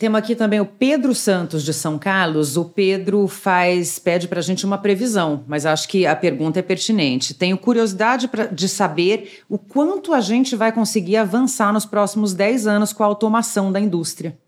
Temos 0.00 0.18
aqui 0.18 0.34
também 0.34 0.58
o 0.58 0.64
Pedro 0.64 1.14
Santos 1.14 1.62
de 1.62 1.74
São 1.74 1.98
Carlos. 1.98 2.56
O 2.56 2.64
Pedro 2.64 3.28
faz 3.28 3.98
pede 3.98 4.28
para 4.28 4.38
a 4.38 4.42
gente 4.42 4.64
uma 4.64 4.78
previsão, 4.78 5.44
mas 5.46 5.66
acho 5.66 5.86
que 5.86 6.06
a 6.06 6.16
pergunta 6.16 6.58
é 6.58 6.62
pertinente. 6.62 7.34
Tenho 7.34 7.58
curiosidade 7.58 8.26
pra, 8.26 8.46
de 8.46 8.66
saber 8.66 9.42
o 9.46 9.58
quanto 9.58 10.14
a 10.14 10.20
gente 10.22 10.56
vai 10.56 10.72
conseguir 10.72 11.18
avançar 11.18 11.70
nos 11.70 11.84
próximos 11.84 12.32
10 12.32 12.66
anos 12.66 12.94
com 12.94 13.02
a 13.02 13.06
automação 13.06 13.70
da 13.70 13.78
indústria. 13.78 14.38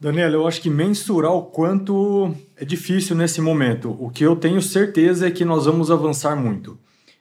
Daniela, 0.00 0.34
eu 0.34 0.44
acho 0.44 0.60
que 0.60 0.68
mensurar 0.68 1.34
o 1.34 1.42
quanto 1.42 2.34
é 2.56 2.64
difícil 2.64 3.14
nesse 3.14 3.40
momento. 3.40 3.96
O 3.96 4.10
que 4.10 4.24
eu 4.24 4.34
tenho 4.34 4.60
certeza 4.60 5.28
é 5.28 5.30
que 5.30 5.44
nós 5.44 5.66
vamos 5.66 5.88
avançar 5.88 6.34
muito. 6.34 6.76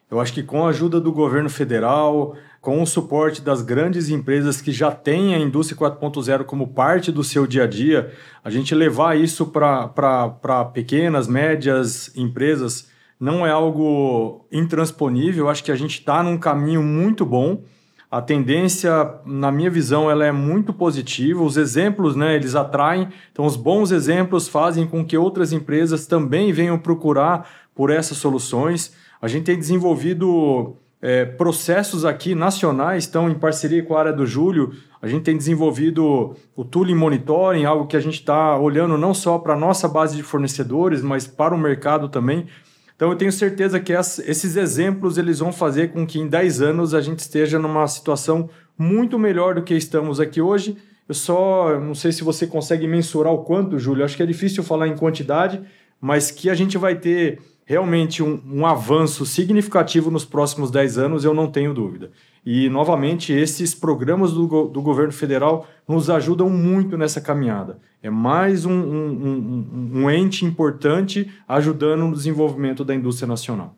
Eu 0.09 0.19
acho 0.19 0.33
que 0.33 0.41
com 0.41 0.65
a 0.65 0.69
ajuda 0.69 0.99
do 0.99 1.11
governo 1.11 1.51
federal, 1.51 2.35
com 2.61 2.81
o 2.81 2.85
suporte 2.85 3.41
das 3.41 3.61
grandes 3.61 4.09
empresas 4.09 4.61
que 4.61 4.71
já 4.71 4.91
têm 4.91 5.33
a 5.33 5.39
indústria 5.39 5.79
4.0 5.79 6.43
como 6.43 6.67
parte 6.67 7.11
do 7.11 7.23
seu 7.23 7.47
dia 7.47 7.63
a 7.63 7.67
dia, 7.67 8.11
a 8.43 8.49
gente 8.49 8.75
levar 8.75 9.17
isso 9.17 9.47
para 9.47 10.65
pequenas, 10.73 11.27
médias 11.27 12.15
empresas 12.15 12.89
não 13.19 13.45
é 13.45 13.51
algo 13.51 14.45
intransponível. 14.51 15.49
Acho 15.49 15.63
que 15.63 15.71
a 15.71 15.75
gente 15.75 15.99
está 15.99 16.23
num 16.23 16.37
caminho 16.37 16.81
muito 16.81 17.25
bom. 17.25 17.63
A 18.09 18.21
tendência, 18.21 18.91
na 19.25 19.51
minha 19.51 19.69
visão, 19.69 20.09
ela 20.09 20.25
é 20.25 20.31
muito 20.31 20.73
positiva. 20.73 21.43
Os 21.43 21.57
exemplos, 21.57 22.15
né, 22.15 22.35
eles 22.35 22.55
atraem. 22.55 23.09
Então, 23.31 23.45
os 23.45 23.55
bons 23.55 23.91
exemplos 23.91 24.47
fazem 24.47 24.87
com 24.87 25.05
que 25.05 25.17
outras 25.17 25.51
empresas 25.51 26.07
também 26.07 26.51
venham 26.51 26.79
procurar 26.79 27.47
por 27.75 27.91
essas 27.91 28.17
soluções. 28.17 28.95
A 29.21 29.27
gente 29.27 29.43
tem 29.43 29.59
desenvolvido 29.59 30.77
é, 31.01 31.23
processos 31.23 32.03
aqui 32.03 32.35
nacionais, 32.35 33.05
estão 33.05 33.29
em 33.29 33.35
parceria 33.35 33.83
com 33.83 33.95
a 33.95 33.99
área 33.99 34.13
do 34.13 34.25
Júlio. 34.25 34.73
A 35.01 35.07
gente 35.07 35.23
tem 35.23 35.37
desenvolvido 35.37 36.35
o 36.55 36.65
Tooling 36.65 36.95
Monitoring, 36.95 37.65
algo 37.65 37.87
que 37.87 37.95
a 37.95 38.01
gente 38.01 38.15
está 38.15 38.57
olhando 38.57 38.97
não 38.97 39.13
só 39.13 39.37
para 39.37 39.53
a 39.53 39.57
nossa 39.57 39.87
base 39.87 40.15
de 40.15 40.23
fornecedores, 40.23 41.01
mas 41.01 41.25
para 41.25 41.55
o 41.55 41.57
mercado 41.57 42.09
também. 42.09 42.47
Então 42.95 43.09
eu 43.09 43.15
tenho 43.15 43.31
certeza 43.31 43.79
que 43.79 43.93
esses 43.93 44.57
exemplos 44.57 45.17
eles 45.17 45.39
vão 45.39 45.53
fazer 45.53 45.93
com 45.93 46.05
que 46.05 46.19
em 46.19 46.27
10 46.27 46.61
anos 46.61 46.93
a 46.93 46.99
gente 46.99 47.19
esteja 47.19 47.57
numa 47.57 47.87
situação 47.87 48.49
muito 48.77 49.17
melhor 49.17 49.55
do 49.55 49.63
que 49.63 49.73
estamos 49.73 50.19
aqui 50.19 50.41
hoje. 50.41 50.75
Eu 51.07 51.15
só 51.15 51.79
não 51.79 51.95
sei 51.95 52.11
se 52.11 52.25
você 52.25 52.45
consegue 52.45 52.85
mensurar 52.87 53.31
o 53.31 53.45
quanto, 53.45 53.79
Júlio. 53.79 54.03
Acho 54.03 54.17
que 54.17 54.23
é 54.23 54.25
difícil 54.25 54.63
falar 54.63 54.87
em 54.89 54.97
quantidade, 54.97 55.61
mas 56.01 56.29
que 56.29 56.49
a 56.49 56.53
gente 56.53 56.77
vai 56.77 56.93
ter 56.93 57.39
realmente 57.69 58.23
um, 58.23 58.41
um, 58.51 58.65
avanço 58.65 59.27
significativo 59.27 60.09
nos 60.09 60.25
próximos 60.25 60.71
10 60.71 60.97
anos, 60.97 61.23
eu 61.23 61.35
não 61.35 61.45
tenho 61.45 61.71
dúvida. 61.71 62.09
E, 62.43 62.67
novamente, 62.67 63.31
esses 63.31 63.75
programas 63.75 64.33
do, 64.33 64.47
do 64.65 64.81
governo 64.81 65.13
federal 65.13 65.67
nos 65.87 66.09
ajudam 66.09 66.49
muito 66.49 66.97
nessa 66.97 67.21
caminhada. 67.21 67.77
É 68.01 68.09
mais 68.09 68.65
um, 68.65 68.73
um, 68.73 69.91
um 69.93 70.09
ente 70.09 70.43
importante 70.43 71.31
ajudando 71.47 72.07
no 72.07 72.15
desenvolvimento 72.15 72.83
da 72.83 72.95
indústria 72.95 73.27
nacional. 73.27 73.75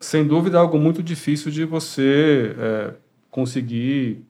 Sem 0.00 0.26
dúvida, 0.26 0.56
é 0.56 0.60
algo 0.62 0.78
muito 0.78 1.02
difícil 1.02 1.50
de 1.50 1.66
você 1.66 2.56
é, 2.58 2.94
conseguir 3.30 4.24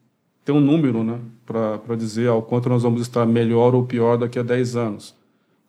ter 0.45 0.51
um 0.51 0.61
número 0.61 1.05
né, 1.05 1.21
para 1.47 1.95
dizer 1.95 2.27
ao 2.27 2.43
quanto 2.43 2.69
nós 2.69 2.83
vamos 2.83 3.03
estar 3.03 3.25
melhor 3.25 3.73
ou 3.73 3.85
pior 3.85 4.19
daqui 4.19 4.37
a 4.37 4.43
10 4.43 4.75
anos. 4.75 5.16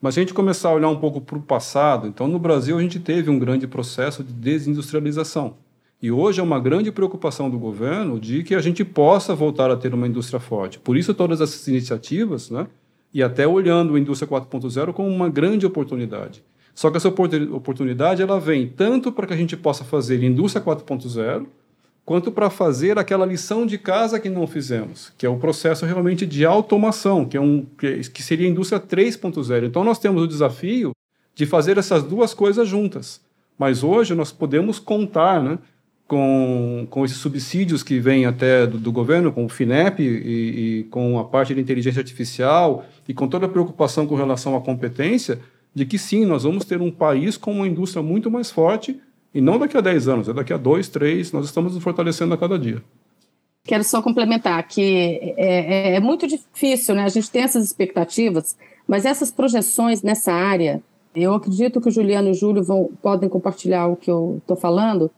Mas 0.02 0.14
se 0.14 0.20
a 0.20 0.24
gente 0.24 0.34
começar 0.34 0.70
a 0.70 0.74
olhar 0.74 0.90
um 0.90 1.00
pouco 1.00 1.20
para 1.20 1.38
o 1.38 1.42
passado, 1.42 2.08
então 2.08 2.28
no 2.28 2.38
Brasil 2.38 2.78
a 2.78 2.82
gente 2.82 3.00
teve 3.00 3.30
um 3.30 3.40
grande 3.40 3.68
processo 3.68 4.24
de 4.24 4.32
desindustrialização. 4.32 5.56
E 6.02 6.12
hoje 6.12 6.40
é 6.40 6.44
uma 6.44 6.60
grande 6.60 6.92
preocupação 6.92 7.50
do 7.50 7.58
governo 7.58 8.20
de 8.20 8.44
que 8.44 8.54
a 8.54 8.62
gente 8.62 8.86
possa 8.86 9.34
voltar 9.34 9.72
a 9.72 9.76
ter 9.76 9.94
uma 9.94 10.08
indústria 10.08 10.40
forte. 10.40 10.78
Por 10.78 10.96
isso, 10.96 11.14
todas 11.14 11.42
essas 11.42 11.68
iniciativas, 11.68 12.52
né? 12.52 12.68
e 13.14 13.24
até 13.24 13.48
olhando 13.48 13.96
a 13.96 14.00
indústria 14.00 14.30
4.0 14.30 14.94
como 14.94 15.10
uma 15.10 15.30
grande 15.30 15.66
oportunidade. 15.66 16.44
Só 16.76 16.92
que 16.92 16.98
essa 16.98 17.08
oportunidade 17.08 18.22
ela 18.22 18.40
vem 18.40 18.68
tanto 18.68 19.12
para 19.12 19.26
que 19.26 19.34
a 19.34 19.38
gente 19.38 19.58
possa 19.58 19.84
fazer 19.84 20.22
indústria 20.24 20.64
4.0, 20.64 21.48
quanto 22.08 22.32
para 22.32 22.50
fazer 22.50 22.98
aquela 22.98 23.26
lição 23.26 23.66
de 23.66 23.78
casa 23.78 24.18
que 24.18 24.30
não 24.30 24.48
fizemos, 24.48 25.12
que 25.18 25.26
é 25.26 25.30
o 25.30 25.36
processo 25.36 25.86
realmente 25.86 26.26
de 26.26 26.46
automação, 26.46 27.26
que, 27.26 27.36
é 27.36 27.42
um, 27.42 27.66
que 27.76 28.24
seria 28.24 28.48
a 28.48 28.50
indústria 28.50 28.80
3.0. 28.80 29.66
Então, 29.66 29.84
nós 29.84 30.00
temos 30.00 30.24
o 30.24 30.28
desafio 30.28 30.94
de 31.36 31.46
fazer 31.46 31.78
essas 31.78 32.04
duas 32.04 32.34
coisas 32.34 32.66
juntas. 32.66 33.20
Mas 33.60 33.84
hoje 33.84 34.16
nós 34.16 34.32
podemos 34.32 34.80
contar 34.80 35.44
né, 35.44 35.60
com, 36.08 36.88
com 36.90 37.04
esses 37.04 37.18
subsídios 37.18 37.84
que 37.84 38.00
vêm 38.00 38.26
até 38.26 38.66
do, 38.66 38.78
do 38.78 38.92
governo, 38.94 39.30
com 39.30 39.44
o 39.44 39.50
FINEP 39.50 40.02
e, 40.02 40.06
e, 40.06 40.84
com 40.86 41.20
a 41.20 41.26
parte 41.26 41.54
de 41.54 41.60
inteligência 41.60 42.00
artificial 42.00 42.86
e 43.06 43.14
com 43.14 43.28
toda 43.28 43.48
a 43.48 43.50
preocupação 43.50 44.08
com 44.08 44.16
relação 44.16 44.56
à 44.56 44.62
competência, 44.62 45.42
de 45.76 45.86
que 45.86 45.98
sim, 45.98 46.24
nós 46.24 46.44
vamos 46.44 46.64
ter 46.64 46.82
um 46.82 46.90
país 46.90 47.36
com 47.36 47.52
uma 47.52 47.68
indústria 47.68 48.02
muito 48.02 48.32
mais 48.32 48.50
forte 48.50 48.98
e 49.34 49.42
não 49.42 49.60
daqui 49.60 49.78
a 49.78 49.82
10 49.82 50.08
anos, 50.08 50.30
é 50.30 50.34
daqui 50.34 50.54
a 50.54 50.58
2, 50.58 50.90
3, 50.90 51.32
nós 51.32 51.46
estamos 51.46 51.74
nos 51.74 51.84
fortalecendo 51.84 52.34
a 52.34 52.38
cada 52.38 52.58
dia. 52.58 52.82
Quero 53.64 53.84
só 53.84 54.02
complementar 54.02 54.66
que 54.68 55.34
é, 55.38 55.92
é, 55.92 55.96
é 55.96 56.00
muito 56.00 56.26
difícil, 56.26 56.96
né? 56.96 57.04
A 57.04 57.10
gente 57.10 57.30
tem 57.30 57.44
essas 57.44 57.66
expectativas, 57.66 58.56
mas 58.88 59.06
essas 59.06 59.30
projeções 59.30 60.02
nessa 60.02 60.32
área, 60.32 60.82
eu 61.14 61.34
acredito 61.34 61.82
que 61.82 61.90
o 61.90 61.92
Juliano 61.92 62.30
e 62.30 62.32
o 62.32 62.34
Júlio 62.34 62.64
vão, 62.64 62.90
podem 63.02 63.28
compartilhar 63.28 63.88
o 63.88 63.98
que 63.98 64.10
eu 64.10 64.38
estou 64.42 64.56
falando. 64.56 65.12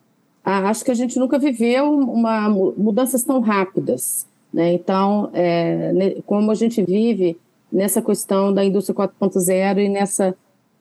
Ah, 0.43 0.69
acho 0.69 0.83
que 0.83 0.89
a 0.91 0.95
gente 0.95 1.19
nunca 1.19 1.37
viveu 1.37 1.93
uma 1.93 2.49
mudanças 2.49 3.23
tão 3.23 3.39
rápidas, 3.39 4.25
né? 4.51 4.73
Então, 4.73 5.29
é, 5.31 6.17
como 6.25 6.49
a 6.49 6.55
gente 6.55 6.81
vive 6.81 7.37
nessa 7.71 8.01
questão 8.01 8.51
da 8.51 8.65
indústria 8.65 8.95
4.0 8.95 9.85
e 9.85 9.89
nessa 9.89 10.35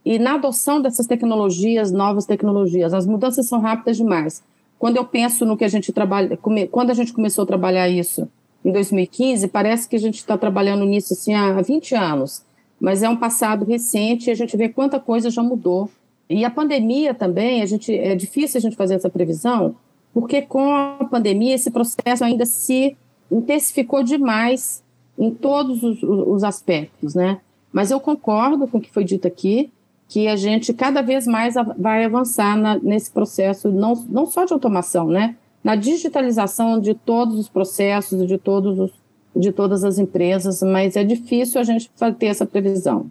e 0.08 0.18
na 0.18 0.36
adoção 0.36 0.80
dessas 0.80 1.06
tecnologias, 1.06 1.92
novas 1.92 2.24
tecnologias, 2.24 2.94
as 2.94 3.06
mudanças 3.06 3.46
são 3.46 3.60
rápidas 3.60 3.98
demais. 3.98 4.42
Quando 4.78 4.96
eu 4.96 5.04
penso 5.04 5.44
no 5.44 5.54
que 5.54 5.66
a 5.66 5.68
gente 5.68 5.92
trabalha, 5.92 6.34
quando 6.70 6.88
a 6.88 6.94
gente 6.94 7.12
começou 7.12 7.44
a 7.44 7.46
trabalhar 7.46 7.90
isso 7.90 8.26
em 8.64 8.72
2015, 8.72 9.48
parece 9.48 9.86
que 9.86 9.96
a 9.96 9.98
gente 9.98 10.14
está 10.14 10.38
trabalhando 10.38 10.86
nisso 10.86 11.12
assim 11.12 11.34
há 11.34 11.60
20 11.60 11.94
anos, 11.94 12.42
mas 12.80 13.02
é 13.02 13.08
um 13.10 13.18
passado 13.18 13.66
recente 13.66 14.28
e 14.28 14.30
a 14.30 14.34
gente 14.34 14.56
vê 14.56 14.70
quanta 14.70 14.98
coisa 14.98 15.28
já 15.28 15.42
mudou. 15.42 15.90
E 16.30 16.42
a 16.42 16.48
pandemia 16.48 17.12
também, 17.12 17.60
a 17.60 17.66
gente 17.66 17.94
é 17.94 18.14
difícil 18.14 18.56
a 18.56 18.62
gente 18.62 18.76
fazer 18.76 18.94
essa 18.94 19.10
previsão, 19.10 19.76
porque 20.14 20.40
com 20.40 20.74
a 20.74 21.04
pandemia 21.10 21.54
esse 21.54 21.70
processo 21.70 22.24
ainda 22.24 22.46
se 22.46 22.96
intensificou 23.30 24.02
demais 24.02 24.82
em 25.18 25.30
todos 25.30 25.82
os, 25.82 26.02
os 26.02 26.42
aspectos, 26.44 27.14
né? 27.14 27.42
Mas 27.70 27.90
eu 27.90 28.00
concordo 28.00 28.66
com 28.66 28.78
o 28.78 28.80
que 28.80 28.90
foi 28.90 29.04
dito 29.04 29.28
aqui 29.28 29.70
que 30.08 30.26
a 30.26 30.36
gente 30.36 30.72
cada 30.72 31.02
vez 31.02 31.26
mais 31.26 31.54
vai 31.78 32.04
avançar 32.04 32.56
na, 32.56 32.78
nesse 32.78 33.10
processo, 33.10 33.70
não, 33.70 33.94
não 34.08 34.26
só 34.26 34.44
de 34.44 34.52
automação, 34.52 35.08
né? 35.08 35.36
Na 35.62 35.76
digitalização 35.76 36.80
de 36.80 36.94
todos 36.94 37.38
os 37.38 37.48
processos, 37.48 38.26
de, 38.26 38.38
todos 38.38 38.78
os, 38.78 38.90
de 39.36 39.52
todas 39.52 39.84
as 39.84 39.98
empresas, 39.98 40.62
mas 40.62 40.96
é 40.96 41.04
difícil 41.04 41.60
a 41.60 41.64
gente 41.64 41.90
ter 42.18 42.26
essa 42.26 42.46
previsão. 42.46 43.10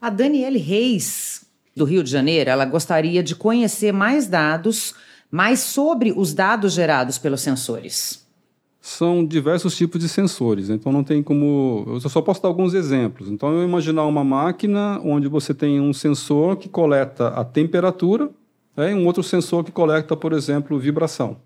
A 0.00 0.10
Daniele 0.10 0.58
Reis, 0.58 1.46
do 1.76 1.84
Rio 1.84 2.02
de 2.02 2.10
Janeiro, 2.10 2.50
ela 2.50 2.64
gostaria 2.64 3.22
de 3.22 3.36
conhecer 3.36 3.92
mais 3.92 4.26
dados, 4.26 4.94
mais 5.30 5.60
sobre 5.60 6.12
os 6.16 6.34
dados 6.34 6.72
gerados 6.72 7.16
pelos 7.16 7.40
sensores 7.40 8.27
são 8.80 9.24
diversos 9.24 9.76
tipos 9.76 10.00
de 10.00 10.08
sensores, 10.08 10.70
então 10.70 10.92
não 10.92 11.02
tem 11.02 11.22
como. 11.22 11.84
Eu 11.88 12.00
só 12.08 12.22
posso 12.22 12.40
dar 12.40 12.48
alguns 12.48 12.74
exemplos. 12.74 13.28
Então, 13.28 13.52
eu 13.52 13.64
imaginar 13.64 14.04
uma 14.06 14.22
máquina 14.22 15.00
onde 15.04 15.28
você 15.28 15.52
tem 15.52 15.80
um 15.80 15.92
sensor 15.92 16.56
que 16.56 16.68
coleta 16.68 17.28
a 17.28 17.44
temperatura 17.44 18.30
né, 18.76 18.92
e 18.92 18.94
um 18.94 19.04
outro 19.06 19.22
sensor 19.22 19.64
que 19.64 19.72
coleta, 19.72 20.16
por 20.16 20.32
exemplo, 20.32 20.78
vibração. 20.78 21.36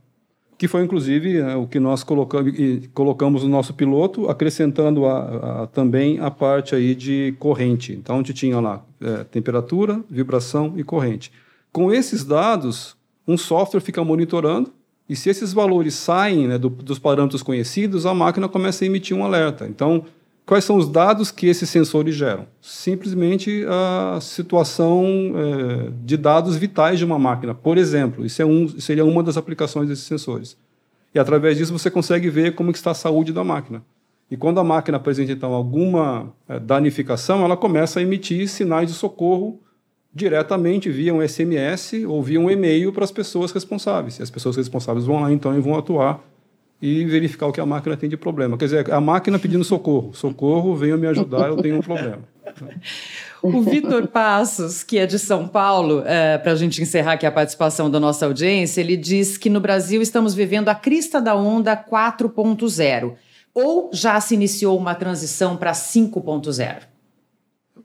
Que 0.59 0.69
foi, 0.69 0.85
inclusive, 0.85 1.39
é, 1.39 1.57
o 1.57 1.67
que 1.67 1.81
nós 1.81 2.05
colocamos, 2.05 2.53
colocamos 2.93 3.43
no 3.43 3.49
nosso 3.49 3.75
piloto, 3.75 4.29
acrescentando 4.29 5.07
a, 5.07 5.63
a, 5.63 5.67
também 5.67 6.21
a 6.21 6.31
parte 6.31 6.75
aí 6.75 6.95
de 6.95 7.35
corrente. 7.39 7.95
Então, 7.95 8.17
a 8.17 8.19
gente 8.19 8.35
tinha 8.35 8.61
lá 8.61 8.85
é, 9.01 9.25
temperatura, 9.25 10.01
vibração 10.09 10.75
e 10.77 10.85
corrente. 10.85 11.33
Com 11.73 11.91
esses 11.91 12.23
dados, 12.23 12.95
um 13.27 13.39
software 13.39 13.81
fica 13.81 14.05
monitorando 14.05 14.71
E 15.09 15.17
se 15.17 15.29
esses 15.29 15.53
valores 15.53 15.95
saem 15.95 16.49
né, 16.49 16.59
do, 16.59 16.69
dos 16.69 16.99
parâmetros 16.99 17.43
conhecidos, 17.43 18.07
a 18.07 18.15
máquina 18.15 18.49
começa 18.49 18.85
a 18.85 18.87
emitir 18.87 19.17
um 19.17 19.25
alerta. 19.25 19.67
Então, 19.67 20.05
quais 20.47 20.65
são 20.65 20.77
os 20.77 20.89
dados 20.89 21.31
que 21.31 21.47
esses 21.47 21.69
sensores 21.69 22.15
geram? 22.15 22.47
Simplesmente 22.61 23.65
a 23.69 24.19
situação 24.21 25.05
é, 25.35 25.91
de 26.05 26.17
dados 26.17 26.57
vitais 26.57 26.99
de 26.99 27.05
uma 27.05 27.19
máquina. 27.19 27.55
Por 27.55 27.77
exemplo, 27.77 28.25
isso 28.25 28.41
é 28.41 28.47
um, 28.47 28.69
seria 28.81 29.05
uma 29.05 29.23
das 29.23 29.37
aplicações 29.37 29.89
desses 29.89 30.05
sensores. 30.05 30.57
E 31.15 31.19
através 31.19 31.59
disso 31.59 31.77
você 31.77 31.91
consegue 31.91 32.31
ver 32.31 32.55
como 32.55 32.71
está 32.71 32.93
a 32.93 32.95
saúde 32.95 33.33
da 33.33 33.45
máquina. 33.45 33.83
E 34.31 34.37
quando 34.37 34.59
a 34.61 34.65
máquina 34.65 34.97
apresenta 34.97 35.33
então 35.33 35.53
alguma 35.53 36.33
é, 36.49 36.59
danificação, 36.59 37.45
ela 37.45 37.57
começa 37.57 38.01
a 38.01 38.03
emitir 38.03 38.49
sinais 38.49 38.89
de 38.89 38.95
socorro 38.95 39.61
diretamente 40.15 40.91
via 40.91 41.15
um 41.15 41.27
SMS 41.27 42.05
ou 42.07 42.23
via 42.23 42.39
um 42.39 42.51
e-mail 42.51 42.93
para 42.93 43.05
as 43.05 43.11
pessoas 43.11 43.53
responsáveis. 43.53 44.19
E 44.19 44.23
as 44.23 44.31
pessoas 44.31 44.57
responsáveis 44.57 45.07
vão 45.07 45.21
lá 45.21 45.33
então 45.33 45.57
e 45.57 45.61
vão 45.61 45.77
atuar 45.77 46.23
e 46.81 47.05
verificar 47.05 47.47
o 47.47 47.53
que 47.53 47.61
a 47.61 47.67
máquina 47.67 47.97
tem 47.97 48.09
de 48.09 48.17
problema. 48.17 48.59
Quer 48.59 48.65
dizer, 48.65 48.93
a 48.93 49.01
máquina 49.01 49.39
pedindo 49.39 49.63
socorro. 49.63 50.13
Socorro, 50.13 50.75
venha 50.75 50.97
me 50.97 51.07
ajudar, 51.07 51.49
eu 51.49 51.57
tenho 51.57 51.77
um 51.77 51.81
problema. 51.81 52.19
O 53.41 53.63
Vitor 53.63 54.07
Passos, 54.09 54.83
que 54.83 54.99
é 54.99 55.07
de 55.07 55.19
São 55.19 55.49
Paulo, 55.49 56.03
é, 56.05 56.39
para 56.39 56.53
a 56.53 56.57
gente 56.57 56.83
encerrar 56.83 57.13
aqui 57.13 57.25
a 57.25 57.31
participação 57.31 57.91
da 57.91 57.99
nossa 57.99 58.27
audiência, 58.27 58.81
ele 58.81 58.97
diz 58.97 59.37
que 59.37 59.49
no 59.49 59.61
Brasil 59.61 60.03
estamos 60.03 60.35
vivendo 60.35 60.69
a 60.69 60.75
crista 60.75 61.21
da 61.21 61.35
onda 61.37 61.77
4.0. 61.77 63.15
Ou 63.55 63.91
já 63.93 64.21
se 64.21 64.35
iniciou 64.35 64.77
uma 64.77 64.95
transição 64.95 65.57
para 65.57 65.73
5.0? 65.73 66.92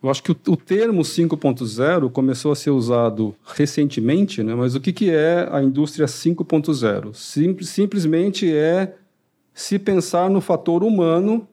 Eu 0.07 0.11
acho 0.11 0.23
que 0.23 0.31
o, 0.31 0.37
o 0.47 0.55
termo 0.55 1.01
5.0 1.01 2.09
começou 2.11 2.53
a 2.53 2.55
ser 2.55 2.69
usado 2.69 3.35
recentemente, 3.45 4.41
né? 4.41 4.55
mas 4.55 4.73
o 4.73 4.79
que, 4.79 4.93
que 4.93 5.09
é 5.09 5.49
a 5.51 5.61
indústria 5.61 6.05
5.0? 6.05 7.13
Sim, 7.13 7.57
simplesmente 7.61 8.49
é 8.49 8.95
se 9.53 9.77
pensar 9.77 10.29
no 10.29 10.39
fator 10.39 10.81
humano 10.81 11.45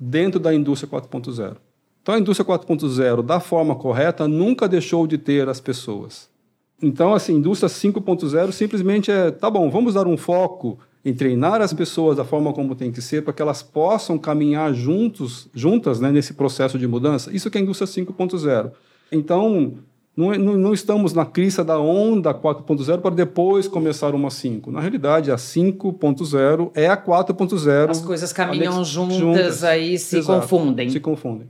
dentro 0.00 0.40
da 0.40 0.54
indústria 0.54 0.90
4.0. 0.90 1.58
Então, 2.00 2.14
a 2.14 2.18
indústria 2.18 2.46
4.0, 2.46 3.22
da 3.22 3.38
forma 3.38 3.74
correta, 3.74 4.26
nunca 4.26 4.66
deixou 4.66 5.06
de 5.06 5.18
ter 5.18 5.46
as 5.46 5.60
pessoas. 5.60 6.30
Então, 6.82 7.12
assim, 7.12 7.34
indústria 7.34 7.68
5.0 7.68 8.52
simplesmente 8.52 9.10
é, 9.10 9.30
tá 9.30 9.50
bom, 9.50 9.68
vamos 9.68 9.92
dar 9.92 10.06
um 10.06 10.16
foco 10.16 10.78
em 11.04 11.14
treinar 11.14 11.62
as 11.62 11.72
pessoas 11.72 12.16
da 12.16 12.24
forma 12.24 12.52
como 12.52 12.74
tem 12.74 12.92
que 12.92 13.00
ser, 13.00 13.22
para 13.22 13.32
que 13.32 13.40
elas 13.40 13.62
possam 13.62 14.18
caminhar 14.18 14.72
juntos, 14.74 15.48
juntas 15.54 15.98
né, 15.98 16.10
nesse 16.12 16.34
processo 16.34 16.78
de 16.78 16.86
mudança. 16.86 17.34
Isso 17.34 17.50
que 17.50 17.56
é 17.56 17.60
a 17.60 17.64
indústria 17.64 17.86
5.0. 17.86 18.72
Então, 19.10 19.74
não, 20.16 20.32
é, 20.32 20.38
não, 20.38 20.56
não, 20.56 20.74
estamos 20.74 21.14
na 21.14 21.24
crista 21.24 21.64
da 21.64 21.78
onda 21.78 22.34
4.0 22.34 23.00
para 23.00 23.14
depois 23.14 23.66
começar 23.66 24.14
uma 24.14 24.30
5. 24.30 24.70
Na 24.70 24.80
realidade, 24.80 25.30
a 25.30 25.36
5.0 25.36 26.70
é 26.74 26.88
a 26.88 26.96
4.0. 26.96 27.90
As 27.90 28.02
coisas 28.02 28.32
caminham 28.32 28.84
juntas, 28.84 29.16
juntas, 29.16 29.64
aí 29.64 29.98
se 29.98 30.18
Exato, 30.18 30.40
confundem. 30.40 30.90
Se 30.90 31.00
confundem. 31.00 31.48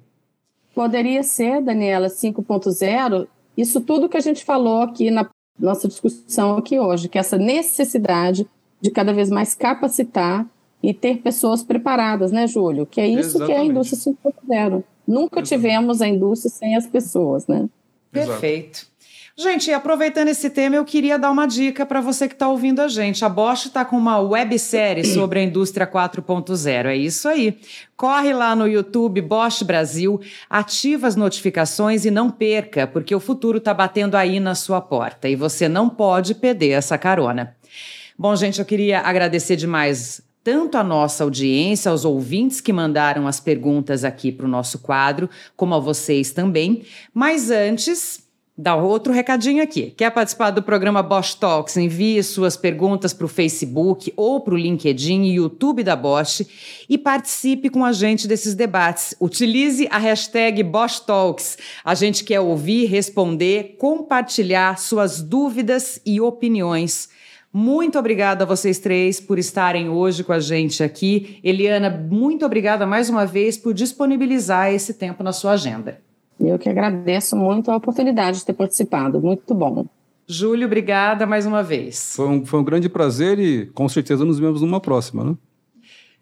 Poderia 0.72 1.24
ser, 1.24 1.61
Daniela, 1.61 2.07
5.0, 2.07 3.26
isso 3.57 3.80
tudo 3.80 4.09
que 4.09 4.16
a 4.16 4.20
gente 4.20 4.44
falou 4.44 4.82
aqui 4.82 5.11
na 5.11 5.28
nossa 5.59 5.88
discussão 5.88 6.57
aqui 6.57 6.78
hoje, 6.78 7.09
que 7.09 7.18
essa 7.18 7.36
necessidade 7.36 8.48
de 8.81 8.91
cada 8.91 9.12
vez 9.12 9.31
mais 9.31 9.55
capacitar 9.55 10.47
e 10.83 10.95
ter 10.95 11.18
pessoas 11.18 11.62
preparadas, 11.62 12.33
né, 12.33 12.47
Júlio? 12.47 12.87
Que 12.87 13.01
é 13.01 13.07
isso 13.07 13.37
Exatamente. 13.37 13.47
que 13.47 13.53
é 13.53 13.59
a 13.59 13.64
indústria 13.64 14.14
5.0. 14.24 14.85
Nunca 15.07 15.41
Exatamente. 15.41 15.49
tivemos 15.49 16.01
a 16.01 16.09
indústria 16.09 16.51
sem 16.51 16.76
as 16.76 16.87
pessoas, 16.87 17.47
né? 17.47 17.68
Perfeito. 18.11 18.91
Gente, 19.37 19.72
aproveitando 19.72 20.28
esse 20.28 20.51
tema, 20.51 20.76
eu 20.76 20.85
queria 20.85 21.18
dar 21.18 21.31
uma 21.31 21.47
dica 21.47 21.87
para 21.87 22.03
você 22.03 22.28
que 22.28 22.35
está 22.35 22.47
ouvindo 22.47 22.81
a 22.81 22.89
gente. 22.89 23.24
A 23.24 23.28
Bosch 23.28 23.66
está 23.66 23.87
com 23.87 23.97
uma 23.97 24.18
websérie 24.18 25.03
sobre 25.14 25.39
a 25.39 25.43
indústria 25.43 25.87
4.0. 25.87 26.87
É 26.87 26.97
isso 26.97 27.26
aí. 27.26 27.59
Corre 27.97 28.35
lá 28.35 28.55
no 28.55 28.68
YouTube 28.68 29.22
Bosch 29.22 29.62
Brasil, 29.62 30.20
ativa 30.49 31.07
as 31.07 31.16
notificações 31.16 32.05
e 32.05 32.11
não 32.11 32.31
perca, 32.31 32.87
porque 32.87 33.14
o 33.14 33.20
futuro 33.20 33.57
está 33.57 33.72
batendo 33.72 34.14
aí 34.14 34.39
na 34.41 34.55
sua 34.55 34.81
porta 34.81 35.26
e 35.26 35.35
você 35.35 35.70
não 35.70 35.89
pode 35.89 36.35
perder 36.35 36.72
essa 36.72 36.99
carona. 36.99 37.57
Bom, 38.21 38.37
gente, 38.37 38.59
eu 38.59 38.66
queria 38.66 39.01
agradecer 39.01 39.57
demais 39.57 40.21
tanto 40.45 40.77
a 40.77 40.85
nossa 40.85 41.25
audiência, 41.25 41.91
aos 41.91 42.05
ouvintes 42.05 42.61
que 42.61 42.71
mandaram 42.71 43.27
as 43.27 43.41
perguntas 43.41 44.05
aqui 44.05 44.31
para 44.31 44.45
o 44.45 44.49
nosso 44.49 44.81
quadro, 44.81 45.27
como 45.57 45.75
a 45.75 45.79
vocês 45.79 46.31
também. 46.31 46.83
Mas 47.14 47.51
antes, 47.51 48.23
dá 48.55 48.77
outro 48.77 49.11
recadinho 49.11 49.62
aqui. 49.62 49.95
Quer 49.97 50.11
participar 50.11 50.51
do 50.51 50.62
programa 50.62 51.03
Bosch 51.03 51.35
Talks? 51.35 51.79
Envie 51.79 52.23
suas 52.23 52.59
perguntas 52.59 53.14
para 53.14 53.25
o 53.25 53.29
Facebook 53.29 54.12
ou 54.14 54.39
para 54.43 54.53
o 54.53 54.59
LinkedIn 54.59 55.23
e 55.23 55.37
YouTube 55.37 55.83
da 55.83 55.97
Bosch 55.97 56.43
e 56.91 56.99
participe 56.99 57.71
com 57.71 57.87
a 57.87 57.93
gente 57.93 58.29
desses 58.29 58.55
debates. 58.55 59.14
Utilize 59.18 59.89
a 59.91 59.97
hashtag 59.97 60.62
Bosch 60.62 61.01
Talks. 61.07 61.57
A 61.83 61.95
gente 61.95 62.23
quer 62.23 62.41
ouvir, 62.41 62.85
responder, 62.85 63.77
compartilhar 63.79 64.79
suas 64.79 65.23
dúvidas 65.23 65.99
e 66.05 66.21
opiniões 66.21 67.09
muito 67.53 67.98
obrigada 67.98 68.44
a 68.44 68.46
vocês 68.46 68.78
três 68.78 69.20
por 69.20 69.38
estarem 69.38 69.88
hoje 69.88 70.22
com 70.22 70.32
a 70.32 70.38
gente 70.38 70.82
aqui. 70.82 71.40
Eliana, 71.42 71.90
muito 71.90 72.46
obrigada 72.46 72.86
mais 72.86 73.11
uma 73.11 73.26
vez 73.26 73.59
por 73.59 73.74
disponibilizar 73.74 74.72
esse 74.72 74.94
tempo 74.94 75.24
na 75.24 75.32
sua 75.32 75.53
agenda. 75.53 76.01
Eu 76.38 76.59
que 76.59 76.68
agradeço 76.68 77.36
muito 77.36 77.70
a 77.70 77.76
oportunidade 77.76 78.38
de 78.38 78.46
ter 78.46 78.53
participado. 78.53 79.20
Muito 79.20 79.53
bom. 79.53 79.84
Júlio, 80.28 80.66
obrigada 80.66 81.26
mais 81.26 81.44
uma 81.44 81.61
vez. 81.61 82.14
Foi 82.14 82.28
um, 82.28 82.46
foi 82.46 82.61
um 82.61 82.64
grande 82.64 82.88
prazer 82.88 83.38
e 83.40 83.66
com 83.66 83.88
certeza 83.88 84.24
nos 84.24 84.38
vemos 84.38 84.62
numa 84.62 84.80
próxima, 84.80 85.24
né? 85.24 85.34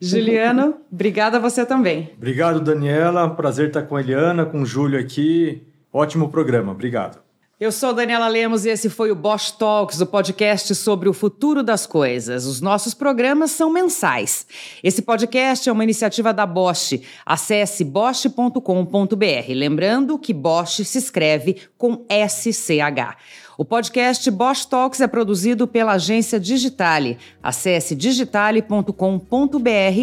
Juliano, 0.01 0.77
obrigada 0.91 1.37
a 1.37 1.41
você 1.41 1.67
também. 1.67 2.11
Obrigado, 2.17 2.61
Daniela. 2.61 3.29
Prazer 3.29 3.69
estar 3.69 3.83
com 3.83 3.97
a 3.97 4.01
Eliana, 4.01 4.47
com 4.47 4.63
o 4.63 4.67
Júlio 4.67 4.99
aqui. 4.99 5.63
Ótimo 5.93 6.31
programa. 6.31 6.73
Obrigado. 6.73 7.28
Eu 7.61 7.73
sou 7.73 7.93
Daniela 7.93 8.29
Lemos 8.29 8.65
e 8.65 8.69
esse 8.69 8.89
foi 8.89 9.11
o 9.11 9.17
Bosch 9.17 9.51
Talks, 9.51 10.01
o 10.01 10.07
podcast 10.07 10.73
sobre 10.77 11.09
o 11.09 11.13
futuro 11.13 11.61
das 11.61 11.87
coisas. 11.87 12.47
Os 12.47 12.61
nossos 12.61 12.95
programas 12.95 13.51
são 13.51 13.69
mensais. 13.69 14.47
Esse 14.81 15.03
podcast 15.03 15.69
é 15.69 15.73
uma 15.73 15.83
iniciativa 15.83 16.33
da 16.33 16.47
Bosch. 16.47 17.01
Acesse 17.27 17.83
bosch.com.br. 17.83 19.53
Lembrando 19.53 20.17
que 20.21 20.33
Bosch 20.33 20.85
se 20.85 20.99
escreve 20.99 21.57
com 21.77 22.07
SCH. 22.09 23.17
O 23.59 23.65
podcast 23.65 24.31
Bosch 24.31 24.65
Talks 24.65 25.01
é 25.01 25.09
produzido 25.09 25.67
pela 25.67 25.95
agência 25.95 26.39
Digitale. 26.39 27.19
Acesse 27.43 27.97
digitale.com.br 27.97 28.93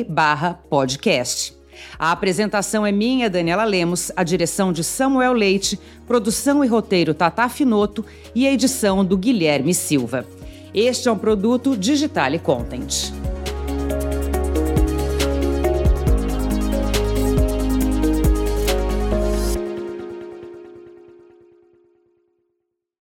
barra 0.09 0.59
podcast. 0.69 1.57
A 1.97 2.11
apresentação 2.11 2.85
é 2.85 2.91
minha, 2.91 3.29
Daniela 3.29 3.63
Lemos, 3.63 4.11
a 4.15 4.23
direção 4.23 4.71
de 4.71 4.83
Samuel 4.83 5.33
Leite, 5.33 5.79
produção 6.07 6.63
e 6.63 6.67
roteiro 6.67 7.13
Tata 7.13 7.47
Finoto 7.49 8.05
e 8.33 8.47
a 8.47 8.51
edição 8.51 9.03
do 9.03 9.17
Guilherme 9.17 9.73
Silva. 9.73 10.25
Este 10.73 11.07
é 11.07 11.11
um 11.11 11.17
produto 11.17 11.77
Digitale 11.77 12.39
Content. 12.39 13.11